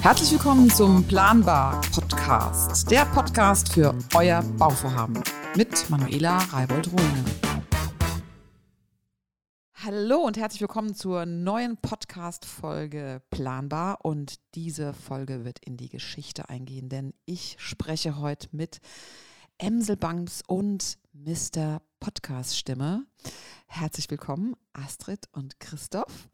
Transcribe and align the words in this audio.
Herzlich 0.00 0.32
willkommen 0.32 0.68
zum 0.70 1.06
Planbar 1.06 1.80
Podcast, 1.92 2.90
der 2.90 3.04
Podcast 3.04 3.72
für 3.72 3.94
euer 4.16 4.42
Bauvorhaben 4.58 5.22
mit 5.54 5.88
Manuela 5.88 6.38
Reibold-Rohne. 6.38 7.24
Hallo 9.74 10.18
und 10.18 10.36
herzlich 10.36 10.60
willkommen 10.60 10.96
zur 10.96 11.26
neuen 11.26 11.76
Podcast-Folge 11.76 13.22
Planbar. 13.30 14.04
Und 14.04 14.40
diese 14.56 14.94
Folge 14.94 15.44
wird 15.44 15.60
in 15.64 15.76
die 15.76 15.88
Geschichte 15.88 16.48
eingehen, 16.48 16.88
denn 16.88 17.14
ich 17.24 17.54
spreche 17.60 18.18
heute 18.18 18.48
mit 18.50 18.80
Emselbanks 19.58 20.42
und 20.46 20.98
Mr. 21.12 21.82
Podcast-Stimme. 21.98 23.04
Herzlich 23.66 24.08
willkommen, 24.08 24.54
Astrid 24.72 25.26
und 25.32 25.58
Christoph. 25.58 26.28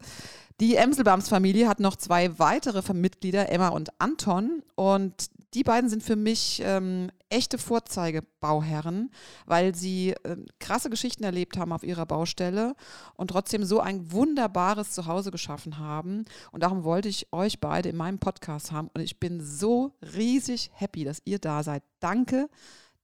Die 0.61 0.75
Emselbams-Familie 0.75 1.67
hat 1.67 1.79
noch 1.79 1.95
zwei 1.95 2.37
weitere 2.37 2.93
Mitglieder, 2.93 3.49
Emma 3.49 3.69
und 3.69 3.89
Anton. 3.99 4.61
Und 4.75 5.31
die 5.55 5.63
beiden 5.63 5.89
sind 5.89 6.03
für 6.03 6.15
mich 6.15 6.61
ähm, 6.63 7.09
echte 7.29 7.57
Vorzeigebauherren, 7.57 9.11
weil 9.47 9.73
sie 9.73 10.11
äh, 10.11 10.37
krasse 10.59 10.91
Geschichten 10.91 11.23
erlebt 11.23 11.57
haben 11.57 11.73
auf 11.73 11.83
ihrer 11.83 12.05
Baustelle 12.05 12.75
und 13.15 13.31
trotzdem 13.31 13.65
so 13.65 13.79
ein 13.79 14.11
wunderbares 14.11 14.91
Zuhause 14.91 15.31
geschaffen 15.31 15.79
haben. 15.79 16.25
Und 16.51 16.61
darum 16.61 16.83
wollte 16.83 17.09
ich 17.09 17.33
euch 17.33 17.59
beide 17.59 17.89
in 17.89 17.97
meinem 17.97 18.19
Podcast 18.19 18.71
haben. 18.71 18.89
Und 18.93 19.01
ich 19.01 19.19
bin 19.19 19.43
so 19.43 19.93
riesig 20.15 20.69
happy, 20.73 21.03
dass 21.03 21.23
ihr 21.25 21.39
da 21.39 21.63
seid. 21.63 21.81
Danke 21.99 22.49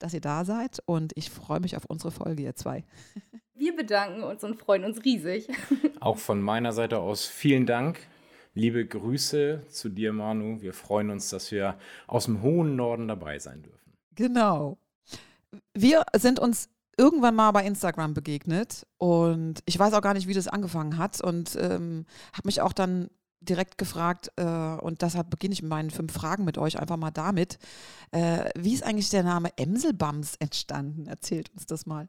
dass 0.03 0.13
ihr 0.13 0.21
da 0.21 0.45
seid 0.45 0.79
und 0.85 1.13
ich 1.15 1.29
freue 1.29 1.59
mich 1.59 1.77
auf 1.77 1.85
unsere 1.85 2.11
Folge, 2.11 2.43
ihr 2.43 2.55
zwei. 2.55 2.83
Wir 3.53 3.75
bedanken 3.75 4.23
uns 4.23 4.43
und 4.43 4.59
freuen 4.59 4.83
uns 4.85 5.05
riesig. 5.05 5.47
Auch 5.99 6.17
von 6.17 6.41
meiner 6.41 6.73
Seite 6.73 6.97
aus 6.97 7.27
vielen 7.27 7.67
Dank. 7.67 7.99
Liebe 8.55 8.85
Grüße 8.85 9.67
zu 9.69 9.89
dir, 9.89 10.13
Manu. 10.13 10.61
Wir 10.61 10.73
freuen 10.73 11.11
uns, 11.11 11.29
dass 11.29 11.51
wir 11.51 11.77
aus 12.07 12.25
dem 12.25 12.41
hohen 12.41 12.75
Norden 12.75 13.07
dabei 13.07 13.37
sein 13.37 13.61
dürfen. 13.61 13.93
Genau. 14.15 14.77
Wir 15.73 16.03
sind 16.17 16.39
uns 16.39 16.69
irgendwann 16.97 17.35
mal 17.35 17.51
bei 17.51 17.63
Instagram 17.65 18.13
begegnet 18.13 18.87
und 18.97 19.61
ich 19.65 19.77
weiß 19.77 19.93
auch 19.93 20.01
gar 20.01 20.15
nicht, 20.15 20.27
wie 20.27 20.33
das 20.33 20.47
angefangen 20.47 20.97
hat 20.97 21.21
und 21.21 21.55
ähm, 21.59 22.05
habe 22.33 22.47
mich 22.47 22.61
auch 22.61 22.73
dann 22.73 23.09
direkt 23.41 23.77
gefragt, 23.77 24.31
äh, 24.37 24.43
und 24.43 25.01
deshalb 25.01 25.29
beginne 25.29 25.53
ich 25.53 25.61
mit 25.61 25.69
meinen 25.69 25.89
fünf 25.89 26.13
Fragen 26.13 26.45
mit 26.45 26.57
euch 26.57 26.79
einfach 26.79 26.97
mal 26.97 27.11
damit. 27.11 27.57
Äh, 28.11 28.49
wie 28.55 28.73
ist 28.73 28.83
eigentlich 28.83 29.09
der 29.09 29.23
Name 29.23 29.49
Emselbams 29.57 30.35
entstanden? 30.37 31.07
Erzählt 31.07 31.51
uns 31.53 31.65
das 31.65 31.85
mal. 31.85 32.07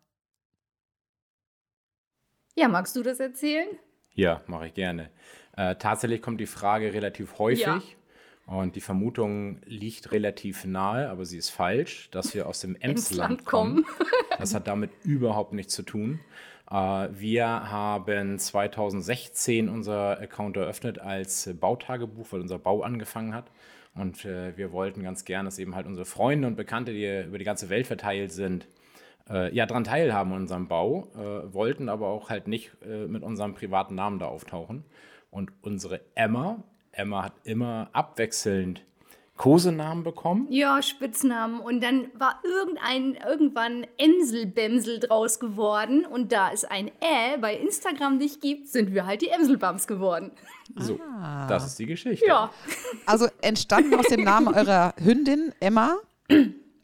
Ja, 2.54 2.68
magst 2.68 2.94
du 2.96 3.02
das 3.02 3.18
erzählen? 3.18 3.68
Ja, 4.14 4.42
mache 4.46 4.68
ich 4.68 4.74
gerne. 4.74 5.10
Äh, 5.56 5.76
tatsächlich 5.76 6.20
kommt 6.20 6.40
die 6.40 6.46
Frage 6.46 6.92
relativ 6.92 7.38
häufig. 7.38 7.66
Ja. 7.66 7.82
Und 8.46 8.76
die 8.76 8.80
Vermutung 8.80 9.60
liegt 9.64 10.12
relativ 10.12 10.64
nahe, 10.64 11.08
aber 11.08 11.24
sie 11.24 11.38
ist 11.38 11.50
falsch, 11.50 12.10
dass 12.10 12.34
wir 12.34 12.46
aus 12.46 12.60
dem 12.60 12.76
Emsland 12.80 13.44
kommen. 13.44 13.86
Das 14.38 14.54
hat 14.54 14.66
damit 14.66 14.90
überhaupt 15.04 15.52
nichts 15.52 15.74
zu 15.74 15.82
tun. 15.82 16.20
Äh, 16.72 17.08
wir 17.12 17.46
haben 17.46 18.38
2016 18.38 19.68
unser 19.68 20.18
Account 20.20 20.56
eröffnet 20.56 20.98
als 20.98 21.50
Bautagebuch, 21.60 22.26
weil 22.30 22.40
unser 22.40 22.58
Bau 22.58 22.82
angefangen 22.82 23.34
hat. 23.34 23.50
Und 23.94 24.24
äh, 24.24 24.56
wir 24.56 24.72
wollten 24.72 25.02
ganz 25.02 25.24
gerne, 25.24 25.48
dass 25.48 25.58
eben 25.58 25.74
halt 25.74 25.86
unsere 25.86 26.06
Freunde 26.06 26.48
und 26.48 26.56
Bekannte, 26.56 26.92
die 26.92 27.24
über 27.26 27.38
die 27.38 27.44
ganze 27.44 27.68
Welt 27.68 27.86
verteilt 27.86 28.32
sind, 28.32 28.66
äh, 29.28 29.54
ja, 29.54 29.66
daran 29.66 29.84
teilhaben 29.84 30.32
an 30.32 30.42
unserem 30.42 30.66
Bau, 30.66 31.08
wollten 31.52 31.88
aber 31.88 32.08
auch 32.08 32.30
halt 32.30 32.48
nicht 32.48 32.72
mit 33.08 33.22
unserem 33.22 33.54
privaten 33.54 33.94
Namen 33.94 34.18
da 34.18 34.26
auftauchen. 34.26 34.84
Und 35.30 35.52
unsere 35.62 36.00
Emma, 36.14 36.62
Emma 36.92 37.24
hat 37.24 37.34
immer 37.44 37.90
abwechselnd 37.92 38.82
Kosenamen 39.36 40.04
bekommen? 40.04 40.46
Ja, 40.50 40.82
Spitznamen. 40.82 41.60
Und 41.60 41.82
dann 41.82 42.10
war 42.14 42.40
irgendein, 42.44 43.14
irgendwann 43.14 43.86
Emselbämsel 43.96 45.00
draus 45.00 45.40
geworden. 45.40 46.04
Und 46.04 46.32
da 46.32 46.52
es 46.52 46.64
ein 46.64 46.88
Ä 47.00 47.38
bei 47.40 47.56
Instagram 47.56 48.18
nicht 48.18 48.40
gibt, 48.40 48.68
sind 48.68 48.92
wir 48.94 49.06
halt 49.06 49.22
die 49.22 49.28
Emselbams 49.28 49.86
geworden. 49.86 50.32
So, 50.76 50.98
ah. 51.20 51.46
das 51.48 51.66
ist 51.66 51.78
die 51.78 51.86
Geschichte. 51.86 52.26
Ja. 52.26 52.50
Also 53.06 53.26
entstanden 53.40 53.94
aus 53.94 54.06
dem 54.06 54.22
Namen 54.22 54.48
eurer 54.48 54.94
Hündin 55.02 55.52
Emma. 55.60 55.96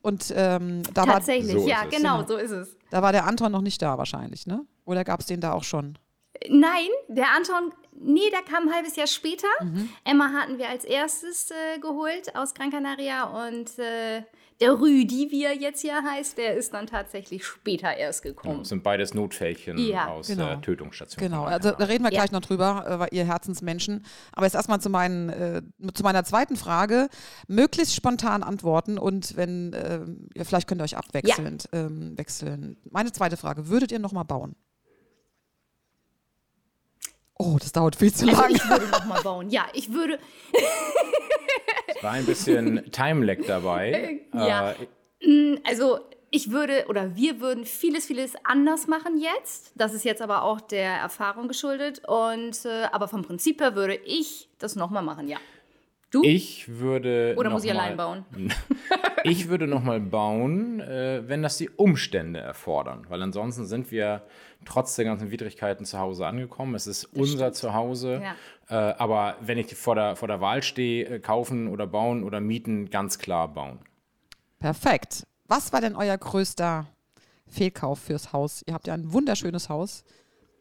Und 0.03 0.33
ähm, 0.35 0.83
da 0.95 1.05
Tatsächlich, 1.05 1.55
war, 1.55 1.63
so 1.63 1.69
ja, 1.69 1.85
genau, 1.85 2.25
so 2.27 2.37
ist 2.37 2.51
es. 2.51 2.77
Da 2.91 3.03
war 3.03 3.13
der 3.13 3.27
Anton 3.27 3.53
noch 3.53 3.61
nicht 3.61 3.83
da 3.83 3.99
wahrscheinlich, 3.99 4.47
ne? 4.47 4.65
Oder 4.85 5.05
gab 5.05 5.21
es 5.21 5.27
den 5.27 5.41
da 5.41 5.53
auch 5.53 5.65
schon? 5.65 5.99
Nein, 6.49 6.89
der 7.09 7.27
Anton, 7.37 7.73
nee, 8.01 8.31
der 8.31 8.43
kam 8.43 8.69
ein 8.69 8.75
halbes 8.75 8.97
Jahr 8.97 9.07
später. 9.07 9.49
Mhm. 9.61 9.89
Emma 10.05 10.33
hatten 10.33 10.59
wir 10.59 10.69
als 10.69 10.85
erstes 10.85 11.51
äh, 11.51 11.79
geholt 11.79 12.35
aus 12.35 12.55
Gran 12.55 12.71
Canaria 12.71 13.25
und 13.47 13.79
äh, 13.79 14.23
der 14.61 14.73
Rüdi, 14.81 15.29
wie 15.31 15.45
er 15.45 15.55
jetzt 15.55 15.83
hier 15.83 16.03
heißt, 16.03 16.37
der 16.37 16.57
ist 16.57 16.75
dann 16.75 16.87
tatsächlich 16.87 17.45
später 17.45 17.97
erst 17.97 18.23
gekommen. 18.23 18.55
Genau, 18.55 18.65
sind 18.65 18.83
beides 18.83 19.15
Notfällchen 19.15 19.79
ja. 19.79 20.09
aus 20.09 20.27
genau. 20.27 20.47
der 20.47 20.61
Tötungsstation. 20.61 21.23
Genau, 21.23 21.45
also 21.45 21.71
da 21.71 21.85
reden 21.85 22.03
wir 22.03 22.11
gleich 22.11 22.33
noch 22.33 22.41
drüber, 22.41 23.09
äh, 23.11 23.17
ihr 23.17 23.25
Herzensmenschen. 23.25 24.05
Aber 24.33 24.47
jetzt 24.47 24.55
erstmal 24.55 24.81
zu, 24.81 24.91
meinen, 24.91 25.29
äh, 25.29 25.63
zu 25.95 26.03
meiner 26.03 26.25
zweiten 26.25 26.57
Frage. 26.57 27.09
Möglichst 27.47 27.95
spontan 27.95 28.43
antworten 28.43 28.99
und 28.99 29.37
wenn, 29.37 29.73
äh, 29.75 30.01
ja, 30.35 30.45
vielleicht 30.45 30.67
könnt 30.67 30.81
ihr 30.81 30.85
euch 30.85 30.97
abwechselnd 30.97 31.69
ja. 31.73 31.81
ähm, 31.81 32.19
wechseln. 32.19 32.79
Meine 32.91 33.13
zweite 33.13 33.37
Frage, 33.37 33.69
würdet 33.69 33.93
ihr 33.93 34.01
nochmal 34.01 34.25
bauen? 34.25 34.57
Oh, 37.39 37.57
das 37.59 37.73
dauert 37.73 37.97
viel 37.97 38.13
zu 38.13 38.27
lange. 38.27 38.43
Also 38.43 38.57
ich 38.57 38.69
würde 38.69 38.87
nochmal 38.89 39.23
bauen. 39.23 39.51
Ja, 39.51 39.67
ich 39.73 39.93
würde. 39.93 40.19
es 41.87 42.03
war 42.03 42.13
ein 42.13 42.27
bisschen 42.27 42.91
Time-Lag 42.91 43.39
dabei. 43.47 44.21
ja. 44.35 44.73
Äh, 45.21 45.59
also 45.65 46.01
ich 46.31 46.51
würde 46.51 46.87
oder 46.89 47.17
wir 47.17 47.41
würden 47.41 47.65
vieles, 47.65 48.07
vieles 48.07 48.35
anders 48.45 48.87
machen 48.87 49.19
jetzt. 49.19 49.73
Das 49.77 49.95
ist 49.95 50.05
jetzt 50.05 50.21
aber 50.21 50.43
auch 50.43 50.61
der 50.61 50.95
Erfahrung 50.95 51.49
geschuldet. 51.49 52.03
Und 52.07 52.65
äh, 52.65 52.89
aber 52.93 53.09
vom 53.09 53.23
Prinzip 53.23 53.61
her 53.61 53.75
würde 53.75 53.95
ich 53.95 54.49
das 54.59 54.77
nochmal 54.77 55.03
machen, 55.03 55.29
ja. 55.29 55.39
Du? 56.11 56.23
Ich 56.25 56.69
würde. 56.69 57.35
Oder 57.37 57.51
muss 57.51 57.65
ich 57.65 57.73
mal, 57.73 57.81
allein 57.81 57.97
bauen? 57.97 58.25
ich 59.25 59.49
würde 59.49 59.67
nochmal 59.67 60.01
bauen, 60.01 60.81
äh, 60.81 61.23
wenn 61.27 61.43
das 61.43 61.59
die 61.59 61.69
Umstände 61.69 62.41
erfordern. 62.41 63.05
Weil 63.09 63.23
ansonsten 63.23 63.67
sind 63.67 63.91
wir 63.91 64.23
trotz 64.65 64.97
der 64.97 65.05
ganzen 65.05 65.31
Widrigkeiten 65.31 65.85
zu 65.85 65.99
Hause 65.99 66.27
angekommen. 66.27 66.75
Es 66.75 66.87
ist 66.87 67.05
das 67.05 67.13
unser 67.13 67.37
stimmt. 67.37 67.57
Zuhause. 67.57 68.23
Ja. 68.71 68.91
Äh, 68.91 68.95
aber 68.95 69.37
wenn 69.43 69.59
ich 69.59 69.75
vor 69.75 69.95
der, 69.95 70.17
vor 70.17 70.29
der 70.29 70.41
Wahl 70.41 70.63
stehe, 70.63 71.05
äh, 71.07 71.19
kaufen 71.21 71.69
oder 71.69 71.87
bauen 71.87 72.25
oder 72.25 72.41
mieten, 72.41 72.89
ganz 72.89 73.19
klar 73.19 73.49
bauen. 73.49 73.79
Perfekt. 74.61 75.27
Was 75.47 75.75
war 75.75 75.83
denn 75.83 75.95
euer 75.95 76.17
größter 76.17 76.87
Fehlkauf 77.47 77.99
fürs 77.99 78.33
Haus? 78.33 78.63
Ihr 78.67 78.73
habt 78.73 78.87
ja 78.87 78.95
ein 78.95 79.13
wunderschönes 79.13 79.69
Haus. 79.69 80.05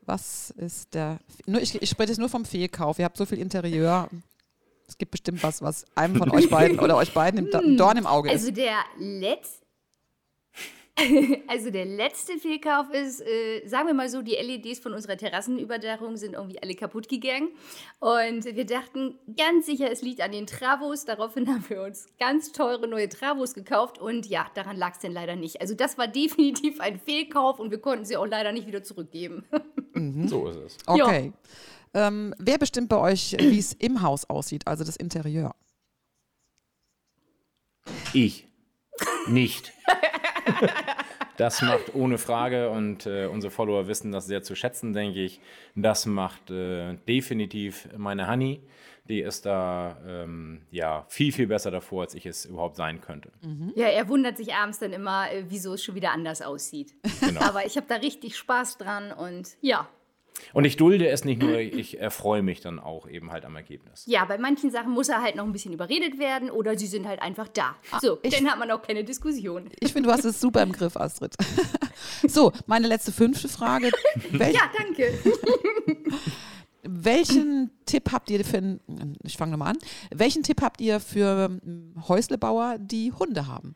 Was 0.05 0.49
ist 0.51 0.93
der. 0.93 1.19
Nur, 1.45 1.61
ich, 1.61 1.81
ich 1.81 1.89
spreche 1.89 2.11
jetzt 2.11 2.19
nur 2.19 2.29
vom 2.29 2.43
Fehlkauf. 2.43 2.99
Ihr 2.99 3.05
habt 3.05 3.17
so 3.17 3.25
viel 3.25 3.39
Interieur. 3.39 4.09
Es 4.87 4.97
gibt 4.97 5.11
bestimmt 5.11 5.43
was, 5.43 5.61
was 5.61 5.85
einem 5.95 6.15
von 6.15 6.31
euch 6.35 6.49
beiden 6.49 6.79
oder 6.79 6.97
euch 6.97 7.13
beiden 7.13 7.47
im 7.47 7.77
Dorn 7.77 7.97
im 7.97 8.07
Auge 8.07 8.31
ist. 8.31 8.41
Also 8.41 8.51
der 8.51 8.77
letzte. 8.97 9.67
Also 11.47 11.69
der 11.69 11.85
letzte 11.85 12.37
Fehlkauf 12.37 12.89
ist, 12.91 13.21
äh, 13.21 13.65
sagen 13.67 13.87
wir 13.87 13.93
mal 13.93 14.09
so, 14.09 14.21
die 14.21 14.33
LEDs 14.33 14.79
von 14.79 14.93
unserer 14.93 15.17
Terrassenüberdachung 15.17 16.17
sind 16.17 16.33
irgendwie 16.33 16.61
alle 16.61 16.73
kaputt 16.75 17.07
gegangen. 17.07 17.49
Und 17.99 18.45
wir 18.45 18.65
dachten 18.65 19.15
ganz 19.37 19.65
sicher, 19.67 19.91
es 19.91 20.01
liegt 20.01 20.21
an 20.21 20.31
den 20.31 20.47
Travos. 20.47 21.05
Daraufhin 21.05 21.47
haben 21.47 21.63
wir 21.67 21.83
uns 21.83 22.07
ganz 22.19 22.51
teure 22.51 22.87
neue 22.87 23.09
Travos 23.09 23.53
gekauft. 23.53 23.99
Und 23.99 24.25
ja, 24.25 24.47
daran 24.55 24.75
lag 24.75 24.93
es 24.93 24.99
denn 24.99 25.11
leider 25.11 25.35
nicht. 25.35 25.61
Also 25.61 25.75
das 25.75 25.97
war 25.97 26.07
definitiv 26.07 26.79
ein 26.79 26.99
Fehlkauf 26.99 27.59
und 27.59 27.71
wir 27.71 27.79
konnten 27.79 28.05
sie 28.05 28.17
auch 28.17 28.25
leider 28.25 28.51
nicht 28.51 28.67
wieder 28.67 28.83
zurückgeben. 28.83 29.45
Mhm. 29.93 30.27
So 30.27 30.47
ist 30.47 30.57
es. 30.57 30.77
Okay. 30.87 31.25
Ja. 31.27 31.49
Ähm, 31.97 32.35
wer 32.37 32.59
bestimmt 32.59 32.89
bei 32.89 32.97
euch, 32.97 33.35
wie 33.39 33.57
es 33.57 33.73
im 33.73 34.03
Haus 34.03 34.29
aussieht, 34.29 34.67
also 34.67 34.83
das 34.83 34.97
Interieur? 34.97 35.55
Ich. 38.13 38.47
Nicht. 39.27 39.73
Das 41.37 41.61
macht 41.63 41.95
ohne 41.95 42.17
Frage 42.17 42.69
und 42.69 43.05
äh, 43.05 43.25
unsere 43.25 43.49
Follower 43.51 43.87
wissen 43.87 44.11
das 44.11 44.27
sehr 44.27 44.43
zu 44.43 44.55
schätzen, 44.55 44.93
denke 44.93 45.23
ich. 45.23 45.39
Das 45.75 46.05
macht 46.05 46.51
äh, 46.51 46.95
definitiv 47.07 47.89
meine 47.97 48.27
Honey. 48.27 48.61
Die 49.05 49.21
ist 49.21 49.45
da 49.45 49.97
ähm, 50.05 50.61
ja 50.69 51.05
viel, 51.09 51.31
viel 51.31 51.47
besser 51.47 51.71
davor, 51.71 52.03
als 52.03 52.13
ich 52.13 52.25
es 52.25 52.45
überhaupt 52.45 52.75
sein 52.75 53.01
könnte. 53.01 53.31
Mhm. 53.41 53.71
Ja, 53.75 53.87
er 53.87 54.07
wundert 54.07 54.37
sich 54.37 54.53
abends 54.53 54.79
dann 54.79 54.93
immer, 54.93 55.31
äh, 55.31 55.45
wieso 55.47 55.73
es 55.73 55.83
schon 55.83 55.95
wieder 55.95 56.11
anders 56.11 56.41
aussieht. 56.41 56.93
Genau. 57.21 57.41
Aber 57.41 57.65
ich 57.65 57.75
habe 57.77 57.87
da 57.87 57.95
richtig 57.95 58.35
Spaß 58.37 58.77
dran 58.77 59.11
und 59.11 59.57
ja, 59.61 59.87
Und 60.53 60.65
ich 60.65 60.77
dulde 60.77 61.07
es 61.07 61.25
nicht 61.25 61.41
nur, 61.41 61.57
ich 61.57 61.99
erfreue 61.99 62.41
mich 62.41 62.61
dann 62.61 62.79
auch 62.79 63.07
eben 63.07 63.31
halt 63.31 63.45
am 63.45 63.55
Ergebnis. 63.55 64.03
Ja, 64.07 64.25
bei 64.25 64.37
manchen 64.37 64.71
Sachen 64.71 64.91
muss 64.91 65.09
er 65.09 65.21
halt 65.21 65.35
noch 65.35 65.45
ein 65.45 65.51
bisschen 65.51 65.73
überredet 65.73 66.19
werden 66.19 66.49
oder 66.49 66.77
sie 66.77 66.87
sind 66.87 67.07
halt 67.07 67.21
einfach 67.21 67.47
da. 67.47 67.75
So, 68.01 68.19
ich, 68.23 68.35
dann 68.35 68.49
hat 68.49 68.59
man 68.59 68.71
auch 68.71 68.81
keine 68.81 69.03
Diskussion. 69.03 69.69
Ich 69.79 69.93
finde, 69.93 70.09
du 70.09 70.13
hast 70.13 70.25
es 70.25 70.39
super 70.39 70.63
im 70.63 70.71
Griff, 70.71 70.97
Astrid. 70.97 71.35
so, 72.27 72.51
meine 72.65 72.87
letzte 72.87 73.11
fünfte 73.11 73.47
Frage. 73.47 73.91
Wel 74.31 74.53
ja, 74.53 74.61
danke. 74.77 75.13
Welchen 76.89 77.71
Tipp 77.85 78.11
habt 78.11 78.29
ihr 78.29 78.45
für, 78.45 78.79
ich 79.23 79.35
fange 79.35 79.51
nochmal 79.51 79.71
an, 79.71 79.77
welchen 80.09 80.43
Tipp 80.43 80.61
habt 80.61 80.79
ihr 80.79 81.01
für 81.01 81.49
hm, 81.61 81.95
Häuslebauer, 82.07 82.77
die 82.79 83.11
Hunde 83.11 83.47
haben? 83.47 83.75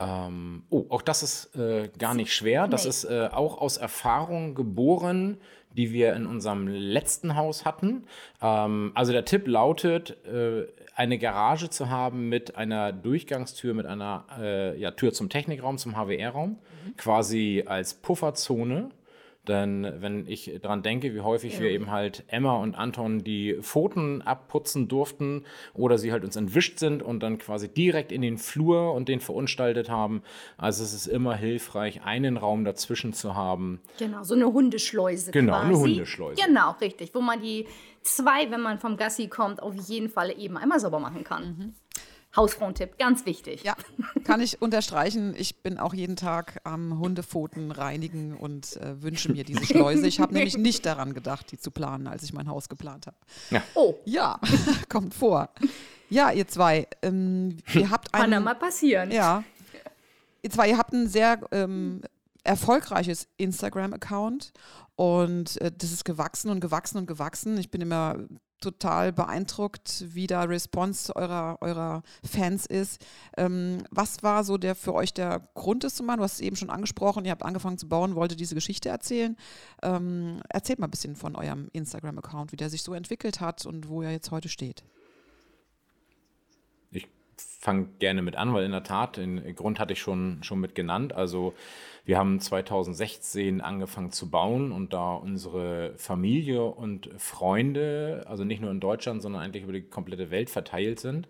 Ähm, 0.00 0.62
oh, 0.70 0.86
auch 0.90 1.02
das 1.02 1.22
ist 1.22 1.56
äh, 1.56 1.88
gar 1.98 2.14
nicht 2.14 2.32
schwer. 2.32 2.68
Das 2.68 2.84
nee. 2.84 2.90
ist 2.90 3.04
äh, 3.04 3.28
auch 3.32 3.58
aus 3.58 3.76
Erfahrung 3.76 4.54
geboren, 4.54 5.38
die 5.76 5.92
wir 5.92 6.14
in 6.14 6.26
unserem 6.26 6.66
letzten 6.68 7.36
Haus 7.36 7.64
hatten. 7.64 8.04
Ähm, 8.40 8.92
also 8.94 9.12
der 9.12 9.24
Tipp 9.24 9.46
lautet, 9.46 10.16
äh, 10.26 10.66
eine 10.94 11.18
Garage 11.18 11.70
zu 11.70 11.88
haben 11.88 12.28
mit 12.28 12.56
einer 12.56 12.92
Durchgangstür, 12.92 13.74
mit 13.74 13.86
einer 13.86 14.24
äh, 14.40 14.78
ja, 14.80 14.90
Tür 14.90 15.12
zum 15.12 15.28
Technikraum, 15.28 15.78
zum 15.78 15.94
HWR-Raum, 15.94 16.50
mhm. 16.50 16.96
quasi 16.96 17.64
als 17.66 17.94
Pufferzone 17.94 18.90
denn 19.48 19.94
wenn 20.00 20.26
ich 20.26 20.58
daran 20.62 20.82
denke, 20.82 21.14
wie 21.14 21.20
häufig 21.20 21.54
ja. 21.54 21.60
wir 21.60 21.70
eben 21.70 21.90
halt 21.90 22.24
Emma 22.28 22.56
und 22.56 22.74
Anton 22.74 23.24
die 23.24 23.58
Pfoten 23.60 24.22
abputzen 24.22 24.88
durften 24.88 25.44
oder 25.74 25.98
sie 25.98 26.12
halt 26.12 26.24
uns 26.24 26.36
entwischt 26.36 26.78
sind 26.78 27.02
und 27.02 27.22
dann 27.22 27.38
quasi 27.38 27.68
direkt 27.68 28.12
in 28.12 28.22
den 28.22 28.38
Flur 28.38 28.92
und 28.92 29.08
den 29.08 29.20
verunstaltet 29.20 29.88
haben. 29.88 30.22
Also 30.56 30.84
es 30.84 30.92
ist 30.92 31.06
immer 31.06 31.34
hilfreich, 31.34 32.02
einen 32.04 32.36
Raum 32.36 32.64
dazwischen 32.64 33.12
zu 33.12 33.34
haben. 33.34 33.80
Genau, 33.98 34.22
so 34.22 34.34
eine 34.34 34.52
Hundeschleuse 34.52 35.30
genau, 35.30 35.52
quasi. 35.52 35.66
Genau, 35.66 35.76
eine 35.76 35.84
Hundeschleuse. 35.84 36.42
Genau, 36.46 36.72
richtig. 36.80 37.14
Wo 37.14 37.20
man 37.20 37.40
die 37.40 37.66
zwei, 38.02 38.50
wenn 38.50 38.60
man 38.60 38.78
vom 38.78 38.96
Gassi 38.96 39.28
kommt, 39.28 39.62
auf 39.62 39.74
jeden 39.74 40.08
Fall 40.08 40.38
eben 40.38 40.56
einmal 40.56 40.80
sauber 40.80 41.00
machen 41.00 41.24
kann. 41.24 41.44
Mhm. 41.44 41.74
Hausfrauentipp, 42.36 42.98
ganz 42.98 43.24
wichtig. 43.26 43.62
Ja, 43.64 43.74
kann 44.24 44.40
ich 44.40 44.60
unterstreichen. 44.60 45.34
Ich 45.36 45.62
bin 45.62 45.78
auch 45.78 45.94
jeden 45.94 46.16
Tag 46.16 46.60
am 46.64 46.98
Hundepfoten 46.98 47.70
reinigen 47.70 48.36
und 48.36 48.76
äh, 48.76 49.02
wünsche 49.02 49.32
mir 49.32 49.44
diese 49.44 49.64
Schleuse. 49.64 50.06
Ich 50.06 50.20
habe 50.20 50.32
nämlich 50.34 50.56
nicht 50.56 50.84
daran 50.84 51.14
gedacht, 51.14 51.50
die 51.50 51.58
zu 51.58 51.70
planen, 51.70 52.06
als 52.06 52.22
ich 52.22 52.32
mein 52.32 52.48
Haus 52.48 52.68
geplant 52.68 53.06
habe. 53.06 53.16
Ja. 53.50 53.62
Oh. 53.74 53.94
Ja, 54.04 54.38
kommt 54.88 55.14
vor. 55.14 55.48
Ja, 56.10 56.30
ihr 56.30 56.46
zwei, 56.46 56.86
ähm, 57.02 57.56
ihr 57.74 57.90
habt 57.90 58.12
einen. 58.14 58.22
Kann 58.22 58.32
ja 58.32 58.40
mal 58.40 58.54
passieren. 58.54 59.10
Ja. 59.10 59.42
Ihr 60.42 60.50
zwei, 60.50 60.68
ihr 60.68 60.78
habt 60.78 60.92
ein 60.92 61.08
sehr 61.08 61.40
ähm, 61.50 62.02
erfolgreiches 62.44 63.28
Instagram-Account 63.38 64.52
und 64.96 65.60
äh, 65.60 65.72
das 65.76 65.92
ist 65.92 66.04
gewachsen 66.04 66.50
und 66.50 66.60
gewachsen 66.60 66.98
und 66.98 67.06
gewachsen. 67.06 67.56
Ich 67.58 67.70
bin 67.70 67.80
immer 67.80 68.16
total 68.60 69.12
beeindruckt, 69.12 70.04
wie 70.08 70.26
der 70.26 70.48
Response 70.48 71.14
eurer, 71.14 71.58
eurer 71.60 72.02
Fans 72.24 72.66
ist. 72.66 73.04
Ähm, 73.36 73.82
was 73.90 74.22
war 74.22 74.44
so 74.44 74.58
der 74.58 74.74
für 74.74 74.94
euch 74.94 75.14
der 75.14 75.42
Grund, 75.54 75.84
das 75.84 75.94
zu 75.94 76.02
machen? 76.02 76.18
Du 76.18 76.24
hast 76.24 76.34
es 76.34 76.40
eben 76.40 76.56
schon 76.56 76.70
angesprochen, 76.70 77.24
ihr 77.24 77.30
habt 77.30 77.44
angefangen 77.44 77.78
zu 77.78 77.88
bauen, 77.88 78.14
wollte 78.14 78.36
diese 78.36 78.54
Geschichte 78.54 78.88
erzählen. 78.88 79.36
Ähm, 79.82 80.40
erzählt 80.48 80.78
mal 80.78 80.86
ein 80.86 80.90
bisschen 80.90 81.16
von 81.16 81.36
eurem 81.36 81.68
Instagram-Account, 81.72 82.52
wie 82.52 82.56
der 82.56 82.70
sich 82.70 82.82
so 82.82 82.94
entwickelt 82.94 83.40
hat 83.40 83.66
und 83.66 83.88
wo 83.88 84.02
er 84.02 84.10
jetzt 84.10 84.30
heute 84.30 84.48
steht. 84.48 84.84
Fange 87.68 87.88
gerne 87.98 88.22
mit 88.22 88.34
an, 88.34 88.54
weil 88.54 88.64
in 88.64 88.70
der 88.70 88.82
Tat, 88.82 89.18
den 89.18 89.54
Grund 89.54 89.78
hatte 89.78 89.92
ich 89.92 90.00
schon, 90.00 90.42
schon 90.42 90.58
mit 90.58 90.74
genannt. 90.74 91.12
Also 91.12 91.52
wir 92.06 92.16
haben 92.16 92.40
2016 92.40 93.60
angefangen 93.60 94.10
zu 94.10 94.30
bauen 94.30 94.72
und 94.72 94.94
da 94.94 95.12
unsere 95.12 95.92
Familie 95.98 96.64
und 96.64 97.10
Freunde, 97.18 98.24
also 98.26 98.42
nicht 98.42 98.62
nur 98.62 98.70
in 98.70 98.80
Deutschland, 98.80 99.20
sondern 99.20 99.42
eigentlich 99.42 99.64
über 99.64 99.74
die 99.74 99.82
komplette 99.82 100.30
Welt 100.30 100.48
verteilt 100.48 100.98
sind, 100.98 101.28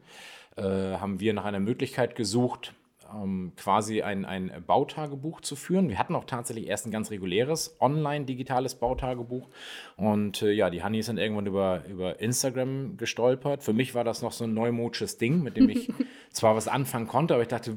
äh, 0.55 0.63
haben 0.63 1.19
wir 1.19 1.35
nach 1.35 1.45
einer 1.45 1.59
Möglichkeit 1.59 2.15
gesucht, 2.15 2.73
ähm, 3.13 3.53
quasi 3.57 4.03
ein, 4.03 4.25
ein 4.25 4.53
Bautagebuch 4.67 5.41
zu 5.41 5.57
führen. 5.57 5.89
Wir 5.89 5.99
hatten 5.99 6.15
auch 6.15 6.25
tatsächlich 6.25 6.67
erst 6.67 6.87
ein 6.87 6.91
ganz 6.91 7.11
reguläres 7.11 7.77
online-digitales 7.81 8.75
Bautagebuch. 8.75 9.49
Und 9.97 10.43
äh, 10.43 10.53
ja, 10.53 10.71
die 10.71 10.83
Hannis 10.83 11.07
sind 11.07 11.19
irgendwann 11.19 11.47
über, 11.47 11.85
über 11.89 12.21
Instagram 12.21 12.97
gestolpert. 12.97 13.63
Für 13.63 13.73
mich 13.73 13.95
war 13.95 14.05
das 14.05 14.23
noch 14.23 14.33
so 14.33 14.45
ein 14.45 14.55
neumodisches 14.55 15.19
Ding, 15.19 15.43
mit 15.43 15.57
dem 15.57 15.69
ich 15.69 15.91
zwar 16.31 16.57
was 16.57 16.69
anfangen 16.69 17.07
konnte, 17.07 17.35
aber 17.35 17.43
ich 17.43 17.49
dachte, 17.49 17.77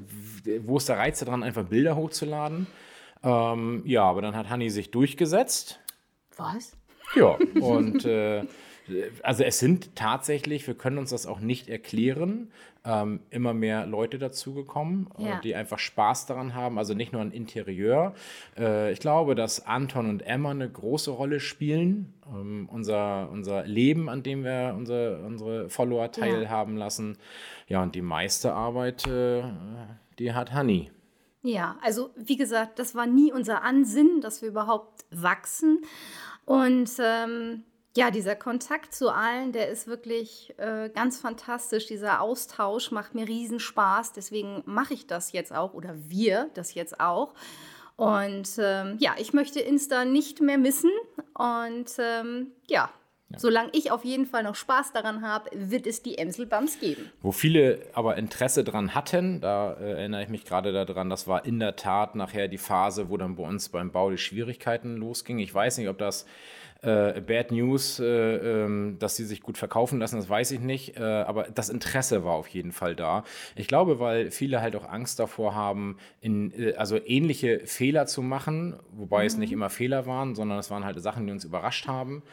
wo 0.61 0.77
ist 0.77 0.89
der 0.89 0.97
Reiz 0.97 1.19
daran, 1.19 1.43
einfach 1.43 1.63
Bilder 1.63 1.95
hochzuladen? 1.95 2.67
Ähm, 3.23 3.83
ja, 3.85 4.03
aber 4.03 4.21
dann 4.21 4.35
hat 4.35 4.49
Hanni 4.49 4.69
sich 4.69 4.91
durchgesetzt. 4.91 5.79
Was? 6.37 6.75
Ja, 7.15 7.37
und 7.59 8.05
äh, 8.05 8.43
also 9.23 9.43
es 9.43 9.59
sind 9.59 9.95
tatsächlich, 9.95 10.67
wir 10.67 10.73
können 10.73 10.97
uns 10.97 11.11
das 11.11 11.25
auch 11.25 11.39
nicht 11.39 11.69
erklären, 11.69 12.51
ähm, 12.83 13.19
immer 13.29 13.53
mehr 13.53 13.85
Leute 13.85 14.17
dazugekommen, 14.17 15.07
äh, 15.17 15.25
ja. 15.25 15.39
die 15.41 15.55
einfach 15.55 15.77
Spaß 15.77 16.25
daran 16.25 16.55
haben. 16.55 16.77
Also 16.77 16.93
nicht 16.93 17.13
nur 17.13 17.21
ein 17.21 17.31
Interieur. 17.31 18.13
Äh, 18.57 18.91
ich 18.91 18.99
glaube, 18.99 19.35
dass 19.35 19.65
Anton 19.65 20.09
und 20.09 20.23
Emma 20.23 20.51
eine 20.51 20.69
große 20.69 21.11
Rolle 21.11 21.39
spielen. 21.39 22.13
Ähm, 22.27 22.67
unser, 22.71 23.29
unser 23.31 23.65
Leben, 23.65 24.09
an 24.09 24.23
dem 24.23 24.43
wir 24.43 24.73
unsere, 24.75 25.21
unsere 25.23 25.69
Follower 25.69 26.11
teilhaben 26.11 26.73
ja. 26.73 26.85
lassen. 26.85 27.17
Ja, 27.67 27.83
und 27.83 27.93
die 27.93 28.01
meiste 28.01 28.53
Arbeit, 28.53 29.05
äh, 29.05 29.43
die 30.17 30.33
hat 30.33 30.51
Hanni. 30.51 30.91
Ja, 31.43 31.77
also 31.81 32.11
wie 32.15 32.37
gesagt, 32.37 32.79
das 32.79 32.93
war 32.93 33.07
nie 33.07 33.31
unser 33.31 33.63
Ansinn, 33.63 34.21
dass 34.21 34.41
wir 34.41 34.49
überhaupt 34.49 35.05
wachsen. 35.11 35.81
Und 36.45 36.91
ähm, 36.99 37.63
ja, 37.95 38.09
dieser 38.09 38.35
Kontakt 38.35 38.93
zu 38.93 39.09
allen, 39.13 39.51
der 39.51 39.69
ist 39.69 39.87
wirklich 39.87 40.53
äh, 40.57 40.89
ganz 40.89 41.19
fantastisch. 41.19 41.87
Dieser 41.87 42.21
Austausch 42.21 42.91
macht 42.91 43.15
mir 43.15 43.27
riesen 43.27 43.59
Spaß. 43.59 44.13
Deswegen 44.13 44.63
mache 44.65 44.93
ich 44.93 45.07
das 45.07 45.31
jetzt 45.33 45.53
auch 45.53 45.73
oder 45.73 45.95
wir 46.07 46.49
das 46.53 46.73
jetzt 46.73 46.99
auch. 46.99 47.33
Und 47.97 48.49
ähm, 48.57 48.97
ja, 48.99 49.15
ich 49.17 49.33
möchte 49.33 49.59
Insta 49.59 50.05
nicht 50.05 50.41
mehr 50.41 50.57
missen. 50.57 50.91
Und 51.33 51.91
ähm, 51.99 52.51
ja, 52.67 52.89
ja. 53.31 53.39
Solange 53.39 53.69
ich 53.73 53.91
auf 53.91 54.03
jeden 54.03 54.25
Fall 54.25 54.43
noch 54.43 54.55
Spaß 54.55 54.91
daran 54.91 55.21
habe, 55.21 55.49
wird 55.53 55.87
es 55.87 56.03
die 56.03 56.17
Emselbums 56.17 56.79
geben. 56.79 57.09
Wo 57.21 57.31
viele 57.31 57.79
aber 57.93 58.17
Interesse 58.17 58.63
dran 58.63 58.93
hatten, 58.93 59.39
da 59.39 59.73
äh, 59.73 59.91
erinnere 59.91 60.23
ich 60.23 60.29
mich 60.29 60.43
gerade 60.43 60.73
daran, 60.73 61.09
das 61.09 61.27
war 61.27 61.45
in 61.45 61.59
der 61.59 61.75
Tat 61.75 62.15
nachher 62.15 62.47
die 62.47 62.57
Phase, 62.57 63.09
wo 63.09 63.17
dann 63.17 63.35
bei 63.35 63.43
uns 63.43 63.69
beim 63.69 63.91
Bau 63.91 64.09
die 64.09 64.17
Schwierigkeiten 64.17 64.97
losgingen. 64.97 65.41
Ich 65.41 65.53
weiß 65.53 65.77
nicht, 65.77 65.87
ob 65.87 65.97
das 65.97 66.25
äh, 66.81 67.21
Bad 67.21 67.51
News, 67.51 67.99
äh, 67.99 68.05
ähm, 68.05 68.97
dass 68.99 69.15
sie 69.15 69.25
sich 69.25 69.41
gut 69.41 69.57
verkaufen 69.57 69.99
lassen, 69.99 70.15
das 70.15 70.29
weiß 70.29 70.51
ich 70.51 70.59
nicht. 70.59 70.97
Äh, 70.97 71.03
aber 71.03 71.43
das 71.43 71.69
Interesse 71.69 72.23
war 72.23 72.33
auf 72.33 72.47
jeden 72.47 72.71
Fall 72.71 72.95
da. 72.95 73.23
Ich 73.55 73.67
glaube, 73.67 73.99
weil 73.99 74.31
viele 74.31 74.61
halt 74.61 74.75
auch 74.75 74.87
Angst 74.87 75.19
davor 75.19 75.53
haben, 75.53 75.97
in, 76.21 76.51
äh, 76.59 76.73
also 76.73 76.97
ähnliche 77.05 77.61
Fehler 77.65 78.07
zu 78.07 78.21
machen, 78.21 78.79
wobei 78.91 79.21
mhm. 79.21 79.27
es 79.27 79.37
nicht 79.37 79.51
immer 79.51 79.69
Fehler 79.69 80.05
waren, 80.05 80.35
sondern 80.35 80.57
es 80.59 80.71
waren 80.71 80.85
halt 80.85 80.99
Sachen, 81.01 81.25
die 81.25 81.31
uns 81.31 81.45
überrascht 81.45 81.87
haben. 81.87 82.23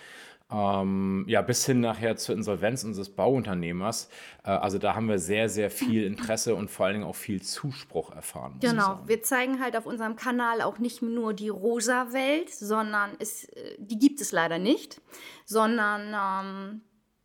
Ähm, 0.51 1.25
ja, 1.29 1.43
bis 1.43 1.67
hin 1.67 1.81
nachher 1.81 2.17
zur 2.17 2.35
Insolvenz 2.35 2.83
unseres 2.83 3.11
Bauunternehmers. 3.11 4.09
Äh, 4.45 4.51
also 4.51 4.79
da 4.79 4.95
haben 4.95 5.07
wir 5.07 5.19
sehr, 5.19 5.51
sehr 5.51 5.71
viel 5.71 6.05
Interesse 6.05 6.55
und 6.55 6.71
vor 6.71 6.87
allen 6.87 6.95
Dingen 6.95 7.07
auch 7.07 7.17
viel 7.17 7.43
Zuspruch 7.43 8.15
erfahren. 8.15 8.57
Genau, 8.61 9.01
wir 9.05 9.23
zeigen 9.23 9.61
halt 9.61 9.77
auf 9.77 9.85
unserem 9.85 10.17
Kanal 10.17 10.63
auch 10.63 10.79
nicht 10.79 11.03
nur 11.03 11.35
die 11.35 11.51
rosa 11.51 12.15
Welt, 12.15 12.49
sondern 12.49 13.11
es, 13.19 13.45
äh, 13.45 13.77
die 13.79 13.99
gibt 13.99 14.23
es 14.23 14.33
leider 14.33 14.59
nicht, 14.59 15.03
sondern 15.45 16.15
ähm, 16.15 16.81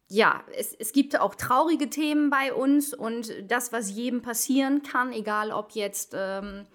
ja, 0.10 0.44
es, 0.58 0.74
es 0.74 0.92
gibt 0.92 1.18
auch 1.18 1.36
traurige 1.36 1.90
Themen 1.90 2.30
bei 2.30 2.54
uns 2.54 2.94
und 2.94 3.34
das, 3.48 3.72
was 3.72 3.90
jedem 3.90 4.22
passieren 4.22 4.84
kann, 4.84 5.14
egal 5.14 5.52
ob 5.52 5.72
jetzt... 5.72 6.14
Ähm, 6.14 6.66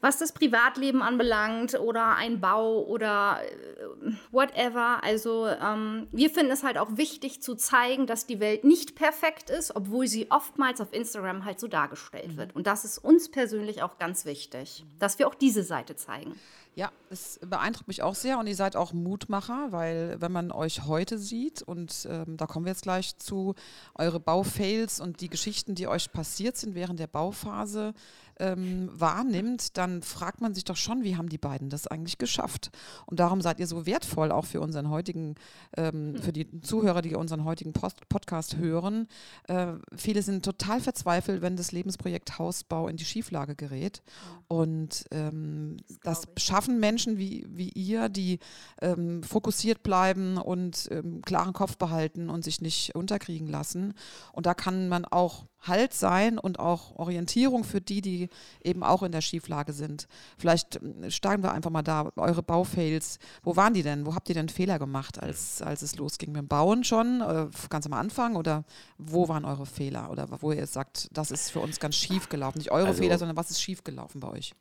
was 0.00 0.18
das 0.18 0.32
Privatleben 0.32 1.02
anbelangt 1.02 1.78
oder 1.78 2.16
ein 2.16 2.40
Bau 2.40 2.84
oder 2.84 3.40
äh, 3.42 4.12
whatever. 4.30 5.02
Also 5.02 5.46
ähm, 5.46 6.08
wir 6.12 6.30
finden 6.30 6.52
es 6.52 6.62
halt 6.62 6.78
auch 6.78 6.96
wichtig 6.96 7.42
zu 7.42 7.54
zeigen, 7.54 8.06
dass 8.06 8.26
die 8.26 8.40
Welt 8.40 8.64
nicht 8.64 8.94
perfekt 8.94 9.50
ist, 9.50 9.74
obwohl 9.74 10.06
sie 10.06 10.30
oftmals 10.30 10.80
auf 10.80 10.92
Instagram 10.92 11.44
halt 11.44 11.60
so 11.60 11.68
dargestellt 11.68 12.36
wird. 12.36 12.54
Und 12.54 12.66
das 12.66 12.84
ist 12.84 12.98
uns 12.98 13.30
persönlich 13.30 13.82
auch 13.82 13.98
ganz 13.98 14.24
wichtig, 14.24 14.84
dass 14.98 15.18
wir 15.18 15.28
auch 15.28 15.34
diese 15.34 15.62
Seite 15.62 15.96
zeigen. 15.96 16.34
Ja, 16.76 16.92
es 17.08 17.40
beeindruckt 17.42 17.88
mich 17.88 18.02
auch 18.02 18.14
sehr 18.14 18.38
und 18.38 18.46
ihr 18.46 18.54
seid 18.54 18.76
auch 18.76 18.92
Mutmacher, 18.92 19.68
weil 19.72 20.20
wenn 20.20 20.30
man 20.30 20.52
euch 20.52 20.84
heute 20.84 21.16
sieht 21.16 21.62
und 21.62 22.06
ähm, 22.10 22.36
da 22.36 22.46
kommen 22.46 22.66
wir 22.66 22.72
jetzt 22.72 22.82
gleich 22.82 23.16
zu, 23.16 23.54
eure 23.94 24.20
Baufails 24.20 25.00
und 25.00 25.22
die 25.22 25.30
Geschichten, 25.30 25.74
die 25.74 25.88
euch 25.88 26.12
passiert 26.12 26.58
sind 26.58 26.74
während 26.74 27.00
der 27.00 27.06
Bauphase, 27.06 27.94
ähm, 28.38 28.90
wahrnimmt, 28.92 29.76
dann 29.76 30.02
fragt 30.02 30.40
man 30.40 30.54
sich 30.54 30.64
doch 30.64 30.76
schon, 30.76 31.04
wie 31.04 31.16
haben 31.16 31.28
die 31.28 31.38
beiden 31.38 31.70
das 31.70 31.86
eigentlich 31.86 32.18
geschafft? 32.18 32.70
Und 33.06 33.20
darum 33.20 33.40
seid 33.40 33.60
ihr 33.60 33.66
so 33.66 33.86
wertvoll 33.86 34.32
auch 34.32 34.44
für 34.44 34.60
unseren 34.60 34.90
heutigen, 34.90 35.34
ähm, 35.76 36.16
für 36.20 36.32
die 36.32 36.60
Zuhörer, 36.60 37.02
die 37.02 37.14
unseren 37.14 37.44
heutigen 37.44 37.72
Post 37.72 38.08
Podcast 38.08 38.56
hören. 38.56 39.08
Äh, 39.48 39.74
viele 39.94 40.22
sind 40.22 40.44
total 40.44 40.80
verzweifelt, 40.80 41.42
wenn 41.42 41.56
das 41.56 41.72
Lebensprojekt 41.72 42.38
Hausbau 42.38 42.88
in 42.88 42.96
die 42.96 43.04
Schieflage 43.04 43.54
gerät. 43.54 44.02
Und 44.48 45.04
ähm, 45.10 45.78
das, 46.02 46.22
das 46.22 46.42
schaffen 46.42 46.78
Menschen 46.80 47.18
wie, 47.18 47.46
wie 47.48 47.70
ihr, 47.70 48.08
die 48.08 48.38
ähm, 48.80 49.22
fokussiert 49.22 49.82
bleiben 49.82 50.36
und 50.36 50.88
ähm, 50.90 51.22
klaren 51.22 51.52
Kopf 51.52 51.76
behalten 51.76 52.30
und 52.30 52.44
sich 52.44 52.60
nicht 52.60 52.94
unterkriegen 52.94 53.48
lassen. 53.48 53.94
Und 54.32 54.46
da 54.46 54.54
kann 54.54 54.88
man 54.88 55.04
auch 55.04 55.46
Halt 55.66 55.94
sein 55.94 56.38
und 56.38 56.58
auch 56.58 56.96
Orientierung 56.96 57.64
für 57.64 57.80
die, 57.80 58.00
die 58.00 58.28
eben 58.62 58.82
auch 58.82 59.02
in 59.02 59.12
der 59.12 59.20
Schieflage 59.20 59.72
sind. 59.72 60.08
Vielleicht 60.38 60.80
hm, 60.80 61.10
steigen 61.10 61.42
wir 61.42 61.52
einfach 61.52 61.70
mal 61.70 61.82
da, 61.82 62.10
eure 62.16 62.42
Baufails. 62.42 63.18
Wo 63.42 63.56
waren 63.56 63.74
die 63.74 63.82
denn? 63.82 64.06
Wo 64.06 64.14
habt 64.14 64.28
ihr 64.28 64.34
denn 64.34 64.48
Fehler 64.48 64.78
gemacht, 64.78 65.22
als, 65.22 65.62
als 65.62 65.82
es 65.82 65.96
losging 65.96 66.32
mit 66.32 66.42
dem 66.42 66.48
Bauen 66.48 66.84
schon? 66.84 67.20
Äh, 67.20 67.48
ganz 67.68 67.86
am 67.86 67.92
Anfang? 67.92 68.36
Oder 68.36 68.64
wo 68.98 69.28
waren 69.28 69.44
eure 69.44 69.66
Fehler? 69.66 70.10
Oder 70.10 70.28
wo 70.40 70.52
ihr 70.52 70.66
sagt, 70.66 71.08
das 71.12 71.30
ist 71.30 71.50
für 71.50 71.60
uns 71.60 71.80
ganz 71.80 71.96
schief 71.96 72.28
gelaufen? 72.28 72.58
Nicht 72.58 72.70
eure 72.70 72.88
also, 72.88 73.02
Fehler, 73.02 73.18
sondern 73.18 73.36
was 73.36 73.50
ist 73.50 73.60
schief 73.60 73.84
gelaufen 73.84 74.20
bei 74.20 74.28
euch? 74.28 74.54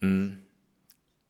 Mhm. 0.00 0.42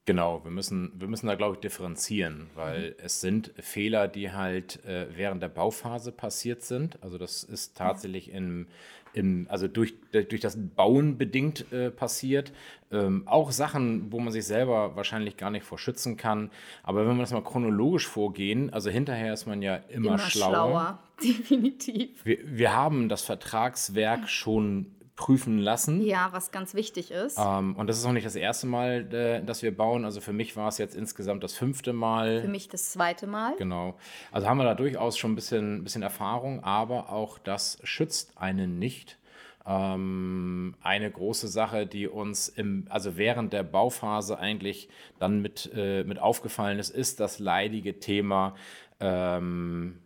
Genau, 0.04 0.42
wir 0.42 0.50
müssen, 0.50 0.92
wir 0.96 1.06
müssen 1.06 1.28
da, 1.28 1.36
glaube 1.36 1.54
ich, 1.54 1.60
differenzieren, 1.60 2.50
weil 2.56 2.90
mhm. 2.90 2.94
es 3.04 3.20
sind 3.20 3.52
Fehler, 3.58 4.08
die 4.08 4.32
halt 4.32 4.84
äh, 4.84 5.06
während 5.16 5.42
der 5.42 5.48
Bauphase 5.48 6.10
passiert 6.10 6.62
sind. 6.62 6.98
Also 7.02 7.18
das 7.18 7.44
ist 7.44 7.76
tatsächlich 7.76 8.32
im, 8.32 8.66
im 9.12 9.46
also 9.48 9.68
durch, 9.68 9.94
durch 10.10 10.40
das 10.40 10.58
Bauen 10.58 11.18
bedingt 11.18 11.72
äh, 11.72 11.92
passiert. 11.92 12.52
Ähm, 12.90 13.22
auch 13.26 13.52
Sachen, 13.52 14.10
wo 14.10 14.18
man 14.18 14.32
sich 14.32 14.44
selber 14.44 14.96
wahrscheinlich 14.96 15.36
gar 15.36 15.50
nicht 15.50 15.64
vor 15.64 15.78
schützen 15.78 16.16
kann. 16.16 16.50
Aber 16.82 17.06
wenn 17.06 17.16
wir 17.16 17.22
das 17.22 17.32
mal 17.32 17.44
chronologisch 17.44 18.08
vorgehen, 18.08 18.72
also 18.72 18.90
hinterher 18.90 19.32
ist 19.32 19.46
man 19.46 19.62
ja 19.62 19.76
immer, 19.76 20.08
immer 20.08 20.18
schlauer. 20.18 20.50
schlauer. 20.50 20.98
Definitiv. 21.22 22.24
Wir, 22.24 22.38
wir 22.42 22.74
haben 22.74 23.08
das 23.08 23.22
Vertragswerk 23.22 24.28
schon 24.28 24.86
prüfen 25.16 25.58
lassen. 25.58 26.02
Ja, 26.02 26.28
was 26.32 26.50
ganz 26.50 26.74
wichtig 26.74 27.10
ist. 27.10 27.38
Ähm, 27.38 27.76
und 27.76 27.86
das 27.86 27.98
ist 27.98 28.04
auch 28.06 28.12
nicht 28.12 28.26
das 28.26 28.34
erste 28.36 28.66
Mal, 28.66 29.12
äh, 29.12 29.44
dass 29.44 29.62
wir 29.62 29.76
bauen. 29.76 30.04
Also 30.04 30.20
für 30.20 30.32
mich 30.32 30.56
war 30.56 30.68
es 30.68 30.78
jetzt 30.78 30.94
insgesamt 30.94 31.44
das 31.44 31.54
fünfte 31.54 31.92
Mal. 31.92 32.40
Für 32.40 32.48
mich 32.48 32.68
das 32.68 32.92
zweite 32.92 33.26
Mal. 33.26 33.54
Genau. 33.56 33.96
Also 34.30 34.48
haben 34.48 34.56
wir 34.58 34.64
da 34.64 34.74
durchaus 34.74 35.18
schon 35.18 35.32
ein 35.32 35.34
bisschen, 35.34 35.84
bisschen 35.84 36.02
Erfahrung, 36.02 36.64
aber 36.64 37.12
auch 37.12 37.38
das 37.38 37.78
schützt 37.82 38.38
einen 38.38 38.78
nicht. 38.78 39.18
Ähm, 39.64 40.74
eine 40.82 41.10
große 41.10 41.46
Sache, 41.46 41.86
die 41.86 42.08
uns 42.08 42.48
im, 42.48 42.86
also 42.88 43.16
während 43.16 43.52
der 43.52 43.62
Bauphase 43.62 44.38
eigentlich 44.38 44.88
dann 45.20 45.40
mit, 45.40 45.70
äh, 45.74 46.02
mit 46.04 46.18
aufgefallen 46.18 46.78
ist, 46.78 46.90
ist 46.90 47.20
das 47.20 47.38
leidige 47.38 48.00
Thema 48.00 48.54
ähm, 48.98 50.00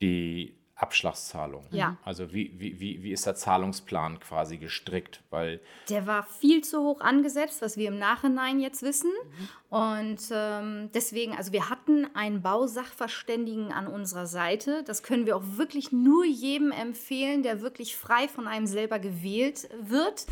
die 0.00 0.59
Abschlagszahlung. 0.80 1.64
Ja. 1.70 1.96
Also 2.04 2.32
wie, 2.32 2.52
wie, 2.58 2.80
wie, 2.80 3.02
wie 3.02 3.12
ist 3.12 3.26
der 3.26 3.34
Zahlungsplan 3.34 4.18
quasi 4.20 4.56
gestrickt? 4.56 5.22
Weil 5.30 5.60
der 5.88 6.06
war 6.06 6.22
viel 6.22 6.62
zu 6.62 6.82
hoch 6.82 7.00
angesetzt, 7.00 7.62
was 7.62 7.76
wir 7.76 7.88
im 7.88 7.98
Nachhinein 7.98 8.60
jetzt 8.60 8.82
wissen. 8.82 9.10
Mhm. 9.10 9.76
Und 9.76 10.20
ähm, 10.32 10.90
deswegen, 10.94 11.36
also 11.36 11.52
wir 11.52 11.68
hatten 11.68 12.06
einen 12.14 12.42
Bausachverständigen 12.42 13.72
an 13.72 13.86
unserer 13.86 14.26
Seite. 14.26 14.82
Das 14.84 15.02
können 15.02 15.26
wir 15.26 15.36
auch 15.36 15.44
wirklich 15.44 15.92
nur 15.92 16.24
jedem 16.24 16.72
empfehlen, 16.72 17.42
der 17.42 17.60
wirklich 17.60 17.96
frei 17.96 18.26
von 18.26 18.48
einem 18.48 18.66
selber 18.66 18.98
gewählt 18.98 19.68
wird. 19.80 20.26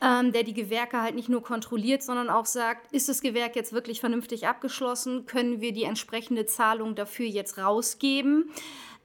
Ähm, 0.00 0.30
der 0.30 0.44
die 0.44 0.54
Gewerke 0.54 1.02
halt 1.02 1.16
nicht 1.16 1.28
nur 1.28 1.42
kontrolliert, 1.42 2.04
sondern 2.04 2.30
auch 2.30 2.46
sagt, 2.46 2.92
ist 2.92 3.08
das 3.08 3.20
Gewerk 3.20 3.56
jetzt 3.56 3.72
wirklich 3.72 3.98
vernünftig 3.98 4.46
abgeschlossen? 4.46 5.26
Können 5.26 5.60
wir 5.60 5.72
die 5.72 5.82
entsprechende 5.82 6.46
Zahlung 6.46 6.94
dafür 6.94 7.26
jetzt 7.26 7.58
rausgeben? 7.58 8.48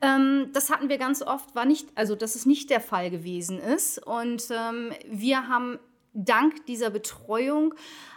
Ähm, 0.03 0.49
das 0.53 0.69
hatten 0.69 0.89
wir 0.89 0.97
ganz 0.97 1.21
oft, 1.21 1.55
war 1.55 1.65
nicht, 1.65 1.87
also 1.95 2.15
dass 2.15 2.35
es 2.35 2.45
nicht 2.45 2.69
der 2.69 2.81
Fall 2.81 3.09
gewesen 3.09 3.59
ist. 3.59 4.05
Und 4.05 4.49
ähm, 4.51 4.91
wir 5.09 5.47
haben 5.47 5.79
dank 6.13 6.65
dieser 6.65 6.89
Betreuung 6.89 7.73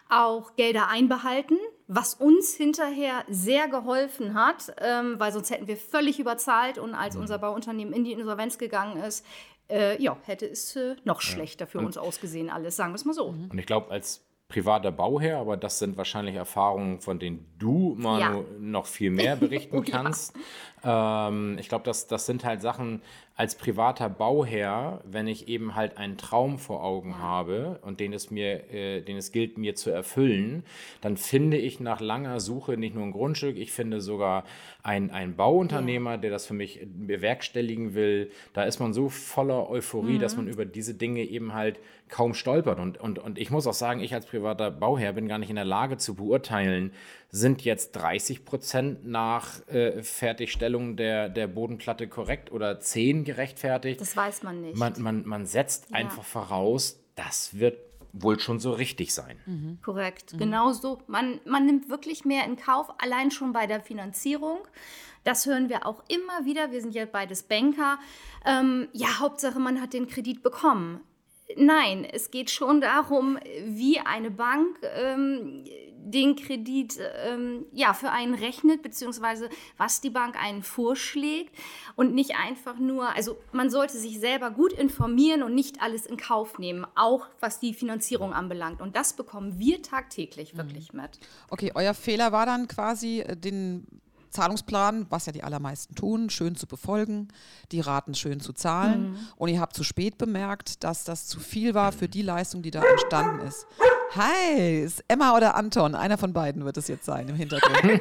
auch 0.09 0.55
Gelder 0.57 0.89
einbehalten, 0.89 1.57
was 1.87 2.15
uns 2.15 2.55
hinterher 2.55 3.25
sehr 3.29 3.69
geholfen 3.69 4.35
hat, 4.35 4.75
ähm, 4.81 5.15
weil 5.19 5.33
sonst 5.33 5.51
hätten 5.51 5.67
wir 5.67 5.77
völlig 5.77 6.19
überzahlt 6.19 6.79
und 6.79 6.95
als 6.95 7.15
mhm. 7.15 7.23
unser 7.23 7.39
Bauunternehmen 7.39 7.93
in 7.95 8.05
die 8.05 8.13
Insolvenz 8.13 8.59
gegangen 8.59 9.03
ist, 9.03 9.25
äh, 9.69 10.01
ja, 10.01 10.17
hätte 10.25 10.47
es 10.47 10.77
äh, 10.77 10.97
noch 11.05 11.21
schlechter 11.21 11.67
für 11.67 11.79
und 11.79 11.87
uns 11.87 11.99
ausgesehen, 11.99 12.51
alles, 12.51 12.77
sagen 12.77 12.93
wir 12.93 12.97
es 12.97 13.05
mal 13.05 13.15
so. 13.15 13.27
Und 13.27 13.59
ich 13.59 13.67
glaube, 13.67 13.91
als 13.91 14.27
privater 14.49 14.93
Bauherr, 14.93 15.39
aber 15.39 15.57
das 15.57 15.79
sind 15.79 15.97
wahrscheinlich 15.97 16.37
Erfahrungen, 16.37 17.01
von 17.01 17.19
denen 17.19 17.53
du, 17.59 17.97
Manu, 17.99 18.43
ja. 18.43 18.45
noch 18.61 18.87
viel 18.87 19.11
mehr 19.11 19.37
berichten 19.37 19.85
kannst. 19.91 20.35
Ähm, 20.87 21.59
ich 21.59 21.69
glaube, 21.69 21.85
das, 21.85 22.07
das 22.07 22.27
sind 22.27 22.45
halt 22.45 22.63
Sachen, 22.63 23.03
als 23.35 23.55
privater 23.55 24.09
Bauherr, 24.09 25.03
wenn 25.05 25.27
ich 25.27 25.47
eben 25.49 25.75
halt 25.75 25.99
einen 25.99 26.17
Traum 26.17 26.59
vor 26.59 26.83
Augen 26.83 27.19
habe 27.19 27.79
und 27.83 28.01
den 28.01 28.15
es 28.15 28.31
mir, 28.31 28.73
äh, 28.73 29.03
den 29.03 29.19
es 29.19 29.31
gilt, 29.31 29.59
mir 29.59 29.75
zu 29.75 29.91
erfüllen, 29.91 30.65
dann 31.03 31.19
finde 31.19 31.59
ich 31.59 31.79
nach 31.79 32.01
langer 32.01 32.41
Suche 32.41 32.79
nicht 32.79 32.95
nur 32.95 33.05
ein 33.05 33.13
Grundstück, 33.13 33.59
ich 33.59 33.73
finde 33.73 34.01
sogar 34.01 34.45
einen 34.83 35.37
Bauunternehmer, 35.37 36.13
ja. 36.13 36.17
der 36.17 36.31
das 36.31 36.47
für 36.47 36.55
mich 36.55 36.87
bewerkstelligen 36.87 37.95
will. 37.95 38.31
Da 38.55 38.63
ist 38.63 38.79
man 38.79 38.95
so 38.95 39.11
voller 39.11 39.69
Euphorie, 39.69 40.15
mhm. 40.15 40.21
dass 40.21 40.37
man 40.37 40.49
über 40.49 40.65
diese 40.65 40.95
Dinge 40.95 41.23
eben 41.23 41.53
halt 41.53 41.79
kaum 42.09 42.35
stolpert. 42.35 42.79
Und, 42.79 42.99
und, 42.99 43.19
und 43.19 43.39
ich 43.39 43.51
muss 43.51 43.67
auch 43.67 43.75
sagen, 43.75 44.01
ich 44.01 44.15
als 44.15 44.27
privater 44.27 44.71
Bauherr 44.71 45.13
bin 45.13 45.29
gar 45.29 45.39
nicht 45.39 45.51
in 45.51 45.57
der 45.57 45.65
Lage 45.65 45.97
zu 45.97 46.15
beurteilen, 46.15 46.93
sind 47.31 47.63
jetzt 47.63 47.93
30 47.93 48.45
Prozent 48.45 49.07
nach 49.07 49.67
äh, 49.69 50.03
Fertigstellung 50.03 50.76
der, 50.79 51.29
der 51.29 51.47
Bodenplatte 51.47 52.09
korrekt 52.09 52.53
oder 52.53 52.81
10 52.81 53.25
gerechtfertigt? 53.25 54.01
Das 54.01 54.17
weiß 54.17 54.43
man 54.43 54.61
nicht. 54.61 54.77
Man, 54.77 54.95
man, 54.99 55.27
man 55.27 55.47
setzt 55.47 55.91
ja. 55.91 55.97
einfach 55.97 56.25
voraus, 56.25 57.01
das 57.15 57.59
wird 57.59 57.79
wohl 58.13 58.41
schon 58.41 58.59
so 58.61 58.73
richtig 58.73 59.15
sein. 59.15 59.39
Mhm. 59.47 59.79
Korrekt, 59.83 60.33
mhm. 60.33 60.39
genau 60.39 60.73
so. 60.73 61.03
Man, 61.07 61.41
man 61.45 61.67
nimmt 61.67 61.89
wirklich 61.89 62.25
mehr 62.25 62.45
in 62.45 62.57
Kauf, 62.57 62.89
allein 62.99 63.31
schon 63.31 63.53
bei 63.53 63.67
der 63.67 63.81
Finanzierung. 63.81 64.59
Das 65.25 65.47
hören 65.47 65.69
wir 65.69 65.87
auch 65.87 66.05
immer 66.09 66.45
wieder. 66.45 66.71
Wir 66.71 66.81
sind 66.81 66.95
ja 66.95 67.05
beides 67.05 67.43
Banker. 67.43 67.99
Ähm, 68.45 68.89
ja, 68.93 69.19
Hauptsache, 69.19 69.59
man 69.59 69.81
hat 69.81 69.93
den 69.93 70.07
Kredit 70.07 70.43
bekommen. 70.43 71.01
Nein, 71.57 72.05
es 72.05 72.31
geht 72.31 72.51
schon 72.51 72.81
darum, 72.81 73.39
wie 73.65 74.01
eine 74.01 74.31
Bank 74.31 74.79
ähm, 74.83 75.65
den 76.07 76.37
Kredit 76.37 76.99
ähm, 77.27 77.67
ja, 77.73 77.93
für 77.93 78.11
einen 78.11 78.35
rechnet, 78.35 78.83
beziehungsweise 78.83 79.49
was 79.77 80.01
die 80.01 80.11
Bank 80.11 80.37
einen 80.43 80.63
vorschlägt 80.63 81.55
und 81.97 82.15
nicht 82.15 82.37
einfach 82.37 82.79
nur, 82.79 83.09
also 83.15 83.37
man 83.53 83.71
sollte 83.71 83.99
sich 83.99 84.21
selber 84.21 84.51
gut 84.51 84.73
informieren 84.73 85.43
und 85.43 85.55
nicht 85.55 85.83
alles 85.83 86.07
in 86.07 86.17
Kauf 86.17 86.59
nehmen, 86.59 86.87
auch 86.95 87.27
was 87.41 87.59
die 87.59 87.75
Finanzierung 87.75 88.33
anbelangt. 88.33 88.81
Und 88.81 88.95
das 88.97 89.15
bekommen 89.15 89.59
wir 89.59 89.83
tagtäglich 89.83 90.55
mhm. 90.55 90.59
wirklich 90.59 90.93
mit. 90.93 91.19
Okay, 91.51 91.73
euer 91.75 91.95
Fehler 91.95 92.33
war 92.33 92.47
dann 92.47 92.69
quasi, 92.69 93.21
äh, 93.21 93.37
den 93.37 93.87
Zahlungsplan, 94.31 95.07
was 95.09 95.27
ja 95.27 95.33
die 95.33 95.43
allermeisten 95.43 95.95
tun, 95.95 96.31
schön 96.31 96.57
zu 96.57 96.67
befolgen, 96.67 97.29
die 97.73 97.81
Raten 97.81 98.15
schön 98.15 98.41
zu 98.41 98.53
zahlen. 98.53 99.11
Mhm. 99.11 99.19
Und 99.37 99.49
ihr 99.49 99.61
habt 99.61 99.75
zu 99.75 99.83
spät 99.83 100.19
bemerkt, 100.19 100.85
dass 100.85 101.05
das 101.05 101.27
zu 101.27 101.41
viel 101.41 101.75
war 101.75 101.91
für 101.91 102.09
die 102.09 102.23
Leistung, 102.23 102.63
die 102.63 102.71
da 102.71 102.83
entstanden 102.83 103.47
ist. 103.47 103.67
Hi, 104.15 104.83
ist 104.83 105.05
Emma 105.09 105.37
oder 105.37 105.55
Anton? 105.55 105.95
Einer 105.95 106.17
von 106.17 106.33
beiden 106.33 106.65
wird 106.65 106.77
es 106.77 106.89
jetzt 106.89 107.05
sein 107.05 107.29
im 107.29 107.35
Hintergrund. 107.37 108.01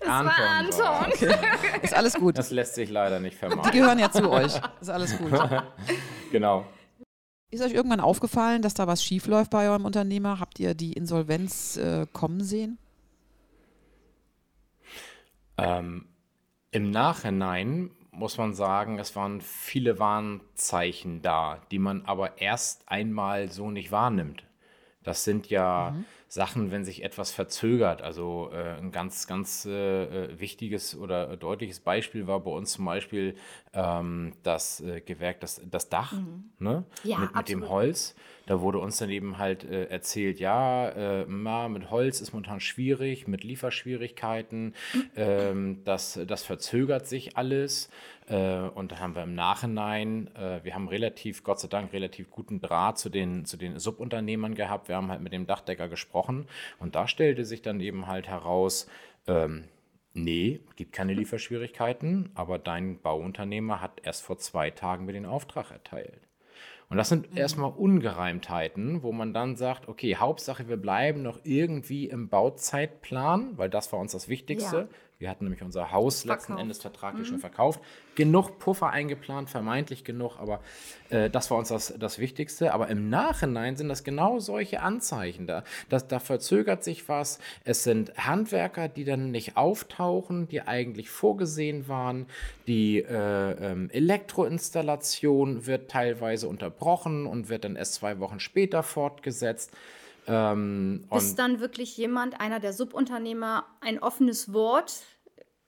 das 0.00 0.08
Anton 0.08 0.26
war 0.26 1.00
Anton. 1.00 1.12
Okay. 1.12 1.34
Ist 1.82 1.94
alles 1.94 2.14
gut. 2.14 2.36
Das 2.36 2.50
lässt 2.50 2.74
sich 2.74 2.90
leider 2.90 3.20
nicht 3.20 3.36
vermeiden. 3.36 3.62
Die 3.70 3.78
gehören 3.78 3.98
ja 3.98 4.10
zu 4.10 4.30
euch. 4.30 4.60
Ist 4.80 4.90
alles 4.90 5.16
gut. 5.16 5.32
genau. 6.32 6.66
Ist 7.50 7.62
euch 7.62 7.72
irgendwann 7.72 8.00
aufgefallen, 8.00 8.62
dass 8.62 8.74
da 8.74 8.86
was 8.86 9.04
schiefläuft 9.04 9.50
bei 9.50 9.68
eurem 9.68 9.84
Unternehmer? 9.84 10.40
Habt 10.40 10.58
ihr 10.58 10.74
die 10.74 10.92
Insolvenz 10.94 11.76
äh, 11.76 12.06
kommen 12.12 12.42
sehen? 12.42 12.78
Ähm, 15.58 16.06
Im 16.70 16.90
Nachhinein 16.90 17.90
muss 18.10 18.38
man 18.38 18.54
sagen, 18.54 18.98
es 18.98 19.14
waren 19.16 19.40
viele 19.40 19.98
Warnzeichen 19.98 21.22
da, 21.22 21.58
die 21.70 21.78
man 21.78 22.04
aber 22.06 22.40
erst 22.40 22.88
einmal 22.88 23.50
so 23.50 23.70
nicht 23.70 23.92
wahrnimmt. 23.92 24.44
Das 25.04 25.24
sind 25.24 25.48
ja 25.48 25.94
mhm. 25.94 26.04
Sachen, 26.28 26.70
wenn 26.70 26.84
sich 26.84 27.04
etwas 27.04 27.30
verzögert. 27.30 28.00
Also 28.00 28.50
äh, 28.52 28.78
ein 28.78 28.90
ganz, 28.90 29.26
ganz 29.26 29.66
äh, 29.66 30.04
äh 30.04 30.40
wichtiges 30.40 30.96
oder 30.96 31.36
deutliches 31.36 31.80
Beispiel 31.80 32.26
war 32.26 32.40
bei 32.40 32.50
uns 32.50 32.72
zum 32.72 32.86
Beispiel 32.86 33.34
ähm, 33.74 34.32
das 34.42 34.80
äh, 34.80 35.00
Gewerk, 35.00 35.40
das, 35.40 35.60
das 35.70 35.90
Dach 35.90 36.12
mhm. 36.12 36.44
ne? 36.58 36.84
ja, 37.04 37.18
mit, 37.18 37.34
mit 37.34 37.48
dem 37.50 37.68
Holz. 37.68 38.14
Da 38.46 38.60
wurde 38.60 38.78
uns 38.78 38.96
dann 38.96 39.10
eben 39.10 39.38
halt 39.38 39.64
äh, 39.64 39.84
erzählt, 39.84 40.40
ja, 40.40 40.88
äh, 40.88 41.26
ma, 41.26 41.68
mit 41.68 41.90
Holz 41.90 42.20
ist 42.20 42.32
momentan 42.32 42.60
schwierig, 42.60 43.28
mit 43.28 43.44
Lieferschwierigkeiten, 43.44 44.74
ähm, 45.16 45.82
das, 45.84 46.18
das 46.26 46.42
verzögert 46.42 47.06
sich 47.06 47.36
alles. 47.36 47.90
Äh, 48.32 48.70
und 48.74 48.92
da 48.92 48.98
haben 48.98 49.14
wir 49.14 49.22
im 49.22 49.34
Nachhinein, 49.34 50.34
äh, 50.34 50.64
wir 50.64 50.74
haben 50.74 50.88
relativ, 50.88 51.44
Gott 51.44 51.60
sei 51.60 51.68
Dank, 51.68 51.92
relativ 51.92 52.30
guten 52.30 52.60
Draht 52.60 52.98
zu 52.98 53.10
den, 53.10 53.44
zu 53.44 53.56
den 53.56 53.78
Subunternehmern 53.78 54.54
gehabt. 54.54 54.88
Wir 54.88 54.96
haben 54.96 55.10
halt 55.10 55.20
mit 55.20 55.32
dem 55.32 55.46
Dachdecker 55.46 55.88
gesprochen 55.88 56.46
und 56.78 56.94
da 56.94 57.06
stellte 57.06 57.44
sich 57.44 57.60
dann 57.62 57.80
eben 57.80 58.06
halt 58.06 58.26
heraus, 58.28 58.88
ähm, 59.26 59.64
Nee, 60.14 60.60
gibt 60.76 60.92
keine 60.92 61.14
Lieferschwierigkeiten, 61.14 62.28
aber 62.34 62.58
dein 62.58 63.00
Bauunternehmer 63.00 63.80
hat 63.80 64.02
erst 64.04 64.22
vor 64.22 64.36
zwei 64.36 64.70
Tagen 64.70 65.06
mir 65.06 65.14
den 65.14 65.24
Auftrag 65.24 65.70
erteilt. 65.70 66.20
Und 66.90 66.98
das 66.98 67.08
sind 67.08 67.30
mhm. 67.30 67.38
erstmal 67.38 67.70
Ungereimtheiten, 67.70 69.02
wo 69.02 69.12
man 69.12 69.32
dann 69.32 69.56
sagt, 69.56 69.88
okay, 69.88 70.16
Hauptsache, 70.16 70.68
wir 70.68 70.76
bleiben 70.76 71.22
noch 71.22 71.40
irgendwie 71.44 72.10
im 72.10 72.28
Bauzeitplan, 72.28 73.56
weil 73.56 73.70
das 73.70 73.90
war 73.90 74.00
uns 74.00 74.12
das 74.12 74.28
Wichtigste. 74.28 74.76
Ja. 74.76 74.88
Wir 75.22 75.30
hatten 75.30 75.44
nämlich 75.44 75.62
unser 75.62 75.92
Haus 75.92 76.22
verkauft. 76.22 76.48
letzten 76.48 76.58
Endes 76.60 76.78
vertraglich 76.80 77.28
mhm. 77.28 77.30
schon 77.30 77.38
verkauft. 77.38 77.80
Genug 78.16 78.58
Puffer 78.58 78.90
eingeplant, 78.90 79.48
vermeintlich 79.48 80.02
genug, 80.02 80.38
aber 80.40 80.60
äh, 81.10 81.30
das 81.30 81.48
war 81.48 81.58
uns 81.58 81.68
das, 81.68 81.94
das 81.96 82.18
Wichtigste. 82.18 82.74
Aber 82.74 82.88
im 82.88 83.08
Nachhinein 83.08 83.76
sind 83.76 83.88
das 83.88 84.02
genau 84.02 84.40
solche 84.40 84.82
Anzeichen. 84.82 85.46
Da, 85.46 85.62
das, 85.88 86.08
da 86.08 86.18
verzögert 86.18 86.82
sich 86.82 87.08
was. 87.08 87.38
Es 87.62 87.84
sind 87.84 88.12
Handwerker, 88.16 88.88
die 88.88 89.04
dann 89.04 89.30
nicht 89.30 89.56
auftauchen, 89.56 90.48
die 90.48 90.62
eigentlich 90.62 91.08
vorgesehen 91.08 91.86
waren. 91.86 92.26
Die 92.66 92.98
äh, 92.98 93.52
ähm, 93.52 93.90
Elektroinstallation 93.90 95.66
wird 95.66 95.88
teilweise 95.88 96.48
unterbrochen 96.48 97.26
und 97.26 97.48
wird 97.48 97.62
dann 97.62 97.76
erst 97.76 97.94
zwei 97.94 98.18
Wochen 98.18 98.40
später 98.40 98.82
fortgesetzt. 98.82 99.70
Ähm, 100.26 101.04
Bis 101.10 101.34
dann 101.34 101.60
wirklich 101.60 101.96
jemand, 101.96 102.40
einer 102.40 102.60
der 102.60 102.72
Subunternehmer, 102.72 103.66
ein 103.80 103.98
offenes 103.98 104.52
Wort 104.52 105.02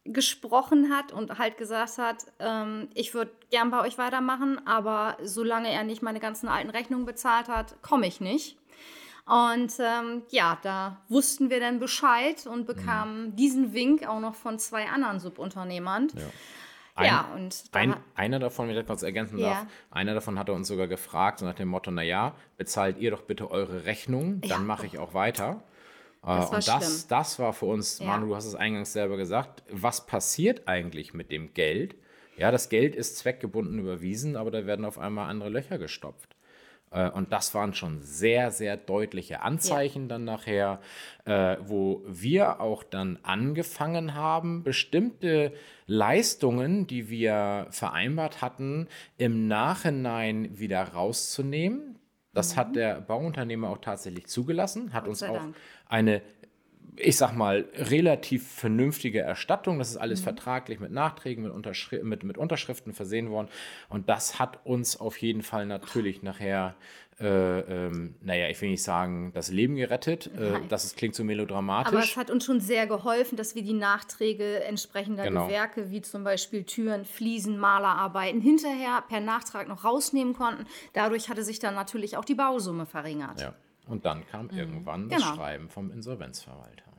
gesprochen 0.05 0.95
hat 0.95 1.13
und 1.13 1.39
halt 1.39 1.57
gesagt 1.57 1.99
hat, 1.99 2.27
ähm, 2.39 2.89
ich 2.95 3.15
würde 3.15 3.33
gern 3.51 3.71
bei 3.71 3.81
euch 3.81 3.97
weitermachen, 3.97 4.65
aber 4.67 5.17
solange 5.23 5.71
er 5.71 5.85
nicht 5.85 6.03
meine 6.03 6.21
ganzen 6.21 6.49
alten 6.49 6.71
Rechnungen 6.71 7.07
bezahlt 7.07 7.49
hat, 7.49 7.81
komme 7.83 8.07
ich 8.07 8.21
nicht. 8.21 8.59
Und 9.27 9.73
ähm, 9.79 10.23
ja, 10.29 10.59
da 10.63 10.99
wussten 11.09 11.49
wir 11.49 11.59
dann 11.59 11.79
Bescheid 11.79 12.47
und 12.47 12.67
bekamen 12.67 13.29
mhm. 13.29 13.37
diesen 13.37 13.73
Wink 13.73 14.07
auch 14.07 14.21
noch 14.21 14.35
von 14.35 14.59
zwei 14.59 14.87
anderen 14.87 15.19
Subunternehmern. 15.19 16.09
Ja. 16.15 16.23
Ein, 16.97 17.07
ja, 17.07 17.29
und 17.35 17.65
ein, 17.73 17.97
einer 18.15 18.39
davon, 18.39 18.69
wenn 18.69 18.75
ich 18.75 18.83
das 18.83 18.87
kurz 18.87 19.03
ergänzen 19.03 19.39
ja. 19.39 19.49
darf, 19.49 19.67
einer 19.91 20.15
davon 20.15 20.39
hatte 20.39 20.53
uns 20.53 20.69
sogar 20.69 20.87
gefragt, 20.87 21.41
so 21.41 21.47
nach 21.47 21.55
dem 21.55 21.67
Motto, 21.67 21.91
naja, 21.91 22.37
bezahlt 22.57 22.99
ihr 22.99 23.11
doch 23.11 23.23
bitte 23.23 23.51
eure 23.51 23.85
Rechnung, 23.85 24.41
dann 24.43 24.51
ja. 24.51 24.59
mache 24.59 24.87
ich 24.87 24.99
auch 24.99 25.13
weiter. 25.13 25.65
Äh, 26.25 26.27
das 26.27 26.51
und 26.51 26.69
das, 26.69 27.07
das 27.07 27.39
war 27.39 27.53
für 27.53 27.67
uns, 27.67 27.99
ja. 27.99 28.07
Manu, 28.07 28.29
du 28.29 28.37
hast 28.37 28.47
es 28.47 28.55
eingangs 28.55 28.93
selber 28.93 29.17
gesagt, 29.17 29.63
was 29.71 30.07
passiert 30.07 30.67
eigentlich 30.67 31.15
mit 31.15 31.31
dem 31.31 31.55
Geld? 31.55 31.97
Ja, 32.37 32.51
das 32.51 32.69
Geld 32.69 32.97
ist 32.97 33.17
zweckgebunden 33.19 33.79
überwiesen, 33.79 34.37
aber 34.37 34.51
da 34.51 34.67
werden 34.67 34.85
auf 34.85 34.99
einmal 34.99 35.31
andere 35.31 35.51
Löcher 35.51 35.79
gestopft. 35.79 36.35
Äh, 36.95 37.11
und 37.11 37.33
das 37.33 37.55
waren 37.55 37.75
schon 37.75 38.01
sehr, 38.01 38.51
sehr 38.51 38.77
deutliche 38.77 39.43
Anzeichen 39.43 40.03
ja. 40.03 40.09
dann 40.09 40.25
nachher, 40.25 40.81
äh, 41.27 41.57
wo 41.61 42.03
wir 42.07 42.61
auch 42.61 42.83
dann 42.83 43.19
angefangen 43.23 44.15
haben, 44.15 44.63
bestimmte 44.63 45.53
Leistungen, 45.87 46.87
die 46.87 47.11
wir 47.11 47.67
vereinbart 47.71 48.41
hatten, 48.41 48.89
im 49.19 49.49
Nachhinein 49.49 50.59
wieder 50.59 50.83
rauszunehmen. 50.83 51.94
Das 52.35 52.55
mhm. 52.55 52.61
hat 52.61 52.77
der 52.77 53.01
Bauunternehmer 53.01 53.71
auch 53.71 53.79
tatsächlich 53.79 54.27
zugelassen, 54.27 54.93
hat 54.93 55.09
uns 55.09 55.23
auch 55.23 55.35
Dank. 55.35 55.57
eine 55.89 56.23
ich 56.97 57.17
sag 57.17 57.33
mal, 57.33 57.65
relativ 57.75 58.47
vernünftige 58.49 59.21
Erstattung. 59.21 59.79
Das 59.79 59.91
ist 59.91 59.97
alles 59.97 60.21
mhm. 60.21 60.25
vertraglich 60.25 60.81
mit 60.81 60.93
Nachträgen, 60.93 61.43
mit, 61.45 61.53
Unterschri 61.53 62.03
mit, 62.03 62.23
mit, 62.23 62.39
Unterschriften 62.39 62.93
versehen 62.93 63.31
worden. 63.31 63.49
Und 63.89 64.09
das 64.09 64.39
hat 64.39 64.65
uns 64.65 65.01
auf 65.01 65.17
jeden 65.19 65.43
Fall 65.43 65.67
natürlich 65.67 66.23
nachher, 66.23 66.75
äh, 67.21 67.87
ähm, 67.87 68.17
naja, 68.21 68.49
ich 68.49 68.61
will 68.61 68.71
nicht 68.71 68.83
sagen, 68.83 69.33
das 69.35 69.51
Leben 69.51 69.77
gerettet. 69.77 70.27
Äh, 70.37 70.61
das 70.69 70.85
ist, 70.85 70.97
klingt 70.97 71.15
so 71.15 71.23
melodramatisch. 71.25 71.93
Aber 71.93 72.03
es 72.03 72.17
hat 72.17 72.31
uns 72.31 72.45
schon 72.45 72.61
sehr 72.61 72.87
geholfen, 72.87 73.37
dass 73.37 73.55
wir 73.55 73.63
die 73.63 73.73
Nachträge 73.73 74.65
entsprechender 74.65 75.25
genau. 75.25 75.47
Gewerke, 75.47 75.91
wie 75.91 76.03
zum 76.03 76.25
Beispiel 76.25 76.65
Türen, 76.65 77.05
Fliesen, 77.05 77.59
Malerarbeiten, 77.59 78.41
hinterher 78.41 79.03
per 79.09 79.21
Nachtrag 79.21 79.69
noch 79.69 79.85
rausnehmen 79.85 80.35
konnten. 80.35 80.67
Dadurch 80.93 81.29
hatte 81.29 81.45
sich 81.45 81.59
dann 81.59 81.75
natürlich 81.75 82.17
auch 82.17 82.25
die 82.25 82.35
Bausumme 82.35 82.87
verringert. 82.87 83.41
Ja. 83.41 83.55
Und 83.87 84.05
dann 84.05 84.27
kam 84.27 84.47
mhm. 84.47 84.59
irgendwann 84.59 85.09
das 85.09 85.23
genau. 85.23 85.35
Schreiben 85.37 85.69
vom 85.69 85.91
Insolvenzverwalter. 85.91 86.94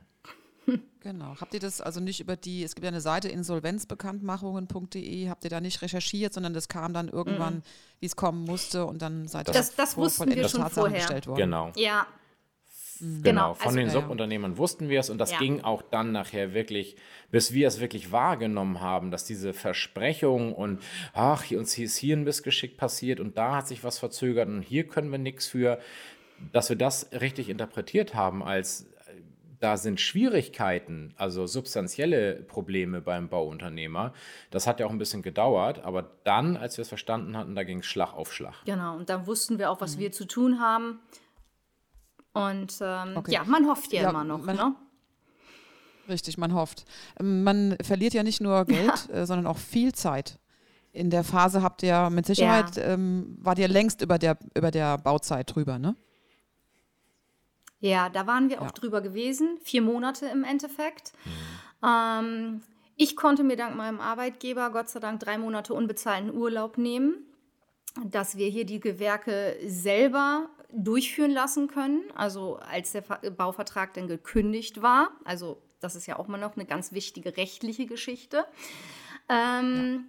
Genau. 1.00 1.36
Habt 1.40 1.54
ihr 1.54 1.60
das 1.60 1.80
also 1.80 2.00
nicht 2.00 2.18
über 2.18 2.34
die, 2.34 2.64
es 2.64 2.74
gibt 2.74 2.84
ja 2.84 2.88
eine 2.88 3.00
Seite 3.00 3.28
insolvenzbekanntmachungen.de, 3.28 5.28
habt 5.28 5.44
ihr 5.44 5.50
da 5.50 5.60
nicht 5.60 5.80
recherchiert, 5.80 6.34
sondern 6.34 6.52
das 6.52 6.66
kam 6.66 6.92
dann 6.92 7.08
irgendwann, 7.08 7.56
mhm. 7.56 7.62
wie 8.00 8.06
es 8.06 8.16
kommen 8.16 8.44
musste 8.44 8.86
und 8.86 9.02
dann 9.02 9.28
seid 9.28 9.48
ihr 9.48 9.52
Das, 9.52 9.76
das 9.76 9.96
wussten 9.96 10.34
wir 10.34 10.48
schon 10.48 10.62
Tatsachen 10.62 10.82
vorher. 10.82 10.98
Gestellt 10.98 11.28
worden. 11.28 11.38
Genau. 11.38 11.70
Ja. 11.76 12.08
Mhm. 12.98 13.22
Genau, 13.22 13.54
von 13.54 13.68
also, 13.68 13.78
den 13.78 13.90
Subunternehmern 13.90 14.52
ja. 14.52 14.58
wussten 14.58 14.88
wir 14.88 15.00
es 15.00 15.10
und 15.10 15.18
das 15.18 15.32
ja. 15.32 15.38
ging 15.38 15.60
auch 15.60 15.82
dann 15.82 16.12
nachher 16.12 16.54
wirklich, 16.54 16.96
bis 17.30 17.52
wir 17.52 17.68
es 17.68 17.80
wirklich 17.80 18.10
wahrgenommen 18.10 18.80
haben, 18.80 19.10
dass 19.10 19.24
diese 19.24 19.52
Versprechung 19.52 20.54
und 20.54 20.82
ach, 21.12 21.50
uns 21.52 21.76
ist 21.78 21.96
hier 21.96 22.16
ein 22.16 22.24
Missgeschick 22.24 22.76
passiert 22.76 23.20
und 23.20 23.38
da 23.38 23.56
hat 23.56 23.68
sich 23.68 23.84
was 23.84 23.98
verzögert 23.98 24.48
und 24.48 24.62
hier 24.62 24.86
können 24.86 25.12
wir 25.12 25.18
nichts 25.18 25.46
für, 25.46 25.78
dass 26.52 26.68
wir 26.68 26.76
das 26.76 27.10
richtig 27.12 27.48
interpretiert 27.48 28.14
haben 28.14 28.42
als 28.42 28.86
da 29.60 29.76
sind 29.76 30.00
Schwierigkeiten, 30.00 31.14
also 31.16 31.46
substanzielle 31.46 32.34
Probleme 32.42 33.00
beim 33.00 33.28
Bauunternehmer. 33.28 34.12
Das 34.50 34.66
hat 34.66 34.80
ja 34.80 34.86
auch 34.86 34.90
ein 34.90 34.98
bisschen 34.98 35.22
gedauert, 35.22 35.80
aber 35.84 36.10
dann, 36.24 36.56
als 36.56 36.76
wir 36.76 36.82
es 36.82 36.88
verstanden 36.88 37.36
hatten, 37.36 37.54
da 37.54 37.64
ging 37.64 37.80
es 37.80 37.86
Schlag 37.86 38.12
auf 38.14 38.32
Schlag. 38.32 38.54
Genau, 38.64 38.96
und 38.96 39.08
dann 39.08 39.26
wussten 39.26 39.58
wir 39.58 39.70
auch, 39.70 39.80
was 39.80 39.96
mhm. 39.96 40.00
wir 40.00 40.12
zu 40.12 40.26
tun 40.26 40.60
haben. 40.60 41.00
Und 42.32 42.78
ähm, 42.82 43.16
okay. 43.16 43.32
ja, 43.32 43.44
man 43.44 43.66
hofft 43.66 43.92
ja, 43.92 44.02
ja 44.02 44.10
immer 44.10 44.24
noch, 44.24 44.44
ne? 44.44 44.74
Richtig, 46.08 46.38
man 46.38 46.54
hofft. 46.54 46.84
Ähm, 47.18 47.42
man 47.42 47.76
verliert 47.82 48.14
ja 48.14 48.22
nicht 48.22 48.40
nur 48.40 48.64
Geld, 48.66 49.08
ja. 49.08 49.14
äh, 49.22 49.26
sondern 49.26 49.46
auch 49.46 49.58
viel 49.58 49.92
Zeit. 49.92 50.38
In 50.92 51.10
der 51.10 51.24
Phase 51.24 51.62
habt 51.62 51.82
ihr 51.82 52.08
mit 52.10 52.26
Sicherheit, 52.26 52.76
ja. 52.76 52.84
ähm, 52.84 53.36
wart 53.40 53.58
ihr 53.58 53.68
längst 53.68 54.02
über 54.02 54.18
der, 54.18 54.38
über 54.54 54.70
der 54.70 54.98
Bauzeit 54.98 55.54
drüber, 55.54 55.78
ne? 55.78 55.94
Ja, 57.80 58.08
da 58.08 58.26
waren 58.26 58.48
wir 58.48 58.62
auch 58.62 58.70
drüber 58.70 59.00
gewesen, 59.00 59.58
vier 59.62 59.82
Monate 59.82 60.26
im 60.26 60.44
Endeffekt. 60.44 61.12
Mhm. 61.24 61.88
Ähm, 61.88 62.62
ich 62.96 63.16
konnte 63.16 63.44
mir 63.44 63.56
dank 63.56 63.76
meinem 63.76 64.00
Arbeitgeber 64.00 64.70
Gott 64.70 64.88
sei 64.88 65.00
Dank 65.00 65.20
drei 65.20 65.36
Monate 65.36 65.74
unbezahlten 65.74 66.34
Urlaub 66.34 66.78
nehmen, 66.78 67.26
dass 68.04 68.38
wir 68.38 68.48
hier 68.48 68.64
die 68.64 68.80
Gewerke 68.80 69.56
selber 69.66 70.48
durchführen 70.72 71.30
lassen 71.30 71.68
können. 71.68 72.02
Also 72.14 72.56
als 72.56 72.92
der 72.92 73.02
Bauvertrag 73.02 73.92
dann 73.94 74.08
gekündigt 74.08 74.80
war, 74.80 75.10
also 75.24 75.62
das 75.80 75.94
ist 75.94 76.06
ja 76.06 76.18
auch 76.18 76.26
mal 76.26 76.38
noch 76.38 76.56
eine 76.56 76.64
ganz 76.64 76.92
wichtige 76.92 77.36
rechtliche 77.36 77.86
Geschichte. 77.86 78.46
Ähm, 79.28 80.06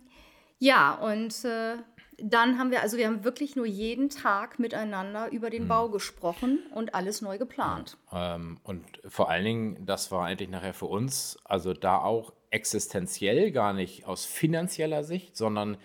ja. 0.60 0.94
ja. 1.00 1.12
und 1.12 1.44
äh, 1.44 1.78
dann 2.18 2.58
haben 2.58 2.72
wir, 2.72 2.82
also 2.82 2.98
wir 2.98 3.08
haben 3.08 3.24
wirklich 3.24 3.56
nur 3.56 3.66
jeden 3.66 4.10
Tag 4.10 4.60
miteinander 4.60 5.32
über 5.32 5.50
den 5.50 5.64
mhm. 5.64 5.68
Bau 5.68 5.90
gesprochen 5.90 6.60
und 6.74 6.96
alles 6.96 7.22
neu 7.22 7.38
geplant. 7.38 7.98
Ähm, 8.12 8.60
und 8.64 8.84
vor 9.08 9.30
allen 9.30 9.46
Dingen, 9.46 9.86
das 9.86 10.12
war 10.12 10.26
eigentlich 10.26 10.50
nachher 10.50 10.74
für 10.74 10.88
uns, 10.88 11.38
also 11.44 11.74
da 11.74 12.00
auch 12.00 12.34
existenziell, 12.50 13.52
gar 13.52 13.74
nicht 13.74 14.06
aus 14.06 14.26
finanzieller 14.26 15.04
Sicht, 15.04 15.38
sondern 15.38 15.78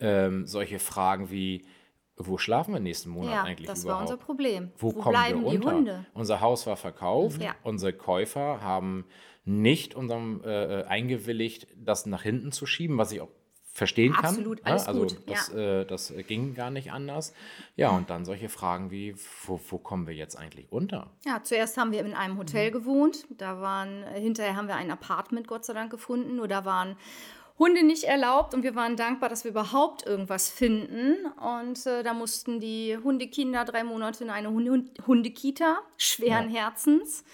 ähm, 0.00 0.46
solche 0.46 0.78
Fragen 0.78 1.30
wie, 1.30 1.64
wo 2.16 2.36
schlafen 2.36 2.74
wir 2.74 2.80
nächsten 2.80 3.10
Monat 3.10 3.32
ja, 3.32 3.42
eigentlich 3.44 3.68
das 3.68 3.84
überhaupt? 3.84 4.02
Das 4.02 4.10
war 4.10 4.14
unser 4.14 4.24
Problem. 4.24 4.72
Wo, 4.76 4.94
wo 4.94 5.00
kommen 5.00 5.12
bleiben 5.12 5.40
wir 5.40 5.48
unter? 5.48 5.60
die 5.60 5.76
Hunde? 5.76 6.06
Unser 6.12 6.40
Haus 6.40 6.66
war 6.66 6.76
verkauft. 6.76 7.42
Ja. 7.42 7.54
Unsere 7.62 7.92
Käufer 7.92 8.60
haben 8.60 9.06
nicht 9.44 9.94
unserem 9.94 10.42
äh, 10.44 10.80
äh, 10.80 10.84
eingewilligt, 10.84 11.68
das 11.76 12.04
nach 12.04 12.22
hinten 12.22 12.52
zu 12.52 12.66
schieben, 12.66 12.98
was 12.98 13.12
ich 13.12 13.22
auch 13.22 13.30
verstehen 13.78 14.12
kann. 14.12 14.26
Absolut, 14.26 14.64
alles 14.66 14.86
also 14.86 15.00
gut. 15.00 15.16
Das, 15.26 15.52
ja. 15.54 15.80
äh, 15.80 15.86
das 15.86 16.12
ging 16.26 16.54
gar 16.54 16.70
nicht 16.70 16.92
anders. 16.92 17.32
Ja, 17.76 17.90
und 17.90 18.10
dann 18.10 18.24
solche 18.24 18.48
Fragen 18.48 18.90
wie, 18.90 19.14
wo, 19.46 19.60
wo, 19.68 19.78
kommen 19.78 20.06
wir 20.06 20.14
jetzt 20.14 20.36
eigentlich 20.36 20.70
unter? 20.70 21.06
Ja, 21.24 21.42
zuerst 21.42 21.78
haben 21.78 21.92
wir 21.92 22.00
in 22.00 22.14
einem 22.14 22.36
Hotel 22.36 22.68
mhm. 22.68 22.72
gewohnt. 22.74 23.26
Da 23.30 23.60
waren, 23.60 24.04
hinterher 24.14 24.56
haben 24.56 24.68
wir 24.68 24.76
ein 24.76 24.90
Apartment 24.90 25.46
Gott 25.46 25.64
sei 25.64 25.72
Dank 25.72 25.90
gefunden. 25.90 26.36
Nur 26.36 26.48
da 26.48 26.64
waren 26.64 26.96
Hunde 27.58 27.84
nicht 27.84 28.04
erlaubt 28.04 28.54
und 28.54 28.62
wir 28.62 28.74
waren 28.74 28.96
dankbar, 28.96 29.28
dass 29.28 29.44
wir 29.44 29.50
überhaupt 29.50 30.06
irgendwas 30.06 30.48
finden. 30.50 31.16
Und 31.36 31.86
äh, 31.86 32.02
da 32.02 32.14
mussten 32.14 32.60
die 32.60 32.96
Hundekinder 33.02 33.64
drei 33.64 33.84
Monate 33.84 34.24
in 34.24 34.30
eine 34.30 34.50
Hunde 34.50 34.84
Hundekita, 35.06 35.78
schweren 35.96 36.50
ja. 36.50 36.62
Herzens. 36.62 37.24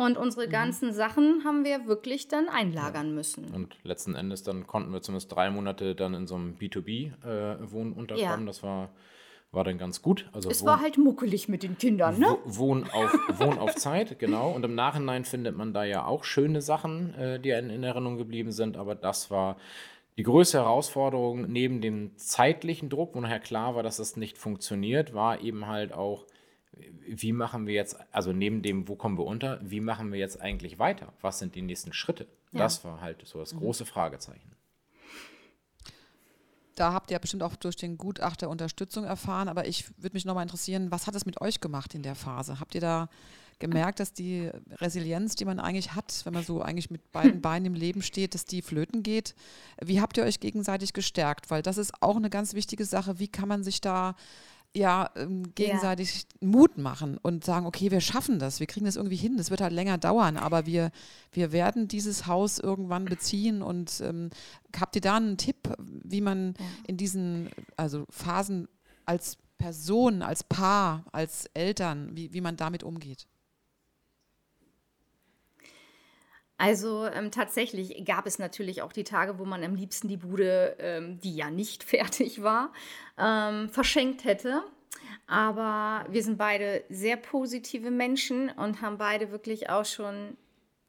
Und 0.00 0.16
unsere 0.16 0.46
mhm. 0.46 0.50
ganzen 0.50 0.92
Sachen 0.94 1.44
haben 1.44 1.62
wir 1.62 1.86
wirklich 1.86 2.26
dann 2.26 2.48
einlagern 2.48 3.08
ja. 3.08 3.12
müssen. 3.12 3.44
Und 3.52 3.76
letzten 3.82 4.14
Endes 4.14 4.42
dann 4.42 4.66
konnten 4.66 4.94
wir 4.94 5.02
zumindest 5.02 5.30
drei 5.30 5.50
Monate 5.50 5.94
dann 5.94 6.14
in 6.14 6.26
so 6.26 6.36
einem 6.36 6.54
B2B-Wohn 6.54 7.92
äh, 7.92 7.94
unterkommen. 7.94 8.40
Ja. 8.40 8.46
Das 8.46 8.62
war, 8.62 8.88
war 9.52 9.62
dann 9.62 9.76
ganz 9.76 10.00
gut. 10.00 10.26
Also 10.32 10.48
es 10.48 10.62
Wohn 10.62 10.68
war 10.68 10.80
halt 10.80 10.96
muckelig 10.96 11.50
mit 11.50 11.62
den 11.62 11.76
Kindern, 11.76 12.18
ne? 12.18 12.38
Wohn 12.46 12.88
auf, 12.90 13.12
Wohn 13.40 13.58
auf 13.58 13.74
Zeit, 13.74 14.18
genau. 14.18 14.52
Und 14.52 14.64
im 14.64 14.74
Nachhinein 14.74 15.26
findet 15.26 15.54
man 15.54 15.74
da 15.74 15.84
ja 15.84 16.06
auch 16.06 16.24
schöne 16.24 16.62
Sachen, 16.62 17.12
äh, 17.16 17.38
die 17.38 17.50
in, 17.50 17.68
in 17.68 17.82
Erinnerung 17.82 18.16
geblieben 18.16 18.52
sind. 18.52 18.78
Aber 18.78 18.94
das 18.94 19.30
war 19.30 19.58
die 20.16 20.22
größte 20.22 20.60
Herausforderung 20.60 21.52
neben 21.52 21.82
dem 21.82 22.16
zeitlichen 22.16 22.88
Druck, 22.88 23.14
wo 23.14 23.20
nachher 23.20 23.38
klar 23.38 23.74
war, 23.74 23.82
dass 23.82 23.98
das 23.98 24.16
nicht 24.16 24.38
funktioniert, 24.38 25.12
war 25.12 25.42
eben 25.42 25.66
halt 25.66 25.92
auch 25.92 26.24
wie 27.06 27.32
machen 27.32 27.66
wir 27.66 27.74
jetzt, 27.74 27.96
also 28.12 28.32
neben 28.32 28.62
dem, 28.62 28.88
wo 28.88 28.96
kommen 28.96 29.18
wir 29.18 29.24
unter, 29.24 29.58
wie 29.62 29.80
machen 29.80 30.12
wir 30.12 30.18
jetzt 30.18 30.40
eigentlich 30.40 30.78
weiter? 30.78 31.12
Was 31.20 31.38
sind 31.38 31.54
die 31.54 31.62
nächsten 31.62 31.92
Schritte? 31.92 32.26
Ja. 32.52 32.60
Das 32.60 32.84
war 32.84 33.00
halt 33.00 33.26
so 33.26 33.38
das 33.38 33.54
mhm. 33.54 33.58
große 33.58 33.86
Fragezeichen. 33.86 34.50
Da 36.76 36.92
habt 36.92 37.10
ihr 37.10 37.18
bestimmt 37.18 37.42
auch 37.42 37.56
durch 37.56 37.76
den 37.76 37.98
Gutachter 37.98 38.48
Unterstützung 38.48 39.04
erfahren, 39.04 39.48
aber 39.48 39.66
ich 39.66 39.86
würde 39.98 40.14
mich 40.14 40.24
nochmal 40.24 40.44
interessieren, 40.44 40.90
was 40.90 41.06
hat 41.06 41.14
es 41.14 41.26
mit 41.26 41.40
euch 41.40 41.60
gemacht 41.60 41.94
in 41.94 42.02
der 42.02 42.14
Phase? 42.14 42.58
Habt 42.58 42.74
ihr 42.74 42.80
da 42.80 43.08
gemerkt, 43.58 44.00
dass 44.00 44.12
die 44.12 44.50
Resilienz, 44.80 45.36
die 45.36 45.44
man 45.44 45.60
eigentlich 45.60 45.94
hat, 45.94 46.22
wenn 46.24 46.32
man 46.32 46.42
so 46.42 46.62
eigentlich 46.62 46.90
mit 46.90 47.12
beiden 47.12 47.40
Beinen 47.42 47.66
im 47.66 47.74
Leben 47.74 48.02
steht, 48.02 48.34
dass 48.34 48.46
die 48.46 48.62
flöten 48.62 49.02
geht? 49.02 49.34
Wie 49.80 50.00
habt 50.00 50.16
ihr 50.16 50.24
euch 50.24 50.40
gegenseitig 50.40 50.92
gestärkt? 50.92 51.50
Weil 51.50 51.62
das 51.62 51.76
ist 51.76 52.02
auch 52.02 52.16
eine 52.16 52.30
ganz 52.30 52.54
wichtige 52.54 52.84
Sache. 52.84 53.18
Wie 53.18 53.28
kann 53.28 53.48
man 53.48 53.62
sich 53.62 53.80
da 53.80 54.16
ja, 54.74 55.10
ähm, 55.16 55.52
gegenseitig 55.54 56.26
ja. 56.40 56.46
Mut 56.46 56.78
machen 56.78 57.18
und 57.18 57.44
sagen, 57.44 57.66
okay, 57.66 57.90
wir 57.90 58.00
schaffen 58.00 58.38
das, 58.38 58.60
wir 58.60 58.66
kriegen 58.66 58.86
das 58.86 58.96
irgendwie 58.96 59.16
hin, 59.16 59.36
das 59.36 59.50
wird 59.50 59.60
halt 59.60 59.72
länger 59.72 59.98
dauern, 59.98 60.36
aber 60.36 60.66
wir, 60.66 60.90
wir 61.32 61.50
werden 61.52 61.88
dieses 61.88 62.26
Haus 62.26 62.58
irgendwann 62.58 63.04
beziehen 63.04 63.62
und 63.62 64.00
ähm, 64.00 64.30
habt 64.78 64.94
ihr 64.94 65.02
da 65.02 65.16
einen 65.16 65.36
Tipp, 65.36 65.74
wie 65.78 66.20
man 66.20 66.54
ja. 66.58 66.64
in 66.86 66.96
diesen 66.96 67.50
also 67.76 68.04
Phasen 68.10 68.68
als 69.06 69.38
Person, 69.58 70.22
als 70.22 70.44
Paar, 70.44 71.04
als 71.12 71.46
Eltern, 71.52 72.16
wie, 72.16 72.32
wie 72.32 72.40
man 72.40 72.56
damit 72.56 72.82
umgeht? 72.82 73.26
Also 76.60 77.06
ähm, 77.06 77.30
tatsächlich 77.30 78.04
gab 78.04 78.26
es 78.26 78.38
natürlich 78.38 78.82
auch 78.82 78.92
die 78.92 79.02
Tage, 79.02 79.38
wo 79.38 79.46
man 79.46 79.64
am 79.64 79.74
liebsten 79.74 80.08
die 80.08 80.18
Bude, 80.18 80.76
ähm, 80.78 81.18
die 81.18 81.34
ja 81.34 81.50
nicht 81.50 81.82
fertig 81.84 82.42
war, 82.42 82.74
ähm, 83.16 83.70
verschenkt 83.70 84.24
hätte. 84.24 84.62
Aber 85.26 86.04
wir 86.10 86.22
sind 86.22 86.36
beide 86.36 86.84
sehr 86.90 87.16
positive 87.16 87.90
Menschen 87.90 88.50
und 88.50 88.82
haben 88.82 88.98
beide 88.98 89.30
wirklich 89.30 89.70
auch 89.70 89.86
schon 89.86 90.36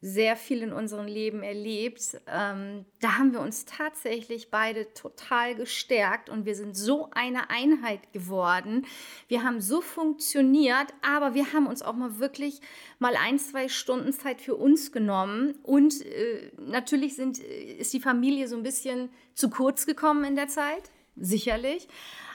sehr 0.02 0.36
viel 0.36 0.64
in 0.64 0.74
unserem 0.74 1.06
Leben 1.06 1.44
erlebt. 1.44 2.20
Ähm, 2.28 2.86
da 3.02 3.20
haben 3.20 3.34
wir 3.34 3.40
uns 3.40 3.66
tatsächlich 3.66 4.50
beide 4.50 4.92
total 4.96 5.54
gestärkt 5.54 6.28
und 6.28 6.46
wir 6.46 6.56
sind 6.56 6.76
so 6.76 7.10
eine 7.12 7.52
Einheit 7.52 8.12
geworden. 8.12 8.88
Wir 9.28 9.44
haben 9.44 9.62
so 9.62 9.80
funktioniert, 9.80 10.88
aber 11.04 11.36
wir 11.36 11.54
haben 11.54 11.68
uns 11.68 11.84
auch 11.84 11.94
mal 11.94 12.18
wirklich 12.18 12.62
mal 12.98 13.16
ein, 13.16 13.38
zwei 13.38 13.70
Stunden 13.70 14.12
Zeit 14.12 14.42
für 14.42 14.56
uns 14.56 14.92
genommen. 14.92 15.60
Und 15.62 16.04
äh, 16.04 16.52
natürlich 16.58 17.16
sind, 17.16 17.40
äh, 17.40 17.74
ist 17.74 17.94
die 17.94 18.02
Familie 18.02 18.48
so 18.48 18.56
ein 18.56 18.64
bisschen 18.64 19.10
zu 19.36 19.52
kurz 19.52 19.86
gekommen 19.86 20.24
in 20.24 20.36
der 20.36 20.48
Zeit, 20.48 20.90
sicherlich. 21.16 21.88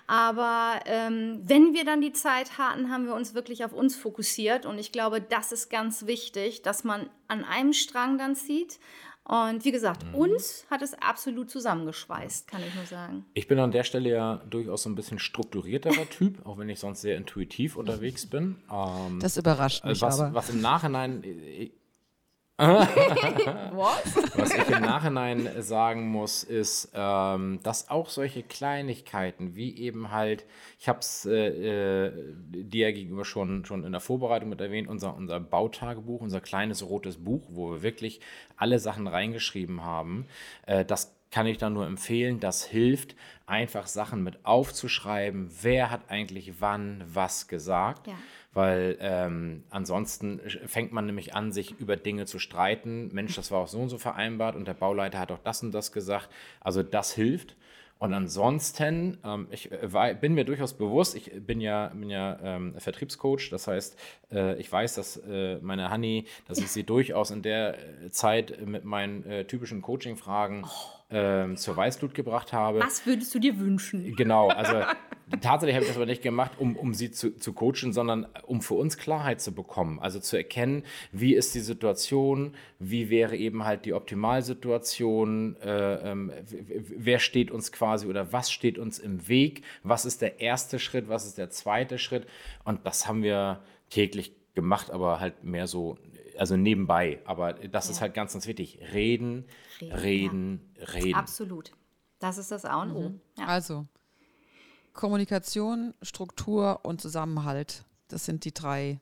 Aber 0.06 0.80
ähm, 0.86 1.40
wenn 1.44 1.74
wir 1.74 1.84
dann 1.84 2.00
die 2.00 2.12
Zeit 2.12 2.58
hatten, 2.58 2.90
haben 2.90 3.06
wir 3.06 3.14
uns 3.14 3.34
wirklich 3.34 3.64
auf 3.64 3.72
uns 3.72 3.96
fokussiert. 3.96 4.66
Und 4.66 4.78
ich 4.78 4.92
glaube, 4.92 5.20
das 5.20 5.52
ist 5.52 5.68
ganz 5.68 6.06
wichtig, 6.06 6.62
dass 6.62 6.84
man 6.84 7.10
an 7.28 7.44
einem 7.44 7.72
Strang 7.72 8.18
dann 8.18 8.36
zieht. 8.36 8.78
Und 9.28 9.64
wie 9.64 9.72
gesagt, 9.72 10.04
mhm. 10.04 10.14
uns 10.14 10.66
hat 10.70 10.82
es 10.82 10.94
absolut 10.94 11.50
zusammengeschweißt, 11.50 12.46
kann 12.46 12.62
ich 12.66 12.72
nur 12.76 12.86
sagen. 12.86 13.26
Ich 13.34 13.48
bin 13.48 13.58
an 13.58 13.72
der 13.72 13.82
Stelle 13.82 14.08
ja 14.10 14.36
durchaus 14.48 14.84
so 14.84 14.90
ein 14.90 14.94
bisschen 14.94 15.18
strukturierterer 15.18 16.08
Typ, 16.10 16.46
auch 16.46 16.58
wenn 16.58 16.68
ich 16.68 16.78
sonst 16.78 17.00
sehr 17.00 17.16
intuitiv 17.16 17.76
unterwegs 17.76 18.26
bin. 18.26 18.62
Ähm, 18.70 19.18
das 19.20 19.36
überrascht 19.36 19.84
mich 19.84 20.00
was, 20.00 20.20
aber. 20.20 20.34
Was 20.34 20.50
im 20.50 20.60
Nachhinein 20.60 21.24
Was? 22.58 24.16
Ich 24.54 24.68
im 24.70 24.80
Nachhinein 24.80 25.62
sagen 25.62 26.08
muss, 26.08 26.42
ist, 26.42 26.90
ähm, 26.94 27.60
dass 27.62 27.90
auch 27.90 28.08
solche 28.08 28.42
Kleinigkeiten 28.42 29.56
wie 29.56 29.76
eben 29.76 30.10
halt, 30.10 30.46
ich 30.78 30.88
habe 30.88 31.00
es 31.00 31.26
äh, 31.26 32.06
äh, 32.06 32.12
dir 32.40 32.94
gegenüber 32.94 33.26
schon, 33.26 33.66
schon 33.66 33.84
in 33.84 33.92
der 33.92 34.00
Vorbereitung 34.00 34.48
mit 34.48 34.62
erwähnt, 34.62 34.88
unser, 34.88 35.14
unser 35.14 35.38
Bautagebuch, 35.38 36.22
unser 36.22 36.40
kleines 36.40 36.88
rotes 36.88 37.22
Buch, 37.22 37.42
wo 37.50 37.72
wir 37.72 37.82
wirklich 37.82 38.20
alle 38.56 38.78
Sachen 38.78 39.06
reingeschrieben 39.06 39.84
haben, 39.84 40.26
äh, 40.64 40.82
das 40.86 41.14
kann 41.30 41.46
ich 41.46 41.58
dann 41.58 41.74
nur 41.74 41.86
empfehlen, 41.86 42.40
das 42.40 42.64
hilft, 42.64 43.16
einfach 43.44 43.86
Sachen 43.86 44.22
mit 44.22 44.46
aufzuschreiben, 44.46 45.50
wer 45.60 45.90
hat 45.90 46.08
eigentlich 46.08 46.54
wann 46.60 47.04
was 47.06 47.48
gesagt. 47.48 48.06
Ja 48.06 48.14
weil 48.56 48.96
ähm, 49.00 49.64
ansonsten 49.68 50.40
fängt 50.64 50.90
man 50.90 51.04
nämlich 51.04 51.34
an, 51.34 51.52
sich 51.52 51.78
über 51.78 51.96
Dinge 51.96 52.24
zu 52.24 52.38
streiten. 52.38 53.10
Mensch, 53.12 53.36
das 53.36 53.50
war 53.50 53.60
auch 53.60 53.68
so 53.68 53.78
und 53.78 53.90
so 53.90 53.98
vereinbart 53.98 54.56
und 54.56 54.66
der 54.66 54.72
Bauleiter 54.72 55.18
hat 55.18 55.30
auch 55.30 55.40
das 55.44 55.62
und 55.62 55.72
das 55.72 55.92
gesagt. 55.92 56.30
Also 56.60 56.82
das 56.82 57.12
hilft. 57.12 57.54
Und 57.98 58.14
ansonsten, 58.14 59.18
ähm, 59.24 59.46
ich 59.50 59.70
äh, 59.72 60.16
bin 60.18 60.32
mir 60.32 60.44
durchaus 60.44 60.72
bewusst, 60.72 61.16
ich 61.16 61.32
bin 61.46 61.60
ja, 61.60 61.88
bin 61.88 62.08
ja 62.08 62.38
ähm, 62.42 62.74
Vertriebscoach, 62.78 63.50
das 63.50 63.66
heißt, 63.68 63.98
äh, 64.32 64.58
ich 64.58 64.72
weiß, 64.72 64.94
dass 64.94 65.18
äh, 65.18 65.58
meine 65.60 65.90
Honey, 65.90 66.26
dass 66.48 66.58
ich 66.58 66.70
sie 66.70 66.84
durchaus 66.84 67.30
in 67.30 67.42
der 67.42 67.78
äh, 67.78 68.10
Zeit 68.10 68.66
mit 68.66 68.84
meinen 68.84 69.24
äh, 69.26 69.44
typischen 69.44 69.82
Coaching-Fragen 69.82 70.64
oh 70.66 70.95
ähm, 71.08 71.56
zur 71.56 71.76
Weißglut 71.76 72.14
gebracht 72.14 72.52
habe. 72.52 72.80
Was 72.80 73.06
würdest 73.06 73.34
du 73.34 73.38
dir 73.38 73.58
wünschen? 73.58 74.16
Genau, 74.16 74.48
also 74.48 74.82
tatsächlich 75.40 75.76
habe 75.76 75.84
ich 75.84 75.88
das 75.88 75.96
aber 75.96 76.06
nicht 76.06 76.22
gemacht, 76.22 76.52
um, 76.58 76.76
um 76.76 76.94
sie 76.94 77.12
zu, 77.12 77.36
zu 77.36 77.52
coachen, 77.52 77.92
sondern 77.92 78.26
um 78.44 78.60
für 78.60 78.74
uns 78.74 78.98
Klarheit 78.98 79.40
zu 79.40 79.52
bekommen. 79.52 80.00
Also 80.00 80.18
zu 80.18 80.36
erkennen, 80.36 80.82
wie 81.12 81.34
ist 81.34 81.54
die 81.54 81.60
Situation, 81.60 82.54
wie 82.80 83.08
wäre 83.08 83.36
eben 83.36 83.64
halt 83.64 83.84
die 83.84 83.92
Optimalsituation, 83.92 85.56
äh, 85.62 86.10
ähm, 86.10 86.32
wer 86.48 87.20
steht 87.20 87.52
uns 87.52 87.70
quasi 87.70 88.06
oder 88.06 88.32
was 88.32 88.50
steht 88.50 88.78
uns 88.78 88.98
im 88.98 89.28
Weg, 89.28 89.62
was 89.84 90.06
ist 90.06 90.22
der 90.22 90.40
erste 90.40 90.78
Schritt, 90.80 91.08
was 91.08 91.24
ist 91.24 91.38
der 91.38 91.50
zweite 91.50 91.98
Schritt. 91.98 92.26
Und 92.64 92.84
das 92.84 93.06
haben 93.06 93.22
wir 93.22 93.60
täglich 93.90 94.32
gemacht, 94.54 94.90
aber 94.90 95.20
halt 95.20 95.44
mehr 95.44 95.68
so 95.68 95.98
also 96.38 96.56
nebenbei. 96.56 97.20
Aber 97.24 97.54
das 97.54 97.86
ja. 97.86 97.92
ist 97.92 98.00
halt 98.00 98.14
ganz, 98.14 98.32
ganz 98.32 98.46
wichtig. 98.46 98.78
Reden, 98.92 99.44
reden, 99.80 99.98
reden. 99.98 100.74
Ja. 100.78 100.84
reden. 100.86 101.14
Absolut. 101.14 101.72
Das 102.18 102.38
ist 102.38 102.50
das 102.50 102.64
A 102.64 102.82
und 102.82 102.92
O. 102.92 103.08
Mhm. 103.10 103.20
Ja. 103.38 103.46
Also, 103.46 103.86
Kommunikation, 104.92 105.94
Struktur 106.02 106.80
und 106.84 107.00
Zusammenhalt. 107.00 107.84
Das 108.08 108.24
sind 108.24 108.44
die 108.44 108.54
drei 108.54 109.00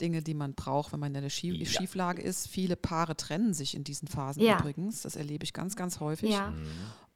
Dinge, 0.00 0.22
die 0.22 0.34
man 0.34 0.54
braucht, 0.54 0.92
wenn 0.92 1.00
man 1.00 1.12
in 1.12 1.18
einer 1.18 1.30
Schief 1.30 1.56
ja. 1.56 1.66
Schieflage 1.66 2.22
ist. 2.22 2.48
Viele 2.48 2.76
Paare 2.76 3.16
trennen 3.16 3.54
sich 3.54 3.74
in 3.74 3.84
diesen 3.84 4.08
Phasen 4.08 4.42
ja. 4.42 4.58
übrigens. 4.58 5.02
Das 5.02 5.16
erlebe 5.16 5.44
ich 5.44 5.52
ganz, 5.52 5.76
ganz 5.76 6.00
häufig. 6.00 6.30
Ja. 6.30 6.50
Mhm. 6.50 6.66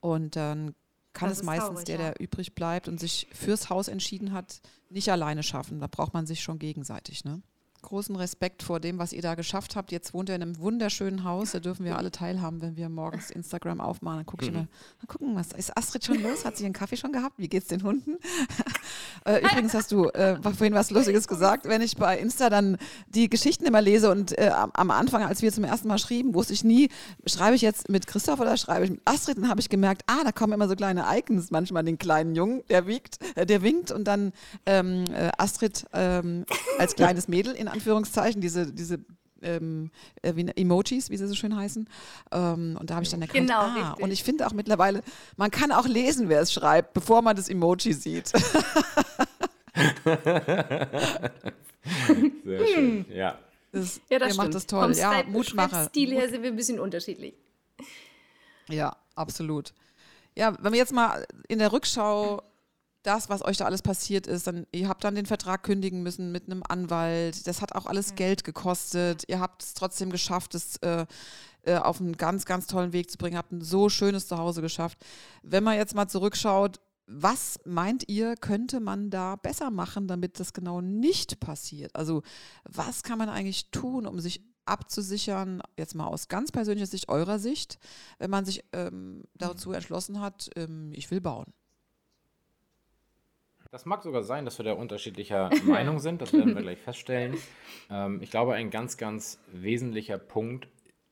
Und 0.01 0.37
dann 0.37 0.75
kann 1.13 1.29
das 1.29 1.39
es 1.39 1.45
meistens 1.45 1.69
traurig, 1.69 1.85
der, 1.85 1.99
der 1.99 2.21
übrig 2.21 2.55
bleibt 2.55 2.89
und 2.89 2.99
sich 2.99 3.29
fürs 3.33 3.71
Haus 3.71 3.89
entschieden 3.89 4.33
hat, 4.33 4.61
nicht 4.91 5.11
alleine 5.11 5.43
schaffen. 5.43 5.81
Da 5.81 5.87
braucht 5.87 6.13
man 6.13 6.27
sich 6.27 6.43
schon 6.43 6.59
gegenseitig. 6.59 7.25
Ne? 7.25 7.41
Großen 7.85 8.17
Respekt 8.17 8.63
vor 8.63 8.81
dem, 8.81 8.99
was 8.99 9.13
ihr 9.13 9.23
da 9.23 9.35
geschafft 9.35 9.77
habt. 9.77 9.93
Jetzt 9.93 10.15
wohnt 10.15 10.29
ihr 10.29 10.35
in 10.35 10.43
einem 10.43 10.59
wunderschönen 10.59 11.25
Haus. 11.25 11.53
Da 11.53 11.61
dürfen 11.61 11.85
wir 11.85 11.97
alle 11.97 12.11
teilhaben, 12.11 12.61
wenn 12.63 12.77
wir 12.77 12.89
morgens 12.89 13.31
Instagram 13.31 13.81
aufmachen. 13.81 14.19
Dann 14.19 14.27
gucke 14.27 14.45
ich 14.45 14.51
mhm. 14.51 14.57
immer, 14.57 14.69
mal 15.01 15.07
gucken, 15.07 15.37
was 15.37 15.53
ist 15.53 15.77
Astrid 15.77 16.05
schon 16.05 16.23
los? 16.23 16.45
Hat 16.45 16.57
sie 16.57 16.65
einen 16.65 16.75
Kaffee 16.75 16.97
schon 16.97 17.13
gehabt? 17.13 17.39
Wie 17.39 17.49
geht's 17.49 17.69
den 17.69 17.83
Hunden? 17.83 18.17
äh, 19.25 19.41
übrigens 19.41 19.75
hast 19.75 19.93
du 19.93 20.09
äh, 20.09 20.41
vorhin 20.43 20.75
was 20.75 20.91
Lustiges 20.91 21.29
gesagt. 21.29 21.67
Wenn 21.67 21.83
ich 21.83 21.97
bei 21.97 22.19
Insta 22.19 22.51
dann 22.51 22.79
die 23.09 23.29
Geschichten 23.29 23.67
immer 23.67 23.81
lese 23.81 24.11
und 24.11 24.37
äh, 24.39 24.51
am 24.55 24.91
Anfang, 24.91 25.23
als 25.23 25.43
wir 25.43 25.53
zum 25.53 25.65
ersten 25.65 25.89
Mal 25.89 25.99
schrieben, 25.99 26.35
wusste 26.35 26.55
ich 26.55 26.65
nie, 26.65 26.89
schreibe 27.27 27.55
ich 27.55 27.63
jetzt 27.63 27.89
mit 27.91 28.07
Christoph 28.07 28.41
oder 28.41 28.57
schreibe 28.57 28.87
ich 28.87 28.91
mit 28.93 29.01
Astrid? 29.05 29.37
Dann 29.37 29.49
habe 29.49 29.61
ich 29.61 29.69
gemerkt, 29.69 30.03
ah, 30.07 30.25
da 30.25 30.33
kommen 30.33 30.53
immer 30.53 30.69
so 30.69 30.75
kleine 30.75 31.05
Icons, 31.11 31.51
manchmal 31.51 31.85
den 31.85 31.99
kleinen 31.99 32.35
Jungen, 32.35 32.63
der 32.71 32.87
wiegt, 32.87 33.19
äh, 33.37 33.45
der 33.47 33.63
winkt 33.63 33.93
und 33.93 34.05
dann 34.05 34.33
ähm, 34.67 35.05
äh, 35.13 35.31
Astrid 35.39 35.85
ähm, 35.93 36.47
als 36.79 36.95
kleines 36.95 37.29
Mädel 37.29 37.53
in 37.53 37.69
Anführungszeichen, 37.75 38.41
diese, 38.41 38.73
diese 38.73 38.99
ähm, 39.43 39.91
äh, 40.23 40.33
Emojis, 40.57 41.11
wie 41.11 41.17
sie 41.17 41.29
so 41.29 41.35
schön 41.35 41.57
heißen. 41.57 41.89
Ähm, 42.33 42.77
und 42.81 42.91
da 42.91 42.95
habe 42.95 43.05
ich 43.05 43.11
dann 43.11 43.21
erkannt, 43.23 43.47
genau, 43.47 43.61
ah, 43.61 43.75
richtig. 43.75 44.05
und 44.05 44.11
ich 44.11 44.25
finde 44.25 44.47
auch 44.47 44.53
mittlerweile, 44.53 45.03
man 45.37 45.51
kann 45.51 45.73
auch 45.73 45.87
lesen, 45.87 46.29
wer 46.29 46.41
es 46.41 46.53
schreibt, 46.53 46.95
bevor 46.95 47.23
man 47.23 47.37
das 47.37 47.49
Emoji 47.49 47.93
sieht. 47.93 48.29
Sehr 52.45 52.67
schön, 52.67 53.05
ja. 53.11 53.39
Das, 53.73 54.01
ja, 54.09 54.19
das 54.21 54.37
macht 54.37 54.55
das 54.55 54.67
toll. 54.67 54.95
Vom 54.95 54.99
ja, 54.99 55.25
Mutmacher. 55.27 55.89
Stil 55.89 56.13
her 56.13 56.29
sind 56.29 56.43
wir 56.43 56.51
ein 56.51 56.57
bisschen 56.57 56.79
unterschiedlich. 56.79 57.35
Ja, 58.69 58.97
absolut. 59.17 59.75
Ja, 60.37 60.57
wenn 60.61 60.73
wir 60.73 60.79
jetzt 60.79 60.93
mal 60.93 61.27
in 61.49 61.59
der 61.59 61.73
Rückschau 61.73 62.43
das, 63.05 63.29
was 63.29 63.45
euch 63.45 63.59
da 63.59 63.67
alles 63.67 63.83
passiert 63.83 64.27
ist, 64.27 64.47
dann 64.47 64.67
ihr 64.73 64.89
habt 64.89 65.05
dann 65.05 65.15
den 65.15 65.27
Vertrag 65.27 65.63
kündigen 65.63 66.03
müssen 66.03 66.33
mit 66.33 66.47
einem 66.47 66.63
Anwalt. 66.67 67.47
Das 67.47 67.61
hat 67.61 67.75
auch 67.75 67.87
alles 67.87 68.11
ja. 68.11 68.15
Geld 68.17 68.45
gekostet. 68.45 69.25
Ihr 69.29 69.41
habt 69.41 69.63
es 69.63 69.75
trotzdem 69.75 70.11
geschafft, 70.11 70.55
es 70.55 70.77
äh, 70.79 71.07
äh, 71.63 71.77
auf 71.77 72.01
einen 72.01 72.17
ganz, 72.17 72.47
ganz 72.47 72.67
tollen 72.67 72.93
Weg 72.93 73.11
zu 73.11 73.19
bringen. 73.19 73.37
Habt 73.37 73.53
ein 73.53 73.61
so 73.61 73.89
schönes 73.89 74.27
Zuhause 74.27 74.63
geschafft. 74.63 74.99
Wenn 75.43 75.63
man 75.63 75.77
jetzt 75.77 75.95
mal 75.95 76.09
zurückschaut, 76.09 76.81
was 77.07 77.59
meint 77.67 78.09
ihr, 78.09 78.37
könnte 78.37 78.81
man 78.81 79.11
da 79.11 79.37
besser 79.37 79.71
machen, 79.71 80.09
damit 80.09 80.41
das 80.41 80.55
genau 80.55 80.81
nicht 80.81 81.39
passiert? 81.41 81.95
Also 81.95 82.23
was 82.65 83.03
kann 83.03 83.19
man 83.19 83.29
eigentlich 83.29 83.71
tun, 83.71 84.07
um 84.07 84.19
sich 84.19 84.43
abzusichern, 84.65 85.61
jetzt 85.77 85.95
mal 85.95 86.07
aus 86.07 86.29
ganz 86.29 86.51
persönlicher 86.51 86.87
Sicht, 86.87 87.11
eurer 87.11 87.39
Sicht, 87.39 87.79
wenn 88.19 88.31
man 88.31 88.47
sich 88.47 88.65
ähm, 88.73 89.25
dazu 89.35 89.73
entschlossen 89.73 90.23
hat, 90.23 90.49
ähm, 90.57 90.93
ich 90.95 91.11
will 91.11 91.21
bauen? 91.21 91.53
Das 93.75 93.87
mag 93.87 94.05
sogar 94.05 94.23
sein, 94.23 94.45
dass 94.45 94.57
wir 94.59 94.65
da 94.65 94.75
unterschiedlicher 94.75 95.51
Meinung 95.67 95.99
sind, 95.99 96.23
das 96.23 96.33
werden 96.33 96.55
wir 96.55 96.63
gleich 96.63 96.79
feststellen. 96.79 97.37
Ähm, 97.91 98.21
ich 98.23 98.31
glaube, 98.31 98.55
ein 98.55 98.71
ganz, 98.71 98.97
ganz 98.97 99.43
wesentlicher 99.51 100.17
Punkt 100.17 100.69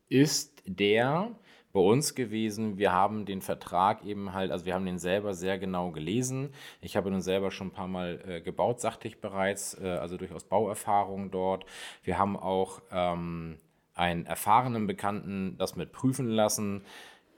ist 0.08 0.62
der, 0.64 1.32
bei 1.72 1.80
uns 1.80 2.14
gewesen. 2.14 2.78
Wir 2.78 2.92
haben 2.92 3.24
den 3.24 3.42
Vertrag 3.42 4.04
eben 4.04 4.32
halt, 4.32 4.52
also 4.52 4.64
wir 4.64 4.74
haben 4.74 4.86
den 4.86 5.00
selber 5.00 5.34
sehr 5.34 5.58
genau 5.58 5.90
gelesen. 5.90 6.50
Ich 6.80 6.96
habe 6.96 7.10
ihn 7.10 7.20
selber 7.20 7.50
schon 7.50 7.66
ein 7.66 7.72
paar 7.72 7.88
Mal 7.88 8.22
äh, 8.28 8.40
gebaut, 8.40 8.80
sagte 8.80 9.08
ich 9.08 9.20
bereits, 9.20 9.76
äh, 9.82 9.88
also 9.88 10.16
durchaus 10.16 10.44
Bauerfahrung 10.44 11.32
dort. 11.32 11.66
Wir 12.04 12.16
haben 12.16 12.36
auch 12.36 12.80
ähm, 12.92 13.58
einen 13.94 14.24
erfahrenen 14.24 14.86
Bekannten 14.86 15.56
das 15.58 15.74
mit 15.74 15.90
prüfen 15.90 16.28
lassen. 16.28 16.84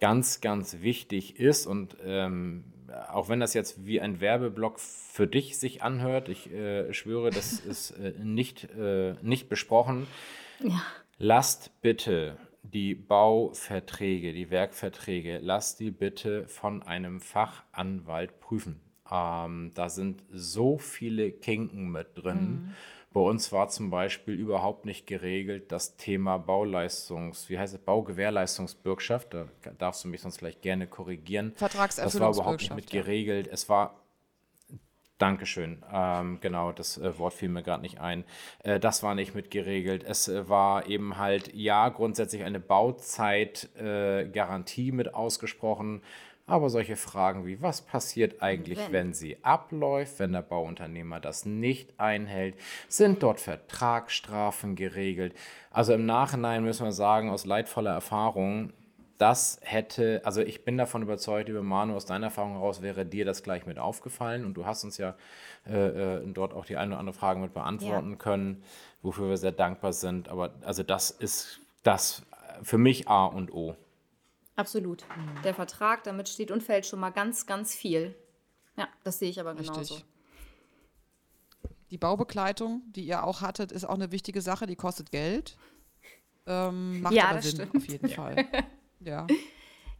Ganz, 0.00 0.42
ganz 0.42 0.82
wichtig 0.82 1.40
ist 1.40 1.66
und 1.66 1.96
ähm, 2.04 2.73
auch 3.12 3.28
wenn 3.28 3.40
das 3.40 3.54
jetzt 3.54 3.87
wie 3.87 4.00
ein 4.00 4.20
Werbeblock 4.20 4.78
für 4.80 5.26
dich 5.26 5.59
sich 5.59 5.83
anhört, 5.83 6.28
ich 6.28 6.52
äh, 6.52 6.92
schwöre, 6.92 7.30
das 7.30 7.52
ist 7.61 7.92
äh, 7.92 8.12
nicht, 8.22 8.68
äh, 8.76 9.14
nicht 9.22 9.48
besprochen. 9.48 10.07
Ja. 10.61 10.83
Lasst 11.18 11.80
bitte 11.80 12.37
die 12.62 12.94
Bauverträge, 12.94 14.33
die 14.33 14.50
Werkverträge, 14.50 15.38
lasst 15.38 15.80
die 15.80 15.90
bitte 15.90 16.48
von 16.48 16.83
einem 16.83 17.20
Fachanwalt 17.20 18.40
prüfen. 18.40 18.80
Ähm, 19.11 19.70
da 19.74 19.88
sind 19.88 20.22
so 20.33 20.78
viele 20.78 21.30
Kinken 21.30 21.90
mit 21.90 22.09
drin. 22.14 22.37
Mhm. 22.38 22.74
Bei 23.14 23.20
uns 23.20 23.53
war 23.53 23.68
zum 23.68 23.90
Beispiel 23.90 24.35
überhaupt 24.35 24.87
nicht 24.87 25.07
geregelt 25.07 25.70
das 25.70 25.96
Thema 25.96 26.37
Bauleistungs, 26.37 27.48
wie 27.48 27.61
heißt 27.61 27.72
es, 27.72 27.81
Baugewährleistungsbürgschaft. 27.81 29.35
Da 29.35 29.46
darfst 29.79 30.03
du 30.03 30.09
mich 30.09 30.20
sonst 30.20 30.38
vielleicht 30.38 30.62
gerne 30.62 30.88
korrigieren. 30.88 31.53
Vertragserfüllungsbürgschaft. 31.55 32.20
Das 32.20 32.20
war 32.20 32.33
überhaupt 32.44 32.62
nicht 32.62 32.74
mit 32.74 32.90
geregelt. 32.90 33.46
Es 33.46 33.68
war 33.68 34.00
Dankeschön. 35.18 35.85
Ähm, 35.92 36.38
genau, 36.40 36.72
das 36.72 36.98
äh, 36.98 37.16
Wort 37.18 37.35
fiel 37.35 37.50
mir 37.50 37.62
gerade 37.62 37.83
nicht 37.83 38.00
ein. 38.00 38.24
Äh, 38.64 38.81
das 38.81 39.05
war 39.05 39.14
nicht 39.14 39.33
mit 39.33 39.53
geregelt. 39.53 40.03
Es 40.03 40.27
äh, 40.27 40.48
war 40.48 40.88
eben 40.88 41.16
halt, 41.16 41.55
ja, 41.55 41.88
grundsätzlich 41.90 42.42
eine 42.42 42.59
Bauzeitgarantie 42.59 44.88
äh, 44.88 44.92
mit 44.92 45.14
ausgesprochen. 45.14 46.03
Aber 46.46 46.68
solche 46.68 46.96
Fragen 46.96 47.46
wie, 47.46 47.62
was 47.62 47.80
passiert 47.80 48.42
eigentlich, 48.42 48.78
wenn. 48.78 48.92
wenn 48.92 49.14
sie 49.14 49.42
abläuft, 49.42 50.18
wenn 50.18 50.33
der 50.33 50.42
Bauunternehmer 50.42 51.18
das 51.18 51.46
nicht 51.46 51.98
einhält? 51.98 52.57
Sind 52.88 53.22
dort 53.22 53.40
Vertragsstrafen 53.40 54.76
geregelt? 54.76 55.35
Also 55.70 55.94
im 55.94 56.04
Nachhinein 56.04 56.62
müssen 56.62 56.85
wir 56.85 56.92
sagen, 56.92 57.30
aus 57.30 57.46
leidvoller 57.46 57.92
Erfahrung, 57.92 58.74
das 59.16 59.59
hätte, 59.62 60.20
also 60.24 60.42
ich 60.42 60.64
bin 60.64 60.76
davon 60.76 61.02
überzeugt, 61.02 61.48
über 61.48 61.62
Manu, 61.62 61.94
aus 61.94 62.04
deiner 62.04 62.26
Erfahrung 62.26 62.54
heraus 62.54 62.83
wäre 62.83 63.07
dir 63.07 63.24
das 63.24 63.42
gleich 63.42 63.64
mit 63.64 63.78
aufgefallen 63.78 64.44
und 64.44 64.54
du 64.54 64.66
hast 64.66 64.85
uns 64.85 64.98
ja 64.98 65.14
äh, 65.66 66.16
äh, 66.16 66.26
dort 66.26 66.52
auch 66.52 66.66
die 66.66 66.76
eine 66.76 66.90
oder 66.90 66.98
andere 66.98 67.16
Frage 67.16 67.40
mit 67.40 67.54
beantworten 67.54 68.11
ja. 68.11 68.16
können, 68.16 68.62
wofür 69.02 69.30
wir 69.30 69.37
sehr 69.38 69.52
dankbar 69.52 69.94
sind. 69.94 70.28
Aber 70.28 70.50
also 70.62 70.83
das 70.83 71.11
ist 71.11 71.61
das 71.85 72.26
für 72.62 72.78
mich 72.78 73.09
A 73.09 73.26
und 73.26 73.52
O. 73.52 73.76
Absolut. 74.56 75.04
Mhm. 75.16 75.42
Der 75.42 75.54
Vertrag, 75.54 76.04
damit 76.04 76.28
steht 76.28 76.50
und 76.50 76.62
fällt 76.62 76.86
schon 76.86 77.00
mal 77.00 77.10
ganz, 77.10 77.46
ganz 77.46 77.74
viel. 77.74 78.14
Ja, 78.76 78.88
das 79.02 79.18
sehe 79.18 79.30
ich 79.30 79.40
aber 79.40 79.54
genauso. 79.54 79.80
Richtig. 79.80 80.04
Die 81.90 81.98
Baubegleitung, 81.98 82.82
die 82.86 83.04
ihr 83.04 83.24
auch 83.24 83.40
hattet, 83.40 83.72
ist 83.72 83.84
auch 83.84 83.94
eine 83.94 84.10
wichtige 84.10 84.40
Sache, 84.40 84.66
die 84.66 84.76
kostet 84.76 85.10
Geld. 85.10 85.56
Ähm, 86.46 87.00
macht 87.00 87.14
ja, 87.14 87.28
aber 87.28 87.42
Sinn, 87.42 87.52
stimmt. 87.52 87.76
auf 87.76 87.88
jeden 87.88 88.08
Fall. 88.08 88.46
Ja. 89.00 89.26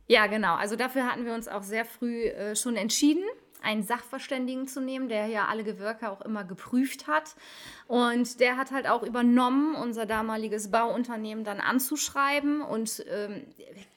Ja, 0.07 0.29
genau. 0.29 0.55
Also 0.55 0.77
dafür 0.77 1.05
hatten 1.05 1.27
wir 1.27 1.35
uns 1.35 1.47
auch 1.47 1.63
sehr 1.63 1.85
früh 1.85 2.25
äh, 2.29 2.57
schon 2.57 2.75
entschieden 2.75 3.23
einen 3.65 3.83
Sachverständigen 3.83 4.69
zu 4.69 4.81
nehmen, 4.81 5.09
der 5.09 5.27
ja 5.27 5.47
alle 5.47 5.65
Gewerke 5.65 6.11
auch 6.11 6.21
immer 6.21 6.45
geprüft 6.45 7.07
hat. 7.07 7.35
Und 7.87 8.41
der 8.41 8.57
hat 8.57 8.71
halt 8.71 8.89
auch 8.89 9.03
übernommen, 9.03 9.75
unser 9.75 10.07
damaliges 10.07 10.71
Bauunternehmen 10.71 11.45
dann 11.45 11.61
anzuschreiben. 11.61 12.63
Und 12.63 13.05
ähm, 13.11 13.45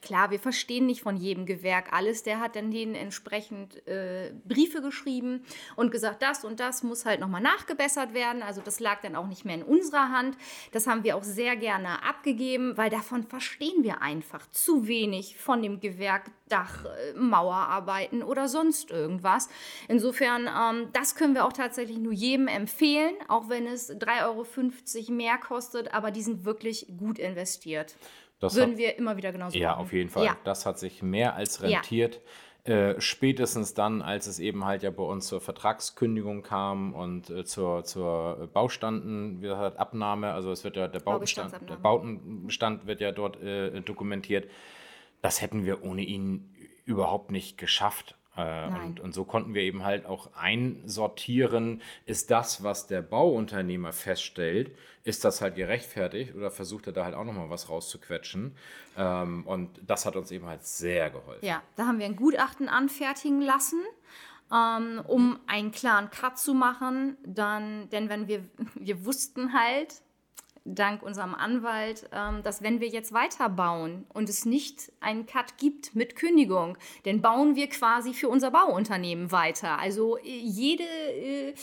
klar, 0.02 0.30
wir 0.30 0.38
verstehen 0.38 0.86
nicht 0.86 1.00
von 1.00 1.16
jedem 1.16 1.46
Gewerk 1.46 1.92
alles. 1.92 2.22
Der 2.22 2.38
hat 2.38 2.54
dann 2.54 2.70
denen 2.70 2.94
entsprechend 2.94 3.86
äh, 3.86 4.32
Briefe 4.46 4.82
geschrieben 4.82 5.42
und 5.74 5.90
gesagt, 5.90 6.22
das 6.22 6.44
und 6.44 6.60
das 6.60 6.82
muss 6.82 7.06
halt 7.06 7.20
nochmal 7.20 7.40
nachgebessert 7.40 8.12
werden. 8.12 8.42
Also 8.42 8.60
das 8.60 8.78
lag 8.78 9.00
dann 9.00 9.16
auch 9.16 9.26
nicht 9.26 9.46
mehr 9.46 9.54
in 9.54 9.62
unserer 9.62 10.10
Hand. 10.10 10.36
Das 10.72 10.86
haben 10.86 11.02
wir 11.02 11.16
auch 11.16 11.24
sehr 11.24 11.56
gerne 11.56 12.02
abgegeben, 12.02 12.76
weil 12.76 12.90
davon 12.90 13.22
verstehen 13.24 13.82
wir 13.84 14.02
einfach 14.02 14.50
zu 14.50 14.86
wenig 14.86 15.38
von 15.38 15.62
dem 15.62 15.80
Gewerk 15.80 16.30
Dach, 16.48 16.84
äh, 16.84 17.18
Mauerarbeiten 17.18 18.22
oder 18.22 18.48
sonst 18.48 18.90
irgendwas. 18.90 19.48
Insofern, 19.86 20.48
ähm, 20.48 20.88
das 20.92 21.14
können 21.14 21.34
wir 21.34 21.44
auch 21.44 21.52
tatsächlich 21.52 21.98
nur 21.98 22.12
jedem 22.12 22.48
empfehlen, 22.48 23.14
auch 23.28 23.48
wenn 23.48 23.66
es 23.66 23.77
3,50 23.78 24.24
Euro 24.24 25.12
mehr 25.12 25.38
kostet, 25.38 25.94
aber 25.94 26.10
die 26.10 26.22
sind 26.22 26.44
wirklich 26.44 26.86
gut 26.98 27.18
investiert. 27.18 27.96
Das 28.40 28.54
Würden 28.54 28.72
hat, 28.72 28.78
wir 28.78 28.96
immer 28.98 29.16
wieder 29.16 29.32
genauso 29.32 29.58
ja, 29.58 29.70
machen. 29.70 29.78
Ja, 29.78 29.84
auf 29.84 29.92
jeden 29.92 30.10
Fall. 30.10 30.26
Ja. 30.26 30.36
Das 30.44 30.66
hat 30.66 30.78
sich 30.78 31.02
mehr 31.02 31.34
als 31.34 31.62
rentiert. 31.62 32.16
Ja. 32.16 32.20
Äh, 32.68 33.00
spätestens 33.00 33.72
dann, 33.72 34.02
als 34.02 34.26
es 34.26 34.38
eben 34.38 34.66
halt 34.66 34.82
ja 34.82 34.90
bei 34.90 35.02
uns 35.02 35.26
zur 35.26 35.40
Vertragskündigung 35.40 36.42
kam 36.42 36.92
und 36.92 37.30
äh, 37.30 37.44
zur, 37.44 37.84
zur 37.84 38.50
Baustanden, 38.52 39.38
wie 39.38 39.46
gesagt, 39.46 39.78
Abnahme, 39.78 40.32
also 40.32 40.52
es 40.52 40.64
wird 40.64 40.76
ja 40.76 40.86
der 40.86 41.00
Baubestand, 41.00 41.54
der 41.66 41.76
Bautenbestand 41.76 42.86
wird 42.86 43.00
ja 43.00 43.10
dort 43.10 43.40
äh, 43.42 43.80
dokumentiert. 43.80 44.50
Das 45.22 45.40
hätten 45.40 45.64
wir 45.64 45.82
ohne 45.82 46.02
ihn 46.02 46.54
überhaupt 46.84 47.30
nicht 47.30 47.56
geschafft. 47.56 48.17
Äh, 48.38 48.68
und, 48.86 49.00
und, 49.00 49.12
so 49.12 49.24
konnten 49.24 49.52
wir 49.52 49.62
eben 49.62 49.84
halt 49.84 50.06
auch 50.06 50.30
einsortieren, 50.34 51.82
ist 52.06 52.30
das, 52.30 52.62
was 52.62 52.86
der 52.86 53.02
Bauunternehmer 53.02 53.92
feststellt, 53.92 54.70
ist 55.02 55.24
das 55.24 55.40
halt 55.40 55.56
gerechtfertigt 55.56 56.36
oder 56.36 56.52
versucht 56.52 56.86
er 56.86 56.92
da 56.92 57.04
halt 57.04 57.16
auch 57.16 57.24
nochmal 57.24 57.50
was 57.50 57.68
rauszuquetschen. 57.68 58.54
Ähm, 58.96 59.44
und 59.44 59.80
das 59.84 60.06
hat 60.06 60.14
uns 60.14 60.30
eben 60.30 60.46
halt 60.46 60.64
sehr 60.64 61.10
geholfen. 61.10 61.44
Ja, 61.44 61.62
da 61.74 61.86
haben 61.86 61.98
wir 61.98 62.06
ein 62.06 62.16
Gutachten 62.16 62.68
anfertigen 62.68 63.40
lassen. 63.40 63.80
Ähm, 64.50 65.02
um 65.06 65.38
einen 65.46 65.72
klaren 65.72 66.08
Cut 66.08 66.38
zu 66.38 66.54
machen, 66.54 67.18
dann, 67.22 67.90
denn 67.90 68.08
wenn 68.08 68.28
wir, 68.28 68.44
wir 68.76 69.04
wussten 69.04 69.52
halt, 69.52 70.00
dank 70.74 71.02
unserem 71.02 71.34
Anwalt, 71.34 72.08
ähm, 72.12 72.42
dass 72.42 72.62
wenn 72.62 72.80
wir 72.80 72.88
jetzt 72.88 73.12
weiterbauen 73.12 74.06
und 74.12 74.28
es 74.28 74.44
nicht 74.44 74.92
einen 75.00 75.26
Cut 75.26 75.58
gibt 75.58 75.94
mit 75.94 76.16
Kündigung, 76.16 76.78
dann 77.04 77.20
bauen 77.20 77.56
wir 77.56 77.68
quasi 77.68 78.14
für 78.14 78.28
unser 78.28 78.50
Bauunternehmen 78.50 79.32
weiter. 79.32 79.78
Also 79.78 80.16
äh, 80.18 80.22
jede 80.24 80.84
äh, 80.84 81.54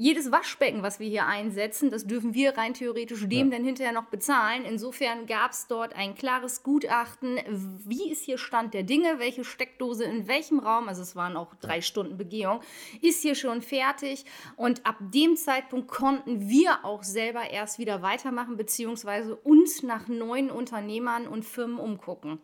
jedes 0.00 0.32
Waschbecken, 0.32 0.82
was 0.82 0.98
wir 0.98 1.08
hier 1.08 1.26
einsetzen, 1.26 1.90
das 1.90 2.06
dürfen 2.06 2.32
wir 2.32 2.56
rein 2.56 2.72
theoretisch 2.72 3.28
dem 3.28 3.50
ja. 3.50 3.58
dann 3.58 3.66
hinterher 3.66 3.92
noch 3.92 4.06
bezahlen. 4.06 4.64
Insofern 4.64 5.26
gab 5.26 5.50
es 5.50 5.66
dort 5.66 5.94
ein 5.94 6.14
klares 6.14 6.62
Gutachten, 6.62 7.38
wie 7.84 8.10
ist 8.10 8.24
hier 8.24 8.38
Stand 8.38 8.72
der 8.72 8.82
Dinge, 8.82 9.18
welche 9.18 9.44
Steckdose 9.44 10.04
in 10.04 10.26
welchem 10.26 10.58
Raum, 10.58 10.88
also 10.88 11.02
es 11.02 11.16
waren 11.16 11.36
auch 11.36 11.54
drei 11.56 11.82
Stunden 11.82 12.16
Begehung, 12.16 12.60
ist 13.02 13.20
hier 13.20 13.34
schon 13.34 13.60
fertig. 13.60 14.24
Und 14.56 14.86
ab 14.86 14.96
dem 15.00 15.36
Zeitpunkt 15.36 15.88
konnten 15.88 16.48
wir 16.48 16.82
auch 16.86 17.02
selber 17.02 17.50
erst 17.50 17.78
wieder 17.78 18.00
weitermachen, 18.00 18.56
beziehungsweise 18.56 19.36
uns 19.36 19.82
nach 19.82 20.08
neuen 20.08 20.50
Unternehmern 20.50 21.28
und 21.28 21.44
Firmen 21.44 21.78
umgucken. 21.78 22.40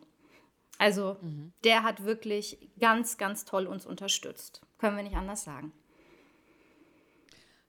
Also 0.77 1.17
mhm. 1.21 1.53
der 1.63 1.81
hat 1.81 2.05
wirklich 2.05 2.69
ganz, 2.79 3.17
ganz 3.17 3.45
toll 3.45 3.65
uns 3.65 3.87
unterstützt. 3.87 4.61
Können 4.77 4.95
wir 4.95 5.03
nicht 5.03 5.15
anders 5.15 5.43
sagen. 5.43 5.73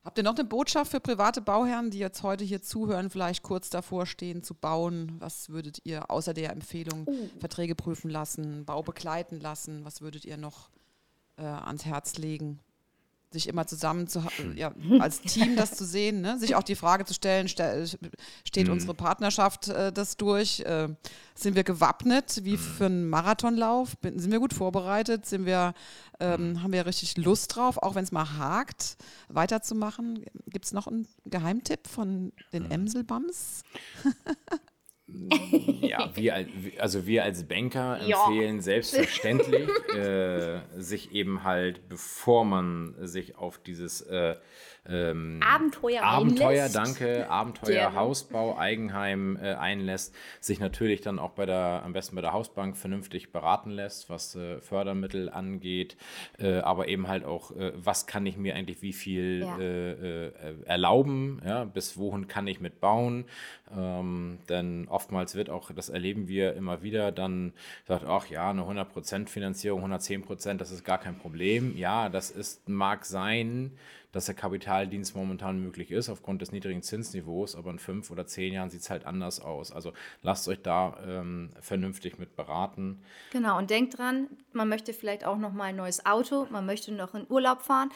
Habt 0.04 0.16
ihr 0.16 0.24
noch 0.24 0.37
eine 0.37 0.44
Botschaft 0.44 0.90
für 0.90 1.00
private 1.00 1.40
Bauherren, 1.40 1.90
die 1.90 1.98
jetzt 1.98 2.22
heute 2.22 2.44
hier 2.44 2.62
zuhören, 2.62 3.11
vielleicht 3.11 3.42
kurz 3.42 3.68
davor 3.68 4.06
stehen 4.06 4.42
zu 4.42 4.54
bauen? 4.54 5.16
Was 5.18 5.50
würdet 5.50 5.80
ihr 5.84 6.11
außer 6.11 6.34
der 6.34 6.52
Empfehlung 6.52 7.06
uh. 7.06 7.28
Verträge 7.40 7.74
prüfen 7.74 8.11
lassen, 8.11 8.64
Bau 8.64 8.82
begleiten 8.82 9.40
lassen? 9.40 9.84
Was 9.84 10.00
würdet 10.00 10.24
ihr 10.24 10.37
noch 10.37 10.70
äh, 11.37 11.42
ans 11.42 11.84
Herz 11.84 12.16
legen? 12.16 12.61
Sich 13.30 13.48
immer 13.48 13.66
zusammen 13.66 14.08
zu, 14.08 14.22
ja, 14.54 14.72
als 15.00 15.20
Team 15.20 15.56
das 15.56 15.74
zu 15.74 15.84
sehen, 15.84 16.22
ne? 16.22 16.38
sich 16.38 16.54
auch 16.54 16.62
die 16.62 16.74
Frage 16.74 17.04
zu 17.04 17.12
stellen, 17.12 17.48
ste 17.48 17.86
steht 18.44 18.66
mhm. 18.66 18.72
unsere 18.72 18.94
Partnerschaft 18.94 19.68
äh, 19.68 19.92
das 19.92 20.16
durch? 20.16 20.60
Äh, 20.60 20.88
sind 21.34 21.54
wir 21.54 21.64
gewappnet 21.64 22.40
wie 22.44 22.52
mhm. 22.52 22.58
für 22.58 22.86
einen 22.86 23.08
Marathonlauf? 23.08 23.96
Sind 24.02 24.30
wir 24.30 24.40
gut 24.40 24.54
vorbereitet? 24.54 25.26
Sind 25.26 25.46
wir, 25.46 25.74
ähm, 26.20 26.52
mhm. 26.52 26.62
haben 26.62 26.72
wir 26.72 26.86
richtig 26.86 27.16
Lust 27.16 27.54
drauf, 27.54 27.78
auch 27.78 27.94
wenn 27.94 28.04
es 28.04 28.12
mal 28.12 28.38
hakt, 28.38 28.96
weiterzumachen? 29.28 30.24
Gibt 30.46 30.64
es 30.64 30.72
noch 30.72 30.86
einen 30.86 31.06
Geheimtipp 31.26 31.86
von 31.86 32.32
den 32.52 32.64
mhm. 32.64 32.70
Emselbams? 32.70 33.62
Ja, 35.81 36.11
wir, 36.14 36.46
also 36.78 37.07
wir 37.07 37.24
als 37.24 37.44
Banker 37.44 37.98
empfehlen 38.00 38.57
ja. 38.57 38.62
selbstverständlich, 38.62 39.68
äh, 39.94 40.61
sich 40.76 41.12
eben 41.12 41.44
halt, 41.44 41.88
bevor 41.88 42.44
man 42.44 42.94
sich 43.00 43.37
auf 43.37 43.59
dieses 43.59 44.02
äh, 44.02 44.37
ähm, 44.86 45.40
Abenteuer, 45.42 46.02
Abenteuer 46.02 46.68
danke, 46.68 47.28
Abenteuer, 47.30 47.74
Gerne. 47.74 47.96
Hausbau, 47.96 48.56
Eigenheim 48.58 49.36
äh, 49.36 49.54
einlässt, 49.54 50.14
sich 50.40 50.60
natürlich 50.60 51.00
dann 51.00 51.18
auch 51.18 51.30
bei 51.30 51.46
der, 51.46 51.82
am 51.84 51.92
besten 51.92 52.16
bei 52.16 52.22
der 52.22 52.32
Hausbank 52.32 52.76
vernünftig 52.76 53.32
beraten 53.32 53.70
lässt, 53.70 54.08
was 54.08 54.34
äh, 54.34 54.60
Fördermittel 54.60 55.28
angeht, 55.28 55.96
äh, 56.38 56.58
aber 56.58 56.88
eben 56.88 57.08
halt 57.08 57.24
auch, 57.24 57.50
äh, 57.56 57.72
was 57.76 58.06
kann 58.06 58.24
ich 58.26 58.36
mir 58.36 58.54
eigentlich 58.54 58.82
wie 58.82 58.92
viel 58.92 59.40
ja. 59.40 59.58
Äh, 59.58 60.26
äh, 60.26 60.32
erlauben, 60.64 61.40
ja, 61.44 61.64
bis 61.64 61.98
wohin 61.98 62.28
kann 62.28 62.46
ich 62.46 62.60
mit 62.60 62.80
bauen, 62.80 63.24
ähm, 63.76 64.38
denn 64.48 64.88
oftmals 64.88 65.34
wird 65.34 65.50
auch, 65.50 65.70
das 65.72 65.88
erleben 65.88 66.28
wir 66.28 66.54
immer 66.54 66.82
wieder, 66.82 67.12
dann 67.12 67.52
sagt, 67.86 68.04
ach 68.06 68.26
ja, 68.28 68.50
eine 68.50 68.62
100% 68.62 69.28
Finanzierung, 69.28 69.84
110%, 69.84 70.54
das 70.56 70.70
ist 70.70 70.84
gar 70.84 70.98
kein 70.98 71.18
Problem. 71.18 71.76
Ja, 71.76 72.08
das 72.08 72.30
ist, 72.30 72.68
mag 72.68 73.04
sein, 73.04 73.72
dass 74.12 74.27
der 74.27 74.35
Kapitaldienst 74.35 75.14
momentan 75.14 75.61
möglich 75.61 75.90
ist 75.90 76.09
aufgrund 76.09 76.40
des 76.40 76.53
niedrigen 76.53 76.83
Zinsniveaus, 76.83 77.55
aber 77.55 77.71
in 77.71 77.79
fünf 77.79 78.11
oder 78.11 78.27
zehn 78.27 78.55
Jahren 78.55 78.71
sieht 78.71 78.81
es 78.81 78.90
halt 78.90 79.05
anders 79.05 79.40
aus. 79.40 79.71
Also 79.71 79.92
lasst 80.23 80.49
euch 80.49 80.62
da 80.62 80.97
ähm, 81.07 81.51
vernünftig 81.61 82.18
mit 82.18 82.35
beraten. 82.37 83.03
Genau, 83.33 83.59
und 83.59 83.71
denkt 83.71 83.99
dran, 83.99 84.29
man 84.53 84.68
möchte 84.68 84.92
vielleicht 84.92 85.25
auch 85.25 85.38
noch 85.38 85.53
mal 85.53 85.64
ein 85.64 85.77
neues 85.77 86.07
Auto, 86.07 86.47
man 86.51 86.66
möchte 86.66 86.92
noch 86.92 87.14
in 87.14 87.27
Urlaub 87.29 87.62
fahren. 87.62 87.90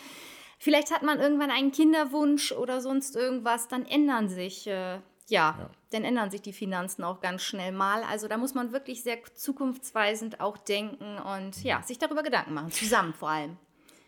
Vielleicht 0.58 0.92
hat 0.92 1.02
man 1.02 1.18
irgendwann 1.18 1.50
einen 1.50 1.72
Kinderwunsch 1.72 2.52
oder 2.52 2.80
sonst 2.80 3.16
irgendwas, 3.16 3.68
dann 3.68 3.84
ändern 3.84 4.28
sich 4.28 4.66
äh, 4.66 4.98
ja, 5.28 5.56
ja, 5.58 5.70
dann 5.90 6.04
ändern 6.04 6.30
sich 6.30 6.42
die 6.42 6.52
Finanzen 6.52 7.04
auch 7.04 7.20
ganz 7.20 7.42
schnell 7.42 7.72
mal. 7.72 8.02
Also 8.04 8.28
da 8.28 8.36
muss 8.36 8.54
man 8.54 8.72
wirklich 8.72 9.02
sehr 9.02 9.18
zukunftsweisend 9.34 10.40
auch 10.40 10.58
denken 10.58 11.18
und 11.18 11.62
ja, 11.64 11.82
sich 11.82 11.98
darüber 11.98 12.22
Gedanken 12.22 12.54
machen, 12.54 12.70
zusammen 12.70 13.14
vor 13.14 13.30
allem. 13.30 13.56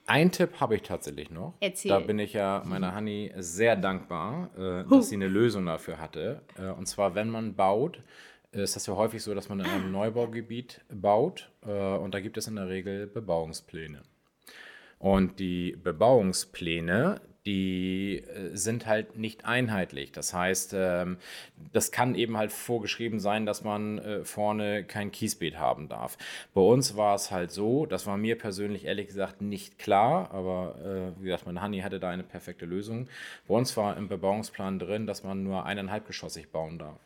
Ein 0.07 0.33
Tipp 0.33 0.61
habe 0.61 0.77
ich 0.77 0.83
tatsächlich 0.83 1.31
noch. 1.31 1.55
Erzähl. 1.61 1.88
Da 1.88 1.99
bin 1.99 2.19
ich 2.19 2.35
ja 2.35 2.62
meiner 2.67 2.95
Hanni 2.95 3.33
sehr 3.37 3.77
dankbar, 3.77 4.51
äh, 4.57 4.85
dass 4.88 5.09
sie 5.09 5.14
eine 5.14 5.29
Lösung 5.29 5.64
dafür 5.67 5.99
hatte. 5.99 6.43
Äh, 6.59 6.69
und 6.71 6.87
zwar, 6.87 7.14
wenn 7.14 7.31
man 7.31 7.55
baut, 7.55 8.03
ist 8.53 8.77
das 8.77 8.87
ja 8.87 8.95
häufig 8.95 9.23
so, 9.23 9.35
dass 9.35 9.49
man 9.49 9.61
in 9.61 9.67
einem 9.67 9.90
Neubaugebiet 9.90 10.83
baut 10.93 11.51
äh, 11.67 11.97
und 11.97 12.14
da 12.14 12.21
gibt 12.21 12.37
es 12.37 12.47
in 12.47 12.57
der 12.57 12.69
Regel 12.69 13.07
Bebauungspläne. 13.07 14.03
Und 14.99 15.38
die 15.38 15.77
Bebauungspläne, 15.83 17.21
die 17.46 18.18
äh, 18.18 18.57
sind 18.57 18.87
halt 18.87 19.16
nicht 19.16 19.44
einheitlich. 19.44 20.12
Das 20.12 20.33
heißt, 20.33 20.74
ähm, 20.74 21.18
das 21.72 21.92
kann 21.92 22.14
eben 22.14 22.37
halt 22.37 22.52
vorgeschrieben 22.52 23.20
sein, 23.20 23.44
dass 23.44 23.64
man 23.64 23.98
äh, 23.98 24.24
vorne 24.24 24.85
kein 24.85 25.12
Kiesbeet 25.12 25.59
haben 25.59 25.88
darf. 25.88 26.16
Bei 26.54 26.62
uns 26.62 26.96
war 26.96 27.14
es 27.14 27.30
halt 27.30 27.50
so, 27.50 27.87
das 27.87 28.07
war 28.07 28.16
mir 28.16 28.38
persönlich 28.38 28.85
ehrlich 28.85 29.09
gesagt 29.09 29.42
nicht 29.42 29.78
klar, 29.78 30.30
aber 30.33 30.76
äh, 31.16 31.20
wie 31.20 31.26
gesagt, 31.26 31.46
meine 31.46 31.61
Hanni 31.61 31.80
hatte 31.80 32.00
da 32.00 32.11
eine 32.11 32.24
perfekte 32.24 32.64
Lösung. 32.64 33.09
Bei 33.46 33.54
uns 33.54 33.76
war 33.76 33.96
im 33.96 34.09
Bebauungsplan 34.09 34.78
drin, 34.78 35.07
dass 35.07 35.22
man 35.22 35.42
nur 35.42 35.66
eineinhalbgeschossig 35.66 36.50
bauen 36.50 36.78
darf. 36.78 37.00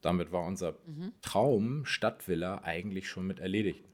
Damit 0.00 0.32
war 0.32 0.44
unser 0.44 0.72
mhm. 0.86 1.12
Traum 1.22 1.84
Stadtvilla 1.86 2.62
eigentlich 2.62 3.08
schon 3.08 3.26
mit 3.26 3.40
erledigt. 3.40 3.84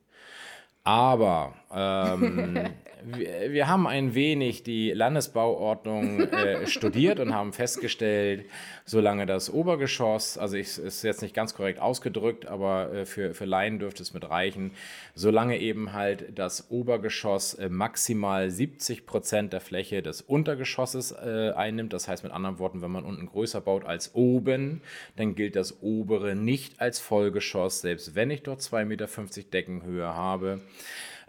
Aber 0.84 1.54
ähm, 1.72 2.58
wir, 3.04 3.52
wir, 3.52 3.68
haben 3.68 3.86
ein 3.86 4.14
wenig 4.14 4.62
die 4.62 4.92
Landesbauordnung 4.92 6.20
äh, 6.20 6.66
studiert 6.66 7.20
und 7.20 7.34
haben 7.34 7.52
festgestellt, 7.52 8.46
solange 8.90 9.24
das 9.24 9.50
Obergeschoss, 9.50 10.36
also 10.36 10.56
ich, 10.56 10.76
ist 10.76 11.04
jetzt 11.04 11.22
nicht 11.22 11.32
ganz 11.34 11.54
korrekt 11.54 11.78
ausgedrückt, 11.78 12.46
aber 12.46 12.92
äh, 12.92 13.06
für, 13.06 13.34
für 13.34 13.44
Laien 13.44 13.78
dürfte 13.78 14.02
es 14.02 14.12
mit 14.12 14.28
reichen, 14.28 14.72
solange 15.14 15.58
eben 15.60 15.92
halt 15.92 16.36
das 16.36 16.72
Obergeschoss 16.72 17.54
äh, 17.54 17.68
maximal 17.68 18.50
70 18.50 19.06
Prozent 19.06 19.52
der 19.52 19.60
Fläche 19.60 20.02
des 20.02 20.22
Untergeschosses 20.22 21.12
äh, 21.12 21.52
einnimmt. 21.54 21.92
Das 21.92 22.08
heißt 22.08 22.24
mit 22.24 22.32
anderen 22.32 22.58
Worten, 22.58 22.82
wenn 22.82 22.90
man 22.90 23.04
unten 23.04 23.26
größer 23.26 23.60
baut 23.60 23.84
als 23.84 24.16
oben, 24.16 24.82
dann 25.14 25.36
gilt 25.36 25.54
das 25.54 25.82
obere 25.82 26.34
nicht 26.34 26.80
als 26.80 26.98
Vollgeschoss, 26.98 27.82
selbst 27.82 28.16
wenn 28.16 28.32
ich 28.32 28.42
dort 28.42 28.60
2,50 28.60 28.84
Meter 28.86 29.06
Deckenhöhe 29.52 30.08
habe. 30.08 30.60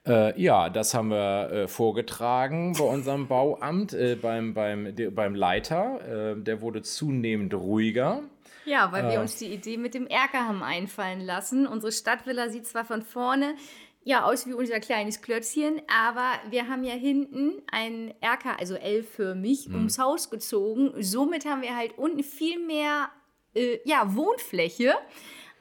Äh, 0.08 0.40
ja, 0.42 0.70
das 0.70 0.94
haben 0.94 1.10
wir 1.10 1.52
äh, 1.52 1.68
vorgetragen 1.68 2.74
bei 2.78 2.84
unserem 2.84 3.28
Bauamt, 3.28 3.94
äh, 3.94 4.16
beim, 4.16 4.54
beim, 4.54 4.96
de, 4.96 5.10
beim 5.10 5.36
Leiter. 5.36 6.34
Äh, 6.38 6.42
der 6.42 6.62
wurde 6.62 6.82
zunehmend 6.82 7.54
ruhiger. 7.54 8.24
Ja, 8.66 8.92
weil 8.92 9.04
wir 9.04 9.16
äh. 9.16 9.20
uns 9.20 9.36
die 9.38 9.54
Idee 9.54 9.78
mit 9.78 9.94
dem 9.94 10.08
Erker 10.08 10.48
haben 10.48 10.64
einfallen 10.64 11.22
lassen. 11.22 11.68
Unsere 11.68 11.92
Stadtvilla 11.92 12.50
sieht 12.50 12.68
zwar 12.68 12.86
von 12.86 13.04
vorne 13.04 13.56
ja 14.04 14.24
aus 14.24 14.48
wie 14.48 14.54
unser 14.54 14.80
kleines 14.80 15.22
Klötzchen, 15.22 15.82
aber 15.88 16.40
wir 16.50 16.68
haben 16.68 16.84
ja 16.84 16.94
hinten 16.94 17.62
einen 17.72 18.14
Erker, 18.22 18.60
also 18.60 18.74
L-förmig, 18.76 19.66
hm. 19.66 19.76
ums 19.76 20.00
Haus 20.00 20.32
gezogen. 20.32 20.92
Somit 21.00 21.46
haben 21.46 21.62
wir 21.62 21.76
halt 21.76 21.98
unten 21.98 22.24
viel 22.24 22.60
mehr 22.60 23.10
äh, 23.54 23.78
ja, 23.86 24.16
Wohnfläche. 24.16 24.96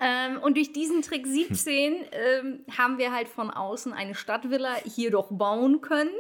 Ähm, 0.01 0.39
und 0.43 0.57
durch 0.57 0.73
diesen 0.73 1.03
Trick 1.03 1.27
17 1.27 1.95
ähm, 2.13 2.61
haben 2.77 2.99
wir 2.99 3.13
halt 3.13 3.29
von 3.29 3.51
außen 3.51 3.93
eine 3.93 4.15
Stadtvilla 4.15 4.77
hier 4.85 5.11
doch 5.11 5.29
bauen 5.31 5.81
können. 5.83 6.11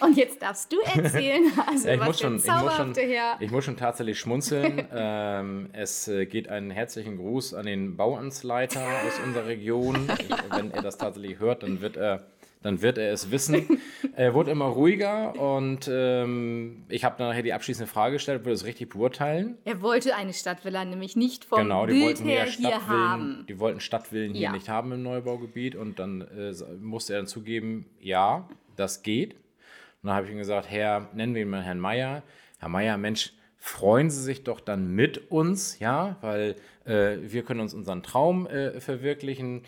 Und 0.00 0.16
jetzt 0.16 0.42
darfst 0.42 0.72
du 0.72 0.80
erzählen, 0.96 1.44
also 1.66 1.86
ja, 1.86 1.94
ich 1.94 2.00
was 2.00 2.06
muss 2.08 2.20
schon, 2.20 2.36
ich 2.36 2.46
muss 2.46 2.76
schon, 2.76 2.94
her. 2.94 3.36
Ich 3.38 3.50
muss 3.52 3.64
schon 3.64 3.76
tatsächlich 3.76 4.18
schmunzeln. 4.18 4.88
ähm, 4.92 5.70
es 5.72 6.08
äh, 6.08 6.26
geht 6.26 6.48
einen 6.48 6.70
herzlichen 6.72 7.16
Gruß 7.16 7.54
an 7.54 7.66
den 7.66 7.96
Bauamtsleiter 7.96 8.84
aus 9.06 9.20
unserer 9.24 9.46
Region. 9.46 10.10
Ich, 10.18 10.28
wenn 10.56 10.72
er 10.72 10.82
das 10.82 10.98
tatsächlich 10.98 11.38
hört, 11.38 11.62
dann 11.62 11.80
wird 11.80 11.96
er 11.96 12.26
dann 12.62 12.82
wird 12.82 12.98
er 12.98 13.12
es 13.12 13.30
wissen. 13.30 13.80
er 14.16 14.34
wurde 14.34 14.50
immer 14.50 14.66
ruhiger 14.66 15.38
und 15.38 15.88
ähm, 15.92 16.84
ich 16.88 17.04
habe 17.04 17.16
dann 17.18 17.28
nachher 17.28 17.42
die 17.42 17.52
abschließende 17.52 17.90
Frage 17.90 18.14
gestellt, 18.14 18.40
würde 18.44 18.54
es 18.54 18.64
richtig 18.64 18.90
beurteilen. 18.90 19.58
Er 19.64 19.82
wollte 19.82 20.14
eine 20.14 20.32
Stadtvilla 20.32 20.84
nämlich 20.84 21.16
nicht 21.16 21.44
vom 21.44 21.58
genau, 21.58 21.86
die 21.86 21.92
Bild 21.92 22.04
wollten 22.04 22.24
her 22.24 22.44
hier 22.46 22.86
haben. 22.86 23.44
Die 23.48 23.58
wollten 23.58 23.80
Stadtvillen 23.80 24.32
hier 24.32 24.42
ja. 24.42 24.52
nicht 24.52 24.68
haben 24.68 24.92
im 24.92 25.02
Neubaugebiet 25.02 25.76
und 25.76 25.98
dann 25.98 26.22
äh, 26.22 26.52
musste 26.80 27.14
er 27.14 27.20
dann 27.20 27.26
zugeben, 27.26 27.86
ja, 28.00 28.48
das 28.76 29.02
geht. 29.02 29.34
Und 29.34 30.08
dann 30.08 30.16
habe 30.16 30.26
ich 30.26 30.32
ihm 30.32 30.38
gesagt, 30.38 30.70
Herr, 30.70 31.08
nennen 31.14 31.34
wir 31.34 31.42
ihn 31.42 31.50
mal 31.50 31.62
Herrn 31.62 31.78
Meier. 31.78 32.22
Herr 32.58 32.68
Meier, 32.68 32.96
Mensch, 32.96 33.32
freuen 33.56 34.10
Sie 34.10 34.20
sich 34.20 34.42
doch 34.42 34.58
dann 34.58 34.92
mit 34.92 35.30
uns, 35.30 35.78
ja, 35.78 36.16
weil 36.20 36.56
äh, 36.84 37.18
wir 37.20 37.44
können 37.44 37.60
uns 37.60 37.74
unseren 37.74 38.02
Traum 38.02 38.48
äh, 38.48 38.80
verwirklichen. 38.80 39.62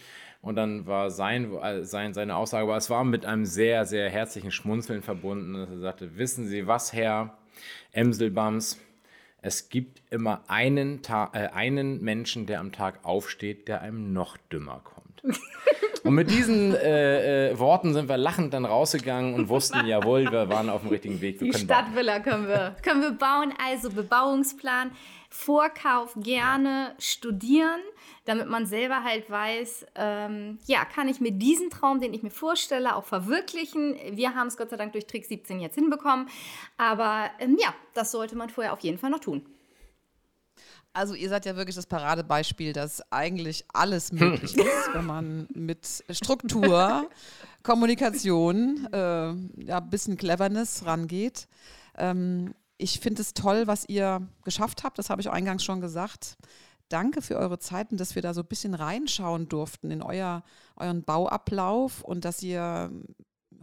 Und 0.45 0.57
dann 0.57 0.87
war 0.87 1.11
sein, 1.11 1.55
äh, 1.55 1.85
sein, 1.85 2.13
seine 2.13 2.37
Aussage, 2.37 2.65
aber 2.65 2.77
es 2.77 2.91
war 2.91 3.03
mit 3.03 3.25
einem 3.25 3.47
sehr, 3.47 3.87
sehr 3.87 4.11
herzlichen 4.11 4.51
Schmunzeln 4.51 5.03
verbunden. 5.03 5.55
Er 5.55 5.79
sagte, 5.79 6.19
wissen 6.19 6.47
Sie 6.47 6.67
was, 6.67 6.93
Herr 6.93 7.39
Emselbams, 7.93 8.79
es 9.41 9.71
gibt 9.71 10.03
immer 10.11 10.43
einen, 10.49 11.01
Ta 11.01 11.31
äh, 11.33 11.49
einen 11.49 12.03
Menschen, 12.03 12.45
der 12.45 12.61
am 12.61 12.73
Tag 12.73 13.01
aufsteht, 13.05 13.69
der 13.69 13.81
einem 13.81 14.13
noch 14.13 14.37
dümmer 14.53 14.83
kommt. 14.85 15.23
Und 16.05 16.15
mit 16.15 16.31
diesen 16.31 16.75
äh, 16.75 17.53
äh, 17.53 17.59
Worten 17.59 17.95
sind 17.95 18.11
wir 18.11 18.19
lachend 18.19 18.53
dann 18.53 18.67
rausgegangen 18.67 19.33
und 19.33 19.49
wussten, 19.49 19.87
jawohl, 19.87 20.31
wir 20.31 20.51
waren 20.51 20.69
auf 20.69 20.83
dem 20.83 20.91
richtigen 20.91 21.23
Weg. 21.23 21.41
Wir 21.41 21.51
Die 21.51 21.59
Stadtvilla 21.59 22.21
können 22.21 22.47
wir, 22.47 22.77
können 22.83 23.01
wir 23.01 23.13
bauen, 23.13 23.55
also 23.67 23.89
Bebauungsplan, 23.89 24.91
Vorkauf 25.35 26.15
gerne 26.17 26.95
studieren 26.99 27.81
damit 28.25 28.49
man 28.49 28.67
selber 28.67 29.05
halt 29.05 29.31
weiß, 29.31 29.87
ähm, 29.97 30.59
ja, 30.67 30.85
kann 30.85 31.09
ich 31.09 31.21
mir 31.21 31.33
diesen 31.33 31.71
Traum, 31.71 32.01
den 32.01 32.15
ich 32.15 32.23
mir 32.23 32.31
vorstelle, 32.31 32.97
auch 32.97 33.05
verwirklichen. 33.05 33.97
Wir 34.13 34.35
haben 34.35 34.49
es 34.49 34.57
Gott 34.57 34.71
sei 34.71 34.77
Dank 34.77 34.93
durch 34.93 35.07
Trick 35.07 35.27
17 35.27 35.61
jetzt 35.61 35.75
hinbekommen, 35.75 36.29
aber 36.79 37.31
ähm, 37.39 37.59
ja, 37.61 37.75
das 37.93 38.11
sollte 38.13 38.37
man 38.37 38.49
vorher 38.49 38.73
auf 38.73 38.81
jeden 38.81 38.99
Fall 38.99 39.11
noch 39.11 39.21
tun. 39.21 39.45
Also 40.95 41.15
ihr 41.15 41.29
seid 41.29 41.45
ja 41.45 41.57
wirklich 41.57 41.75
das 41.75 41.87
Paradebeispiel, 41.87 42.73
dass 42.73 43.03
eigentlich 43.13 43.65
alles 43.73 44.13
möglich 44.13 44.57
ist, 44.57 44.95
wenn 44.95 45.07
man 45.07 45.49
mit 45.53 46.05
Struktur, 46.11 47.11
Kommunikation, 47.63 48.89
äh, 48.93 49.35
ja, 49.65 49.81
bisschen 49.81 50.17
Cleverness 50.17 50.87
rangeht. 50.87 51.47
Ähm, 51.99 52.55
ich 52.79 53.01
finde 53.01 53.23
es 53.23 53.35
toll, 53.35 53.67
was 53.67 53.89
ihr 53.89 54.27
geschafft 54.45 54.85
habt. 54.85 54.99
Das 54.99 55.11
habe 55.11 55.21
ich 55.21 55.31
eingangs 55.31 55.65
schon 55.65 55.81
gesagt 55.81 56.37
danke 56.89 57.23
für 57.23 57.37
eure 57.37 57.59
Zeit 57.59 57.91
und 57.91 57.99
dass 57.99 58.15
wir 58.15 58.23
da 58.23 58.35
so 58.35 58.43
ein 58.43 58.47
bisschen 58.47 58.75
reinschauen 58.75 59.49
durften 59.49 59.91
in 59.91 60.03
euer, 60.03 60.45
euren 60.77 61.03
Bauablauf 61.03 62.03
und 62.03 62.25
dass 62.25 62.43
ihr 62.43 62.91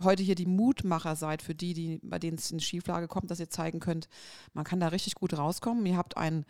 heute 0.04 0.24
hier 0.24 0.36
die 0.36 0.48
Mutmacher 0.48 1.16
seid 1.16 1.42
für 1.42 1.54
die, 1.54 1.74
die 1.74 2.00
bei 2.04 2.18
denen 2.18 2.38
es 2.38 2.52
in 2.52 2.60
Schieflage 2.60 3.08
kommt, 3.08 3.30
dass 3.30 3.40
ihr 3.40 3.50
zeigen 3.50 3.80
könnt, 3.80 4.10
man 4.54 4.64
kann 4.66 4.80
da 4.80 4.88
richtig 4.88 5.16
gut 5.16 5.38
rauskommen. 5.38 5.86
Ihr 5.86 5.98
habt 5.98 6.18
ein 6.18 6.46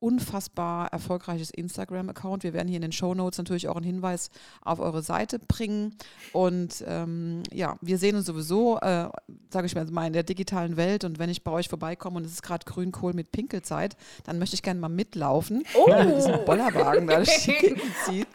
unfassbar 0.00 0.88
erfolgreiches 0.92 1.50
Instagram-Account. 1.50 2.42
Wir 2.42 2.52
werden 2.52 2.68
hier 2.68 2.76
in 2.76 2.82
den 2.82 2.92
Show 2.92 3.14
Notes 3.14 3.38
natürlich 3.38 3.68
auch 3.68 3.76
einen 3.76 3.84
Hinweis 3.84 4.30
auf 4.62 4.80
eure 4.80 5.02
Seite 5.02 5.38
bringen. 5.38 5.96
Und 6.32 6.84
ähm, 6.86 7.42
ja, 7.52 7.76
wir 7.80 7.98
sehen 7.98 8.16
uns 8.16 8.26
sowieso, 8.26 8.78
äh, 8.80 9.08
sage 9.50 9.66
ich 9.66 9.74
mal, 9.74 10.06
in 10.06 10.12
der 10.12 10.22
digitalen 10.22 10.76
Welt. 10.76 11.04
Und 11.04 11.18
wenn 11.18 11.30
ich 11.30 11.42
bei 11.42 11.50
euch 11.50 11.68
vorbeikomme 11.68 12.16
und 12.16 12.26
es 12.26 12.32
ist 12.32 12.42
gerade 12.42 12.64
Grünkohl 12.66 13.14
mit 13.14 13.32
Pinkelzeit, 13.32 13.96
dann 14.24 14.38
möchte 14.38 14.54
ich 14.54 14.62
gerne 14.62 14.80
mal 14.80 14.88
mitlaufen. 14.88 15.64
Oh. 15.74 15.86
Diesen 16.16 16.44
Bollerwagen 16.44 17.06
da 17.06 17.22
zieht. 17.24 18.26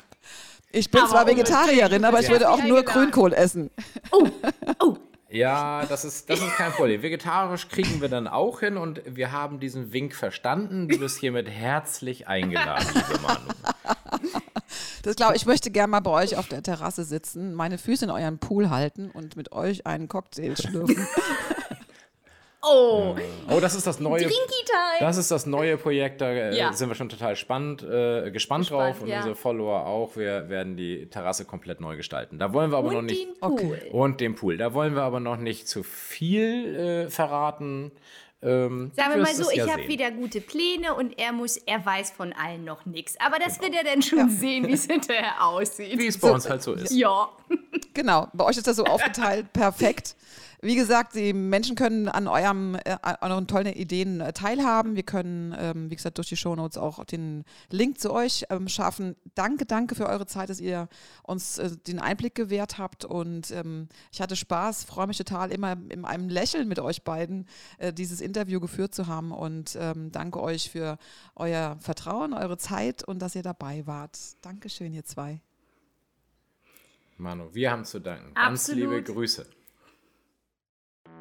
Ich 0.71 0.91
bin 0.91 1.01
aber 1.01 1.09
zwar 1.09 1.27
Vegetarierin, 1.27 2.05
aber 2.05 2.19
ich 2.19 2.29
würde 2.29 2.49
auch 2.49 2.63
nur 2.63 2.83
Grünkohl 2.83 3.33
essen. 3.33 3.71
Oh, 4.11 4.27
oh. 4.79 4.95
Ja, 5.31 5.85
das 5.85 6.05
ist, 6.05 6.29
das 6.29 6.39
ist 6.41 6.55
kein 6.55 6.71
Problem. 6.71 7.03
Vegetarisch 7.03 7.67
kriegen 7.67 8.01
wir 8.01 8.09
dann 8.09 8.27
auch 8.27 8.61
hin 8.61 8.77
und 8.77 9.01
wir 9.05 9.31
haben 9.31 9.59
diesen 9.59 9.93
Wink 9.93 10.15
verstanden. 10.15 10.87
Du 10.87 10.97
bist 10.97 11.19
hiermit 11.19 11.47
herzlich 11.47 12.27
eingeladen, 12.27 12.87
liebe 12.93 13.19
Manu. 13.21 13.49
Das 15.03 15.15
glaube 15.15 15.35
ich, 15.35 15.45
möchte 15.45 15.69
gerne 15.69 15.91
mal 15.91 15.99
bei 15.99 16.11
euch 16.11 16.35
auf 16.35 16.47
der 16.47 16.63
Terrasse 16.63 17.03
sitzen, 17.03 17.53
meine 17.53 17.77
Füße 17.77 18.05
in 18.05 18.11
euren 18.11 18.39
Pool 18.39 18.69
halten 18.69 19.11
und 19.11 19.35
mit 19.35 19.51
euch 19.51 19.85
einen 19.85 20.07
Cocktail 20.07 20.55
schlürfen. 20.57 21.07
Oh. 22.61 23.15
Oh, 23.49 23.59
das 23.61 23.73
ist 23.73 23.87
das 23.87 23.99
neue. 23.99 24.29
Das 24.99 25.17
ist 25.17 25.31
das 25.31 25.45
neue 25.45 25.77
Projekt. 25.77 26.19
Da 26.19 26.29
äh, 26.29 26.57
ja. 26.57 26.73
sind 26.73 26.89
wir 26.89 26.95
schon 26.95 27.07
total 27.07 27.35
spannend, 27.37 27.83
äh, 27.83 28.31
gespannt, 28.31 28.65
gespannt, 28.65 28.69
drauf 28.69 29.01
und 29.01 29.07
ja. 29.07 29.17
unsere 29.17 29.35
Follower 29.35 29.85
auch. 29.85 30.17
Wir 30.17 30.49
werden 30.49 30.75
die 30.75 31.07
Terrasse 31.09 31.45
komplett 31.45 31.79
neu 31.79 31.95
gestalten. 31.95 32.37
Da 32.37 32.51
wollen 32.51 32.71
wir 32.71 32.77
aber 32.77 32.89
und 32.89 32.95
noch 32.95 33.01
nicht. 33.01 33.27
Den 33.27 33.39
Pool. 33.39 33.51
Okay. 33.53 33.89
Und 33.91 34.19
den 34.19 34.35
Pool. 34.35 34.57
Da 34.57 34.73
wollen 34.73 34.95
wir 34.95 35.03
aber 35.03 35.21
noch 35.21 35.37
nicht 35.37 35.69
zu 35.69 35.83
viel 35.83 36.75
äh, 36.75 37.09
verraten. 37.09 37.91
Ähm, 38.41 38.91
Sagen 38.95 39.15
wir 39.15 39.21
mal 39.21 39.35
so, 39.35 39.49
ich 39.49 39.57
ja 39.57 39.67
habe 39.67 39.87
wieder 39.87 40.11
gute 40.11 40.39
Pläne 40.39 40.93
und 40.95 41.17
er 41.17 41.33
muss, 41.33 41.57
er 41.57 41.85
weiß 41.85 42.11
von 42.11 42.33
allen 42.33 42.63
noch 42.63 42.85
nichts. 42.85 43.15
Aber 43.19 43.37
das 43.37 43.59
genau. 43.59 43.73
wird 43.73 43.85
er 43.85 43.91
dann 43.91 44.01
schon 44.01 44.19
ja. 44.19 44.29
sehen, 44.29 44.67
wie 44.67 44.73
es 44.73 44.85
hinterher 44.85 45.45
aussieht. 45.45 45.97
Wie 45.97 46.07
es 46.07 46.17
bei 46.17 46.31
uns 46.31 46.49
halt 46.49 46.61
so 46.61 46.73
ist. 46.73 46.91
Ja. 46.91 47.29
Genau, 47.93 48.27
bei 48.33 48.45
euch 48.45 48.57
ist 48.57 48.67
das 48.67 48.77
so 48.77 48.85
aufgeteilt, 48.85 49.51
perfekt. 49.53 50.15
Wie 50.61 50.75
gesagt, 50.75 51.15
die 51.15 51.31
Menschen 51.31 51.75
können 51.77 52.09
an 52.09 52.27
eurem, 52.27 52.75
äh, 52.75 52.97
an 53.01 53.31
euren 53.31 53.47
tollen 53.47 53.73
Ideen 53.73 54.19
äh, 54.19 54.33
teilhaben. 54.33 54.95
Wir 54.95 55.03
können, 55.03 55.55
ähm, 55.57 55.89
wie 55.89 55.95
gesagt, 55.95 56.17
durch 56.17 56.27
die 56.27 56.35
Shownotes 56.35 56.77
auch 56.77 57.03
den 57.05 57.45
Link 57.69 57.99
zu 57.99 58.11
euch 58.11 58.45
ähm, 58.49 58.67
schaffen. 58.67 59.15
Danke, 59.35 59.65
danke 59.65 59.95
für 59.95 60.05
eure 60.05 60.25
Zeit, 60.27 60.49
dass 60.49 60.59
ihr 60.59 60.89
uns 61.23 61.59
äh, 61.59 61.71
den 61.87 61.99
Einblick 61.99 62.35
gewährt 62.35 62.77
habt. 62.77 63.05
Und 63.05 63.51
ähm, 63.51 63.87
ich 64.11 64.21
hatte 64.21 64.35
Spaß, 64.35 64.83
freue 64.83 65.07
mich 65.07 65.17
total, 65.17 65.51
immer 65.51 65.77
in 65.89 66.03
einem 66.03 66.27
Lächeln 66.27 66.67
mit 66.67 66.79
euch 66.79 67.03
beiden 67.03 67.47
äh, 67.77 67.93
dieses 67.93 68.19
Interview 68.19 68.59
geführt 68.59 68.93
zu 68.93 69.07
haben. 69.07 69.31
Und 69.31 69.77
ähm, 69.79 70.11
danke 70.11 70.41
euch 70.41 70.69
für 70.69 70.97
euer 71.35 71.77
Vertrauen, 71.79 72.33
eure 72.33 72.57
Zeit 72.57 73.03
und 73.03 73.19
dass 73.19 73.35
ihr 73.35 73.43
dabei 73.43 73.87
wart. 73.87 74.17
Dankeschön, 74.41 74.93
ihr 74.93 75.05
zwei. 75.05 75.41
Manu, 77.19 77.49
wir 77.53 77.71
haben 77.71 77.83
zu 77.83 77.99
danken. 77.99 78.33
Ganz 78.33 78.69
liebe 78.69 79.03
Grüße. 79.03 79.45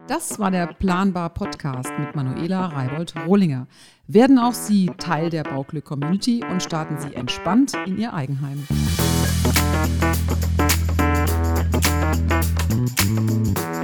Das 0.07 0.39
war 0.39 0.51
der 0.51 0.69
Planbar 0.69 1.31
Podcast 1.35 1.91
mit 1.99 2.15
Manuela 2.15 2.67
Reibold-Rohlinger. 2.67 3.67
Werden 4.07 4.39
auch 4.39 4.55
Sie 4.55 4.91
Teil 4.97 5.29
der 5.29 5.43
Bauglück 5.43 5.85
Community 5.85 6.43
und 6.49 6.63
starten 6.63 6.99
Sie 6.99 7.15
entspannt 7.15 7.75
in 7.85 7.99
Ihr 7.99 8.15
Eigenheim. 8.15 8.65
Musik 12.77 13.78